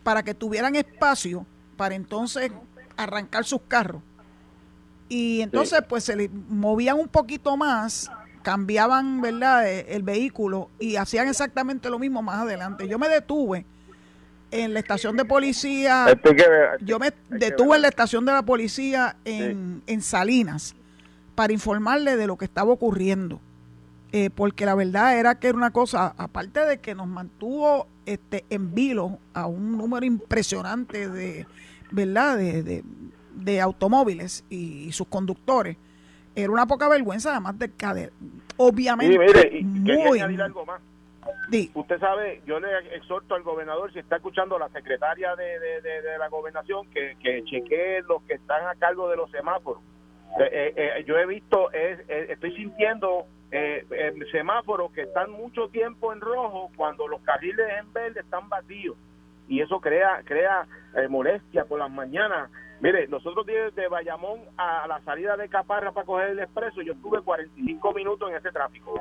para 0.03 0.23
que 0.23 0.35
tuvieran 0.35 0.77
espacio 0.77 1.47
para 1.79 1.95
entonces 1.95 2.53
arrancar 2.99 3.47
sus 3.47 3.63
carros. 3.67 4.03
Y 5.09 5.41
entonces 5.41 5.81
pues 5.89 6.05
se 6.05 6.15
le 6.15 6.29
movían 6.29 7.01
un 7.01 7.09
poquito 7.09 7.57
más, 7.57 8.11
cambiaban, 8.43 9.23
¿verdad?, 9.23 9.67
e, 9.67 9.97
el 9.97 10.03
vehículo 10.03 10.69
y 10.79 10.97
hacían 10.97 11.29
exactamente 11.29 11.89
lo 11.89 11.99
mismo 11.99 12.21
más 12.21 12.43
adelante. 12.43 12.87
Yo 12.87 12.99
me 12.99 13.09
detuve 13.09 13.65
en 14.53 14.75
la 14.75 14.81
estación 14.81 15.17
de 15.17 15.25
policía. 15.25 16.07
yo 16.81 16.99
me 16.99 17.13
detuve 17.31 17.77
en 17.77 17.83
la 17.83 17.89
estación 17.89 18.25
de 18.25 18.33
la 18.33 18.43
policía 18.43 19.17
en, 19.25 19.83
en 19.87 20.03
Salinas 20.03 20.77
para 21.35 21.53
informarle 21.53 22.17
de 22.17 22.27
lo 22.27 22.37
que 22.37 22.45
estaba 22.45 22.71
ocurriendo. 22.73 23.41
Eh, 24.15 24.29
porque 24.29 24.67
la 24.67 24.75
verdad 24.75 25.19
era 25.19 25.37
que 25.37 25.49
era 25.49 25.57
una 25.57 25.71
cosa, 25.71 26.15
aparte 26.19 26.61
de 26.67 26.79
que 26.81 26.95
nos 26.95 27.09
mantuvo 27.09 27.87
este, 28.05 28.45
en 28.51 28.75
vilo 28.75 29.19
a 29.33 29.47
un 29.47 29.79
número 29.79 30.05
impresionante 30.05 31.09
de, 31.09 31.47
¿verdad? 31.91 32.37
De, 32.37 32.85
de, 33.35 33.61
automóviles 33.63 34.45
y, 34.51 34.93
sus 34.93 35.07
conductores, 35.07 35.79
era 36.35 36.53
una 36.53 36.67
poca 36.67 36.89
vergüenza, 36.89 37.31
además 37.31 37.59
de 37.59 37.71
que 37.71 38.11
obviamente 38.59 39.63
muy, 39.63 40.19
algo 40.21 40.67
más. 40.67 40.83
Usted 41.75 41.99
sabe, 42.01 42.43
yo 42.47 42.59
le 42.59 42.97
exhorto 42.97 43.35
al 43.35 43.43
gobernador, 43.43 43.93
si 43.93 43.99
está 43.99 44.16
escuchando 44.16 44.57
a 44.57 44.59
la 44.59 44.68
secretaria 44.70 45.37
de, 45.37 45.59
de, 45.81 46.18
la 46.18 46.29
gobernación, 46.29 46.89
que, 46.91 47.16
que 47.23 47.45
chequee 47.45 48.03
los 48.09 48.23
que 48.25 48.35
están 48.35 48.66
a 48.66 48.75
cargo 48.75 49.09
de 49.09 49.16
los 49.16 49.31
semáforos. 49.31 49.83
Eh, 50.41 50.73
eh, 50.77 51.05
yo 51.07 51.18
he 51.18 51.27
visto, 51.27 51.70
estoy 51.73 52.57
sintiendo 52.57 53.27
eh, 53.51 53.87
semáforos 54.33 54.91
que 54.93 55.03
están 55.03 55.31
mucho 55.31 55.68
tiempo 55.68 56.12
en 56.12 56.20
rojo 56.20 56.70
cuando 56.75 57.07
los 57.07 57.20
carriles 57.20 57.66
en 57.79 57.93
verde 57.93 58.20
están 58.20 58.49
vacíos 58.49 58.97
y 59.49 59.61
eso 59.61 59.80
crea 59.80 60.22
crea 60.24 60.66
molestia 61.09 61.64
por 61.64 61.78
las 61.78 61.90
mañanas 61.90 62.51
Mire, 62.82 63.07
nosotros 63.07 63.47
desde 63.47 63.86
Bayamón 63.86 64.40
a 64.57 64.88
la 64.88 65.01
salida 65.03 65.36
de 65.36 65.49
Caparra 65.49 65.93
para 65.93 66.05
coger 66.05 66.30
el 66.30 66.40
expreso, 66.40 66.82
yo 66.82 66.95
estuve 66.95 67.22
45 67.22 67.95
minutos 67.95 68.28
en 68.28 68.36
ese 68.36 68.51
tráfico. 68.51 69.01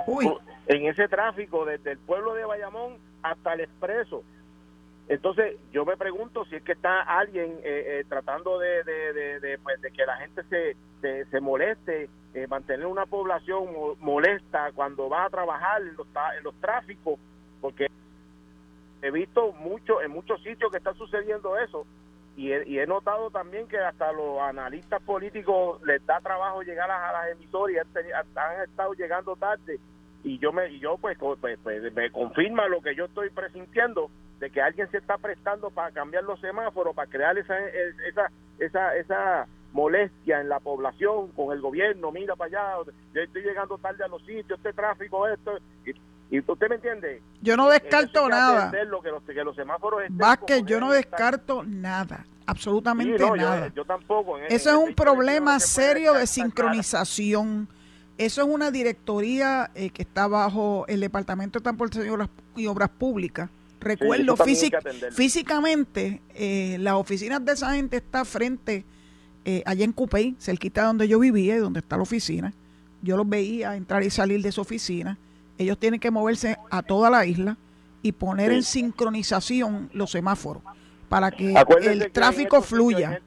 En 0.68 0.86
ese 0.86 1.08
tráfico 1.08 1.66
desde 1.66 1.94
el 1.94 1.98
pueblo 1.98 2.36
de 2.36 2.46
Bayamón 2.46 3.00
hasta 3.24 3.54
el 3.54 3.62
expreso. 3.62 4.24
Entonces, 5.08 5.58
yo 5.72 5.84
me 5.84 5.98
pregunto 5.98 6.46
si 6.46 6.58
es 6.58 6.64
que 6.64 6.74
está 6.74 7.02
alguien 7.02 7.54
eh, 7.64 8.02
eh, 8.02 8.06
tratando 8.08 8.60
de, 8.60 8.84
de, 8.84 9.60
pues, 9.64 9.82
de, 9.82 9.90
que 9.90 10.06
la 10.06 10.18
gente 10.18 10.44
se, 10.44 11.26
se, 11.26 11.42
moleste, 11.42 12.08
eh, 12.36 12.46
mantener 12.46 12.86
una 12.86 13.08
población 13.08 13.66
molesta 14.00 14.72
cuando 14.76 15.10
va 15.10 15.26
a 15.26 15.30
trabajar 15.32 15.82
en 15.82 15.96
los, 15.96 16.06
en 16.38 16.44
los 16.44 16.54
tráficos, 16.62 17.20
porque 17.60 17.88
he 19.02 19.12
visto 19.12 19.52
mucho 19.54 20.02
en 20.02 20.12
muchos 20.12 20.42
sitios 20.44 20.72
que 20.72 20.78
está 20.78 20.94
sucediendo 20.94 21.58
eso 21.58 21.86
y 22.36 22.80
he, 22.80 22.88
notado 22.88 23.30
también 23.30 23.68
que 23.68 23.78
hasta 23.78 24.12
los 24.14 24.40
analistas 24.40 25.02
políticos 25.04 25.82
les 25.84 26.04
da 26.06 26.20
trabajo 26.22 26.64
llegar 26.64 26.90
a, 26.90 27.12
las 27.12 27.32
emisoras 27.32 27.76
y 27.76 28.12
han, 28.12 28.62
estado 28.64 28.94
llegando 28.94 29.36
tarde. 29.36 29.80
Y 30.24 30.40
yo 30.40 30.54
me 30.54 30.70
y 30.70 30.80
yo 30.80 30.98
pues, 30.98 31.18
pues, 31.18 31.60
pues, 31.62 31.94
me 31.94 32.12
confirma 32.12 32.68
lo 32.68 32.82
que 32.82 32.96
yo 32.96 33.06
estoy 33.06 33.30
presintiendo 33.32 34.10
de 34.40 34.50
que 34.50 34.62
alguien 34.62 34.90
se 34.90 34.98
está 34.98 35.18
prestando 35.18 35.70
para 35.72 35.92
cambiar 35.92 36.24
los 36.24 36.40
semáforos 36.40 36.96
para 36.96 37.10
crear 37.10 37.38
esa 37.38 37.58
esa 38.08 38.32
esa 38.60 38.96
esa 38.96 39.48
molestia 39.72 40.42
en 40.42 40.50
la 40.50 40.60
población 40.60 41.32
con 41.32 41.54
el 41.54 41.62
gobierno 41.62 42.12
mira 42.12 42.36
para 42.36 42.48
allá 42.48 42.92
yo 43.14 43.22
estoy 43.22 43.44
llegando 43.44 43.78
tarde 43.78 44.04
a 44.04 44.08
los 44.08 44.24
sitios 44.26 44.58
este 44.60 44.74
tráfico 44.74 45.28
esto 45.28 45.58
y, 45.86 45.92
usted 46.40 46.70
me 46.70 46.76
entiende 46.76 47.22
yo 47.42 47.58
no 47.58 47.70
descarto 47.70 48.30
nada. 48.30 48.72
lo 48.86 49.02
que 49.02 49.10
los, 49.10 49.24
que 49.24 49.44
los 49.44 49.56
semáforos 49.56 50.02
que 50.48 50.64
yo 50.64 50.80
no 50.80 50.92
descarto 50.92 51.64
nada 51.64 52.26
absolutamente 52.46 53.18
nada. 53.20 53.72
yo, 53.74 53.86
tampoco 53.86 54.38
eso 54.38 54.70
es 54.70 54.76
un 54.76 54.94
problema 54.94 55.60
serio 55.60 56.14
de 56.14 56.28
sincronización. 56.28 57.68
Eso 58.18 58.42
es 58.42 58.48
una 58.48 58.70
directoría 58.70 59.72
eh, 59.74 59.90
que 59.90 60.04
está 60.04 60.28
bajo 60.28 60.86
el 60.88 61.00
Departamento 61.00 61.58
de 61.58 61.64
Transportación 61.64 62.30
y 62.56 62.68
Obras 62.68 62.90
Públicas. 62.90 63.50
Recuerdo 63.80 64.38
físicamente, 64.38 66.22
eh, 66.36 66.78
las 66.80 66.94
oficinas 66.96 67.44
de 67.44 67.54
esa 67.54 67.74
gente 67.74 67.98
está 67.98 68.24
frente, 68.26 68.86
eh, 69.44 69.64
allá 69.66 69.84
en 69.86 69.92
Cupey, 69.92 70.36
cerquita 70.40 70.82
de 70.82 70.88
donde 70.88 71.08
yo 71.08 71.18
vivía 71.18 71.56
y 71.56 71.60
donde 71.60 71.80
está 71.80 71.98
la 71.98 72.04
oficina. 72.04 72.54
Yo 73.02 73.18
los 73.18 73.28
veía 73.28 73.76
entrar 73.76 74.04
y 74.04 74.12
salir 74.12 74.44
de 74.44 74.50
esa 74.50 74.62
oficina. 74.62 75.18
Ellos 75.62 75.78
tienen 75.78 76.00
que 76.00 76.12
moverse 76.12 76.58
a 76.70 76.82
toda 76.82 77.10
la 77.10 77.26
isla 77.26 77.58
y 78.02 78.12
poner 78.14 78.52
en 78.52 78.64
sincronización 78.64 79.90
los 79.94 80.12
semáforos 80.12 80.64
para 81.08 81.30
que 81.30 81.54
el 81.54 82.12
tráfico 82.12 82.62
fluya. 82.62 83.22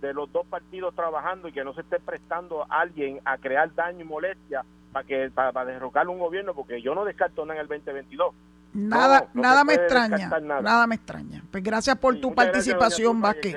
de 0.00 0.12
los 0.12 0.32
dos 0.32 0.46
partidos 0.46 0.94
trabajando 0.94 1.48
y 1.48 1.52
que 1.52 1.62
no 1.64 1.74
se 1.74 1.82
esté 1.82 2.00
prestando 2.00 2.64
a 2.64 2.80
alguien 2.80 3.20
a 3.24 3.38
crear 3.38 3.72
daño 3.74 4.00
y 4.00 4.04
molestia 4.04 4.64
para 4.92 5.06
que 5.06 5.30
para, 5.30 5.64
derrocar 5.64 6.08
un 6.08 6.18
gobierno 6.18 6.54
porque 6.54 6.82
yo 6.82 6.94
no 6.94 7.04
descarto 7.04 7.46
nada 7.46 7.60
en 7.60 7.62
el 7.62 7.68
2022 7.68 8.34
nada 8.74 9.28
nada 9.32 9.62
me 9.64 9.74
extraña 9.74 10.28
nada. 10.40 10.86
me 10.86 10.96
extraña. 10.96 11.44
Pues 11.50 11.62
gracias 11.62 11.96
por 11.98 12.20
tu 12.20 12.34
participación 12.34 13.20
Vázquez. 13.20 13.56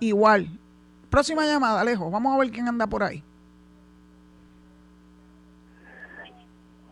igual. 0.00 0.48
Próxima 1.10 1.46
llamada 1.46 1.80
Alejo. 1.80 2.10
Vamos 2.10 2.34
a 2.34 2.38
ver 2.38 2.50
quién 2.50 2.68
anda 2.68 2.86
por 2.86 3.02
ahí 3.02 3.22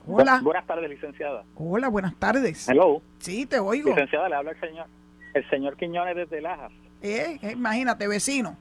Hola. 0.06 0.40
Buenas 0.42 0.66
tardes, 0.66 0.88
licenciada. 0.88 1.44
Hola, 1.56 1.88
buenas 1.88 2.14
tardes. 2.16 2.68
Hello. 2.68 3.02
Sí, 3.18 3.46
te 3.46 3.58
oigo. 3.58 3.90
Licenciada, 3.90 4.28
le 4.28 4.36
habla 4.36 4.52
el 4.52 4.60
señor, 4.60 4.86
el 5.34 5.50
señor 5.50 5.76
Quiñones 5.76 6.16
desde 6.16 6.40
Lajas. 6.40 6.72
Eh, 7.02 7.38
eh 7.42 7.52
imagínate, 7.52 8.06
vecino. 8.06 8.56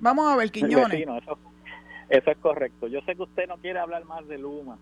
Vamos 0.00 0.32
a 0.32 0.36
ver, 0.36 0.50
Quiñones. 0.50 1.06
eso, 2.08 2.30
es 2.30 2.38
correcto. 2.38 2.88
Yo 2.88 3.00
sé 3.02 3.14
que 3.14 3.22
usted 3.22 3.46
no 3.46 3.56
quiere 3.58 3.78
hablar 3.78 4.04
más 4.04 4.26
de 4.26 4.38
Luma. 4.38 4.78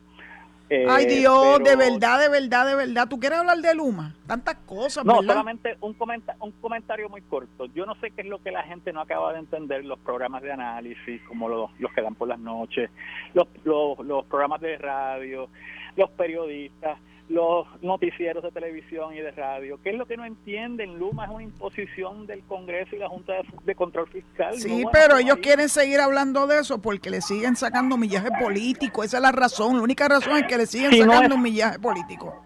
Ay 0.68 1.04
eh, 1.04 1.18
Dios, 1.20 1.62
de 1.62 1.76
verdad, 1.76 2.18
de 2.18 2.28
verdad, 2.28 2.66
de 2.66 2.74
verdad. 2.74 3.06
¿Tú 3.08 3.20
quieres 3.20 3.38
hablar 3.38 3.58
de 3.58 3.72
Luma? 3.72 4.16
Tantas 4.26 4.56
cosas, 4.66 5.04
No, 5.04 5.22
solamente 5.22 5.76
un, 5.80 5.96
un 6.40 6.52
comentario 6.52 7.08
muy 7.08 7.22
corto. 7.22 7.66
Yo 7.66 7.86
no 7.86 7.94
sé 7.96 8.10
qué 8.10 8.22
es 8.22 8.26
lo 8.26 8.42
que 8.42 8.50
la 8.50 8.64
gente 8.64 8.92
no 8.92 9.00
acaba 9.00 9.32
de 9.32 9.38
entender, 9.38 9.84
los 9.84 9.98
programas 10.00 10.42
de 10.42 10.50
análisis, 10.50 11.22
como 11.28 11.48
los, 11.48 11.70
los 11.78 11.92
que 11.92 12.02
dan 12.02 12.16
por 12.16 12.26
las 12.26 12.40
noches, 12.40 12.90
los, 13.32 13.46
los, 13.62 14.00
los 14.00 14.24
programas 14.26 14.60
de 14.60 14.76
radio, 14.76 15.48
los 15.96 16.10
periodistas 16.10 16.98
los 17.28 17.66
noticieros 17.82 18.42
de 18.42 18.52
televisión 18.52 19.14
y 19.14 19.18
de 19.18 19.32
radio. 19.32 19.80
¿Qué 19.82 19.90
es 19.90 19.96
lo 19.96 20.06
que 20.06 20.16
no 20.16 20.24
entienden? 20.24 20.98
Luma 20.98 21.24
es 21.24 21.30
una 21.30 21.42
imposición 21.42 22.26
del 22.26 22.42
Congreso 22.44 22.94
y 22.94 22.98
la 22.98 23.08
Junta 23.08 23.34
de, 23.64 23.74
Control 23.74 24.08
Fiscal. 24.08 24.54
Sí, 24.54 24.84
pero 24.92 25.18
ellos 25.18 25.38
quieren 25.42 25.68
seguir 25.68 26.00
hablando 26.00 26.46
de 26.46 26.60
eso 26.60 26.80
porque 26.80 27.10
le 27.10 27.20
siguen 27.20 27.56
sacando 27.56 27.96
millaje 27.96 28.28
político. 28.40 29.02
Esa 29.02 29.16
es 29.16 29.22
la 29.22 29.32
razón. 29.32 29.76
La 29.76 29.82
única 29.82 30.08
razón 30.08 30.36
es 30.36 30.46
que 30.46 30.56
le 30.56 30.66
siguen 30.66 30.92
sacando 30.92 31.34
un 31.34 31.42
millaje 31.42 31.78
político. 31.78 32.42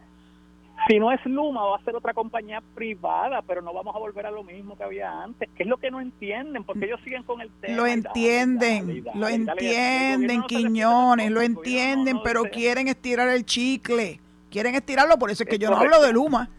Si 0.89 0.99
no 0.99 1.13
es 1.13 1.25
Luma, 1.27 1.63
va 1.65 1.77
a 1.77 1.85
ser 1.85 1.95
otra 1.95 2.15
compañía 2.15 2.63
privada, 2.75 3.43
pero 3.43 3.63
no 3.63 3.73
vamos 3.73 3.95
a 3.95 3.99
volver 3.99 4.27
a 4.27 4.31
lo 4.31 4.43
mismo 4.43 4.77
que 4.77 4.85
había 4.85 5.23
antes. 5.23 5.49
¿Qué 5.55 5.65
es 5.65 5.69
lo 5.69 5.77
que 5.77 5.91
no 5.91 6.01
entienden? 6.01 6.65
Porque 6.65 6.87
ellos 6.87 7.01
siguen 7.05 7.23
con 7.23 7.41
el 7.41 7.51
tema. 7.61 7.77
Lo 7.77 7.87
entienden, 7.87 9.05
lo 9.15 9.29
entienden, 9.29 10.43
Quiñones, 10.45 11.31
lo 11.31 11.43
entienden, 11.43 12.21
pero 12.23 12.45
quieren 12.45 12.89
estirar 12.89 13.29
el 13.29 13.45
chicle 13.45 14.21
quieren 14.51 14.75
estirarlo, 14.75 15.19
por 15.19 15.31
eso 15.31 15.45
es 15.45 15.49
que 15.49 15.59
yo 15.59 15.71
no 15.71 15.79
hablo 15.79 16.03
de 16.03 16.13
Luma. 16.13 16.51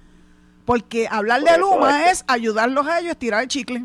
Porque 0.65 1.07
hablar 1.09 1.41
de 1.41 1.57
Luma 1.57 2.09
es 2.09 2.24
ayudarlos 2.28 2.88
a 2.88 2.99
ellos 2.99 3.09
a 3.09 3.13
estirar 3.13 3.43
el 3.43 3.47
chicle. 3.47 3.84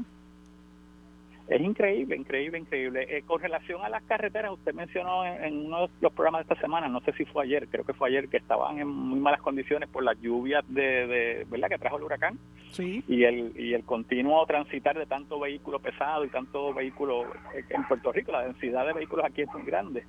Es 1.49 1.61
increíble, 1.61 2.17
increíble, 2.17 2.59
increíble. 2.59 3.07
Eh, 3.09 3.23
con 3.23 3.41
relación 3.41 3.83
a 3.85 3.89
las 3.89 4.03
carreteras, 4.03 4.53
usted 4.53 4.75
mencionó 4.75 5.25
en, 5.25 5.67
uno 5.67 5.87
de 5.87 5.93
los 6.01 6.13
programas 6.13 6.41
de 6.41 6.55
esta 6.55 6.61
semana, 6.61 6.89
no 6.89 7.01
sé 7.01 7.13
si 7.13 7.25
fue 7.25 7.45
ayer, 7.45 7.69
creo 7.69 7.85
que 7.85 7.95
fue 7.95 8.09
ayer, 8.09 8.29
que 8.29 8.37
estaban 8.37 8.79
en 8.79 8.89
muy 8.89 9.21
malas 9.21 9.41
condiciones 9.41 9.89
por 9.89 10.03
las 10.03 10.21
lluvias 10.21 10.65
de, 10.69 11.47
¿verdad? 11.49 11.69
que 11.69 11.79
trajo 11.79 11.99
el 11.99 12.05
huracán. 12.05 12.39
Sí. 12.71 13.05
Y 13.07 13.25
el, 13.25 13.53
y 13.57 13.75
el 13.75 13.85
continuo 13.85 14.45
transitar 14.47 14.99
de 14.99 15.07
tanto 15.07 15.39
vehículo 15.39 15.79
pesado 15.79 16.25
y 16.25 16.29
tanto 16.29 16.75
vehículo 16.75 17.27
en 17.55 17.85
Puerto 17.85 18.13
Rico, 18.13 18.33
la 18.33 18.43
densidad 18.43 18.87
de 18.87 18.93
vehículos 18.93 19.25
aquí 19.25 19.43
es 19.43 19.53
muy 19.55 19.63
grande. 19.63 20.05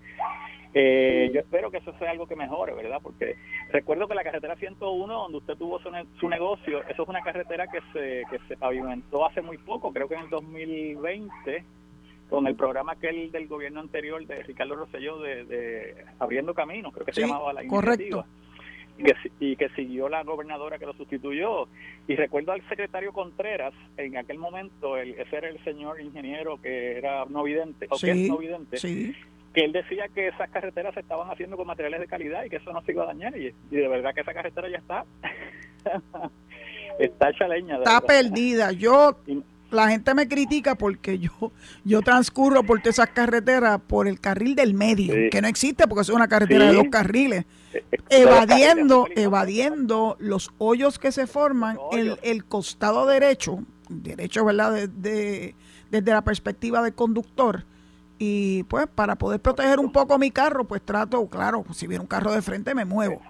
Eh, 0.74 1.32
yo 1.34 1.40
espero 1.40 1.72
que 1.72 1.78
eso 1.78 1.94
sea 1.98 2.12
algo 2.12 2.28
que 2.28 2.36
mejore, 2.36 2.74
¿verdad? 2.74 3.00
Porque 3.02 3.36
recuerdo 3.72 4.08
que 4.08 4.16
la 4.16 4.24
carretera 4.24 4.56
101, 4.56 5.14
donde 5.14 5.38
usted 5.38 5.56
tuvo 5.56 5.80
su, 5.80 5.90
su 6.20 6.30
negocio, 6.30 6.84
eso 6.88 7.04
es 7.04 7.10
una 7.10 7.22
carretera 7.22 7.68
que 7.68 7.80
se, 7.94 8.24
que 8.30 8.40
se 8.48 8.58
pavimentó 8.58 9.26
hace 9.26 9.42
muy 9.42 9.58
poco, 9.58 9.92
creo 9.94 10.08
que 10.08 10.16
en 10.16 10.22
el 10.22 10.30
2020, 10.30 11.64
con 12.30 12.48
el 12.48 12.56
programa 12.56 12.94
aquel 12.94 13.32
del 13.32 13.48
gobierno 13.48 13.80
anterior 13.80 14.26
de 14.26 14.44
Ricardo 14.44 14.76
Rosselló 14.76 15.20
de, 15.20 16.06
Abriendo 16.20 16.54
Caminos, 16.54 16.94
creo 16.94 17.06
que 17.06 17.14
se 17.14 17.22
llamaba 17.22 17.54
la 17.54 17.64
iniciativa. 17.64 18.26
Y 19.00 19.04
que, 19.04 19.14
y 19.40 19.56
que 19.56 19.70
siguió 19.70 20.10
la 20.10 20.24
gobernadora 20.24 20.80
que 20.80 20.88
lo 20.88 20.94
sustituyó. 20.94 21.68
Y 22.08 22.16
recuerdo 22.16 22.52
al 22.52 22.68
secretario 22.68 23.14
Contreras, 23.14 23.76
en 23.96 24.18
aquel 24.18 24.40
momento, 24.40 24.98
el, 24.98 25.12
ese 25.12 25.38
era 25.38 25.50
el 25.50 25.64
señor 25.64 26.02
ingeniero 26.02 26.60
que 26.60 26.98
era 26.98 27.26
no 27.26 27.44
vidente, 27.44 27.86
o 27.92 28.00
que 28.00 28.10
es 28.10 28.28
no 28.28 28.38
vidente, 28.38 28.78
sí 28.78 29.14
que 29.58 29.66
él 29.66 29.72
decía 29.72 30.08
que 30.14 30.28
esas 30.28 30.52
carreteras 30.52 30.94
se 30.94 31.00
estaban 31.00 31.32
haciendo 31.32 31.58
con 31.58 31.66
materiales 31.66 32.00
de 32.00 32.06
calidad 32.06 32.44
y 32.46 32.50
que 32.52 32.58
eso 32.58 32.72
no 32.72 32.84
se 32.84 32.92
iba 32.92 33.06
a 33.06 33.08
dañar 33.08 33.36
y, 33.36 33.56
de 33.72 33.88
verdad 33.88 34.14
que 34.14 34.22
esa 34.22 34.32
carretera 34.32 34.70
ya 34.70 34.78
está 34.78 35.04
está 37.00 37.32
hecha 37.32 37.48
leña 37.48 37.78
está 37.78 38.00
perdida. 38.02 38.72
Yo 38.72 39.18
la 39.72 39.90
gente 39.90 40.14
me 40.14 40.28
critica 40.28 40.76
porque 40.76 41.18
yo 41.18 41.52
yo 41.84 42.04
transcurro 42.04 42.62
por 42.62 42.82
todas 42.82 43.00
esas 43.00 43.10
carreteras 43.10 43.82
por 43.82 44.08
el 44.08 44.20
carril 44.20 44.54
del 44.54 44.76
medio 44.76 45.16
que 45.32 45.42
no 45.42 45.48
existe 45.48 45.88
porque 45.88 46.04
es 46.04 46.10
una 46.10 46.28
carretera 46.28 46.66
de 46.66 46.74
dos 46.76 46.90
carriles 46.92 47.46
eh, 47.74 47.84
eh, 47.92 47.98
evadiendo 48.10 49.08
evadiendo 49.16 50.18
los 50.20 50.52
hoyos 50.60 51.00
que 51.00 51.12
se 51.12 51.26
forman 51.26 51.78
en 51.92 52.16
el 52.22 52.46
costado 52.46 53.08
derecho 53.08 53.64
derecho 53.90 54.46
verdad 54.46 54.88
de, 54.88 55.56
desde 55.90 56.12
la 56.12 56.22
perspectiva 56.22 56.84
del 56.84 56.94
conductor 56.94 57.66
y 58.20 58.64
pues 58.64 58.88
para 58.88 59.16
poder 59.16 59.40
proteger 59.40 59.80
un 59.80 59.92
poco 59.92 60.18
mi 60.18 60.32
carro, 60.32 60.66
pues 60.66 60.82
trato, 60.82 61.26
claro, 61.28 61.64
si 61.72 61.88
viene 61.88 62.02
un 62.02 62.08
carro 62.08 62.32
de 62.32 62.42
frente 62.42 62.74
me 62.74 62.86
muevo. 62.86 63.22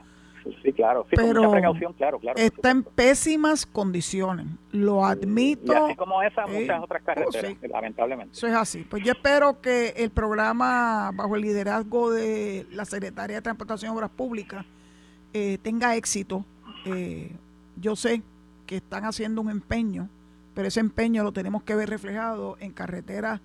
Sí, 0.64 0.72
claro, 0.72 1.06
sí, 1.10 1.16
pero 1.16 1.52
precaución, 1.52 1.94
claro, 1.94 2.20
claro. 2.20 2.38
Está 2.40 2.72
en 2.72 2.84
pésimas 2.84 3.66
condiciones, 3.66 4.48
lo 4.72 5.06
admito. 5.06 5.86
así 5.86 5.96
como 5.96 6.22
esa, 6.22 6.48
muchas 6.48 6.82
otras 6.82 7.04
carreteras, 7.04 7.56
lamentablemente. 7.70 8.34
Eso 8.34 8.48
es 8.48 8.54
así. 8.54 8.86
Pues 8.90 9.04
yo 9.04 9.12
espero 9.12 9.60
que 9.60 9.90
el 9.98 10.10
programa, 10.10 11.12
bajo 11.14 11.36
el 11.36 11.42
liderazgo 11.42 12.12
de 12.12 12.66
la 12.72 12.86
Secretaría 12.86 13.38
de 13.38 13.42
Transportación 13.42 13.92
y 13.92 13.96
Obras 13.98 14.12
Públicas, 14.12 14.66
eh, 15.34 15.58
tenga 15.62 15.96
éxito. 15.98 16.46
Eh, 16.86 17.32
yo 17.76 17.98
sé 17.98 18.22
que 18.66 18.78
están 18.78 19.04
haciendo 19.04 19.42
un 19.42 19.50
empeño, 19.50 20.08
pero 20.54 20.68
ese 20.70 20.80
empeño 20.80 21.24
lo 21.24 21.34
tenemos 21.34 21.64
que 21.64 21.76
ver 21.76 21.90
reflejado 21.90 22.56
en 22.60 22.72
carreteras 22.72 23.42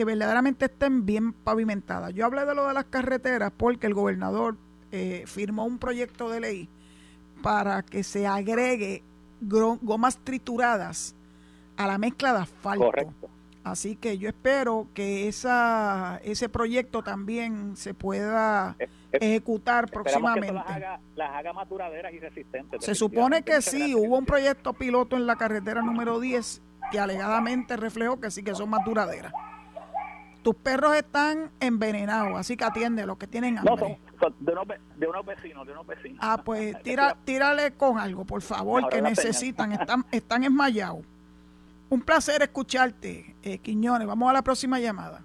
que 0.00 0.06
verdaderamente 0.06 0.64
estén 0.64 1.04
bien 1.04 1.34
pavimentadas. 1.34 2.14
Yo 2.14 2.24
hablé 2.24 2.46
de 2.46 2.54
lo 2.54 2.66
de 2.66 2.72
las 2.72 2.86
carreteras 2.86 3.52
porque 3.54 3.86
el 3.86 3.92
gobernador 3.92 4.56
eh, 4.92 5.24
firmó 5.26 5.66
un 5.66 5.78
proyecto 5.78 6.30
de 6.30 6.40
ley 6.40 6.70
para 7.42 7.82
que 7.82 8.02
se 8.02 8.26
agregue 8.26 9.02
gomas 9.42 10.16
trituradas 10.24 11.14
a 11.76 11.86
la 11.86 11.98
mezcla 11.98 12.32
de 12.32 12.38
asfalto. 12.38 12.90
Así 13.62 13.94
que 13.94 14.16
yo 14.16 14.30
espero 14.30 14.88
que 14.94 15.28
esa, 15.28 16.18
ese 16.24 16.48
proyecto 16.48 17.02
también 17.02 17.76
se 17.76 17.92
pueda 17.92 18.78
ejecutar 19.12 19.90
próximamente. 19.90 20.50
las, 21.14 21.30
haga, 21.30 21.52
más 21.52 21.68
duraderas 21.68 22.10
y 22.14 22.20
resistentes. 22.20 22.82
Se 22.82 22.94
supone 22.94 23.42
que 23.42 23.60
sí, 23.60 23.94
hubo 23.94 24.16
un 24.16 24.24
proyecto 24.24 24.72
piloto 24.72 25.16
en 25.16 25.26
la 25.26 25.36
carretera 25.36 25.82
número 25.82 26.20
10 26.20 26.62
que 26.90 26.98
alegadamente 26.98 27.76
reflejó 27.76 28.18
que 28.18 28.30
sí 28.30 28.42
que 28.42 28.54
son 28.54 28.70
más 28.70 28.82
duraderas 28.82 29.34
tus 30.42 30.54
perros 30.56 30.96
están 30.96 31.50
envenenados, 31.60 32.38
así 32.38 32.56
que 32.56 32.64
atiende 32.64 33.04
los 33.06 33.18
que 33.18 33.26
tienen 33.26 33.58
hambre. 33.58 33.74
No, 33.74 34.20
son, 34.20 34.34
de, 34.40 34.52
unos, 34.52 34.66
de 34.96 35.06
unos 35.06 35.26
vecinos, 35.26 35.66
de 35.66 35.72
unos 35.72 35.86
vecinos. 35.86 36.18
Ah, 36.22 36.40
pues 36.44 36.80
tira, 36.82 37.16
tírale 37.24 37.72
con 37.72 37.98
algo, 37.98 38.24
por 38.24 38.42
favor, 38.42 38.88
que 38.88 39.02
necesitan, 39.02 39.72
están, 39.80 40.04
están 40.10 40.44
esmayados. 40.44 41.04
Un 41.88 42.02
placer 42.02 42.42
escucharte, 42.42 43.34
eh, 43.42 43.58
Quiñones. 43.58 44.06
Vamos 44.06 44.30
a 44.30 44.32
la 44.32 44.42
próxima 44.42 44.78
llamada. 44.78 45.22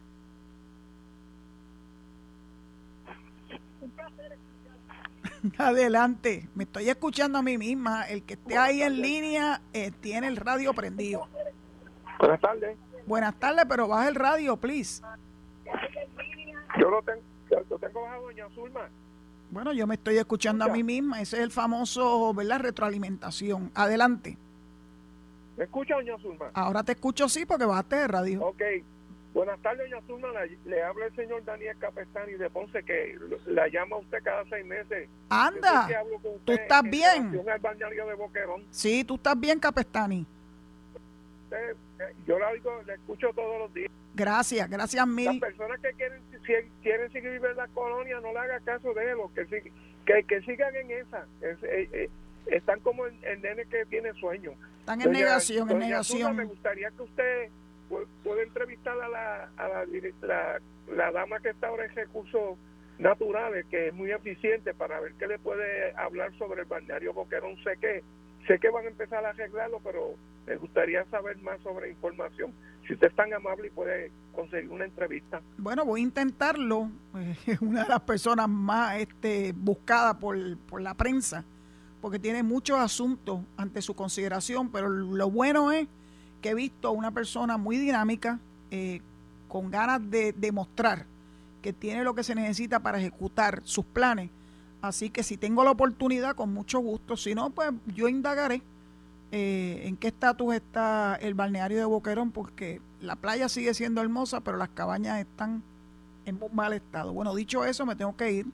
Adelante, 5.57 6.49
me 6.55 6.63
estoy 6.63 6.89
escuchando 6.89 7.37
a 7.37 7.41
mí 7.43 7.57
misma. 7.57 8.03
El 8.03 8.23
que 8.23 8.33
esté 8.33 8.57
ahí 8.57 8.81
en 8.81 9.01
línea 9.01 9.61
eh, 9.73 9.91
tiene 10.01 10.27
el 10.27 10.37
radio 10.37 10.73
prendido. 10.73 11.27
Buenas 12.19 12.41
tardes. 12.41 12.77
Buenas 13.05 13.35
tardes, 13.35 13.65
pero 13.69 13.87
baja 13.87 14.07
el 14.07 14.15
radio, 14.15 14.57
please. 14.57 15.03
Yo 16.79 16.89
lo 16.89 17.01
tengo, 17.03 17.21
lo 17.69 17.79
tengo 17.79 18.01
bajo 18.01 18.21
Doña 18.23 18.49
Zulma. 18.49 18.89
Bueno, 19.51 19.73
yo 19.73 19.87
me 19.87 19.95
estoy 19.95 20.17
escuchando 20.17 20.65
a 20.65 20.67
mí 20.67 20.83
misma. 20.83 21.21
Ese 21.21 21.37
es 21.37 21.43
el 21.43 21.51
famoso, 21.51 22.33
¿verdad? 22.33 22.59
Retroalimentación. 22.59 23.71
Adelante. 23.75 24.37
¿Me 25.55 25.65
escucha, 25.65 25.95
Doña 25.95 26.17
Zulma? 26.17 26.49
Ahora 26.53 26.83
te 26.83 26.93
escucho, 26.93 27.29
sí, 27.29 27.45
porque 27.45 27.65
bajaste 27.65 27.95
de 27.95 28.07
radio. 28.07 28.43
Ok. 28.43 28.61
Buenas 29.35 29.59
tardes, 29.59 29.89
doña 29.89 30.01
Zulma. 30.07 30.29
Le, 30.63 30.81
habla 30.81 31.07
el 31.07 31.15
señor 31.15 31.43
Daniel 31.43 31.77
Capestani 31.77 32.35
de 32.35 32.49
Ponce, 32.49 32.83
que 32.83 33.19
la 33.45 33.67
llama 33.67 33.97
usted 33.97 34.19
cada 34.23 34.45
seis 34.49 34.65
meses. 34.65 35.09
Anda, 35.29 35.89
tú 36.45 36.53
estás 36.53 36.83
bien. 36.83 37.33
De 37.33 38.15
Boquerón. 38.17 38.63
Sí, 38.69 39.03
tú 39.03 39.15
estás 39.15 39.37
bien, 39.37 39.59
Capestani. 39.59 40.25
Eh, 41.51 42.13
yo 42.27 42.39
la, 42.39 42.51
digo, 42.53 42.81
la 42.85 42.93
escucho 42.93 43.31
todos 43.33 43.59
los 43.59 43.73
días. 43.73 43.91
Gracias, 44.13 44.69
gracias 44.69 45.07
mil. 45.07 45.25
Las 45.25 45.39
personas 45.39 45.79
que 45.81 45.93
quieren, 45.93 46.21
quieren 46.81 47.11
seguir 47.11 47.31
viviendo 47.31 47.49
en 47.49 47.57
la 47.57 47.67
colonia, 47.67 48.19
no 48.21 48.31
le 48.31 48.39
haga 48.39 48.59
caso 48.61 48.93
de 48.93 49.11
él, 49.11 49.17
que, 49.33 49.71
que, 50.05 50.23
que 50.23 50.41
sigan 50.41 50.75
en 50.75 50.91
esa. 50.91 51.25
Eh, 51.41 51.89
eh, 51.91 52.09
están 52.47 52.79
como 52.79 53.05
el, 53.05 53.41
nene 53.41 53.65
que 53.65 53.85
tiene 53.85 54.13
sueño. 54.13 54.53
Están 54.79 55.01
en 55.01 55.11
negación, 55.11 55.69
en 55.69 55.79
negación. 55.79 56.35
me 56.35 56.45
gustaría 56.45 56.91
que 56.91 57.01
usted 57.01 57.49
puede 58.23 58.43
entrevistar 58.43 58.99
a, 58.99 59.09
la, 59.09 59.49
a 59.57 59.67
la, 59.67 60.59
la, 60.95 61.11
dama 61.11 61.39
que 61.39 61.49
está 61.49 61.67
ahora 61.67 61.85
en 61.85 61.95
recursos 61.95 62.57
naturales, 62.97 63.65
que 63.69 63.87
es 63.87 63.93
muy 63.93 64.11
eficiente 64.11 64.73
para 64.73 64.99
ver 64.99 65.13
qué 65.19 65.27
le 65.27 65.39
puede 65.39 65.93
hablar 65.95 66.33
sobre 66.37 66.61
el 66.61 66.67
balneario 66.67 67.13
Boquerón. 67.13 67.57
Sé 67.63 67.77
que, 67.81 68.03
sé 68.47 68.59
que 68.59 68.69
van 68.69 68.85
a 68.85 68.89
empezar 68.89 69.25
a 69.25 69.29
arreglarlo, 69.29 69.81
pero 69.83 70.15
me 70.45 70.55
gustaría 70.57 71.05
saber 71.05 71.37
más 71.41 71.59
sobre 71.61 71.89
información. 71.89 72.53
Si 72.87 72.93
usted 72.93 73.07
es 73.07 73.15
tan 73.15 73.33
amable 73.33 73.67
y 73.67 73.71
puede 73.71 74.11
conseguir 74.33 74.69
una 74.69 74.85
entrevista. 74.85 75.41
Bueno, 75.57 75.85
voy 75.85 76.01
a 76.01 76.03
intentarlo. 76.03 76.89
Es 77.47 77.61
una 77.61 77.83
de 77.83 77.89
las 77.89 78.01
personas 78.01 78.47
más 78.47 78.97
este, 78.97 79.53
buscadas 79.53 80.15
por, 80.15 80.57
por 80.57 80.81
la 80.81 80.93
prensa, 80.93 81.43
porque 82.01 82.19
tiene 82.19 82.43
muchos 82.43 82.77
asuntos 82.77 83.41
ante 83.57 83.81
su 83.81 83.95
consideración, 83.95 84.71
pero 84.71 84.89
lo 84.89 85.29
bueno 85.29 85.71
es 85.71 85.87
he 86.49 86.55
visto 86.55 86.91
una 86.91 87.11
persona 87.11 87.57
muy 87.57 87.77
dinámica, 87.77 88.39
eh, 88.71 89.01
con 89.47 89.71
ganas 89.71 90.09
de 90.09 90.33
demostrar 90.33 91.05
que 91.61 91.73
tiene 91.73 92.03
lo 92.03 92.13
que 92.13 92.23
se 92.23 92.35
necesita 92.35 92.79
para 92.79 92.99
ejecutar 92.99 93.61
sus 93.63 93.85
planes. 93.85 94.29
Así 94.81 95.09
que 95.09 95.23
si 95.23 95.37
tengo 95.37 95.63
la 95.63 95.71
oportunidad, 95.71 96.35
con 96.35 96.53
mucho 96.53 96.79
gusto. 96.79 97.17
Si 97.17 97.33
no, 97.33 97.49
pues 97.49 97.71
yo 97.87 98.07
indagaré 98.07 98.61
eh, 99.31 99.81
en 99.85 99.97
qué 99.97 100.07
estatus 100.07 100.53
está 100.55 101.15
el 101.15 101.33
balneario 101.33 101.77
de 101.77 101.85
Boquerón, 101.85 102.31
porque 102.31 102.81
la 103.01 103.15
playa 103.15 103.49
sigue 103.49 103.73
siendo 103.73 104.01
hermosa, 104.01 104.41
pero 104.41 104.57
las 104.57 104.69
cabañas 104.69 105.19
están 105.19 105.63
en 106.25 106.39
mal 106.53 106.73
estado. 106.73 107.13
Bueno, 107.13 107.35
dicho 107.35 107.65
eso, 107.65 107.85
me 107.85 107.95
tengo 107.95 108.15
que 108.15 108.31
ir. 108.31 108.47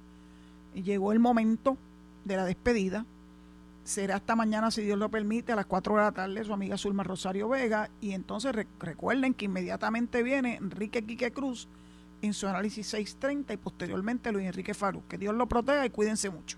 Llegó 0.73 1.11
el 1.11 1.19
momento 1.19 1.77
de 2.25 2.37
la 2.37 2.45
despedida 2.45 3.05
será 3.83 4.15
hasta 4.15 4.35
mañana, 4.35 4.71
si 4.71 4.81
Dios 4.81 4.97
lo 4.97 5.09
permite, 5.09 5.51
a 5.51 5.55
las 5.55 5.65
4 5.65 5.95
de 5.95 6.01
la 6.01 6.11
tarde, 6.11 6.43
su 6.43 6.53
amiga 6.53 6.77
Zulma 6.77 7.03
Rosario 7.03 7.49
Vega. 7.49 7.89
Y 7.99 8.11
entonces 8.11 8.53
recuerden 8.79 9.33
que 9.33 9.45
inmediatamente 9.45 10.23
viene 10.23 10.55
Enrique 10.55 11.03
Quique 11.03 11.31
Cruz 11.31 11.67
en 12.21 12.33
su 12.33 12.47
análisis 12.47 12.87
630 12.87 13.53
y 13.53 13.57
posteriormente 13.57 14.31
Luis 14.31 14.47
Enrique 14.47 14.73
Faru. 14.73 15.03
Que 15.07 15.17
Dios 15.17 15.35
lo 15.35 15.47
proteja 15.47 15.85
y 15.85 15.89
cuídense 15.89 16.29
mucho. 16.29 16.57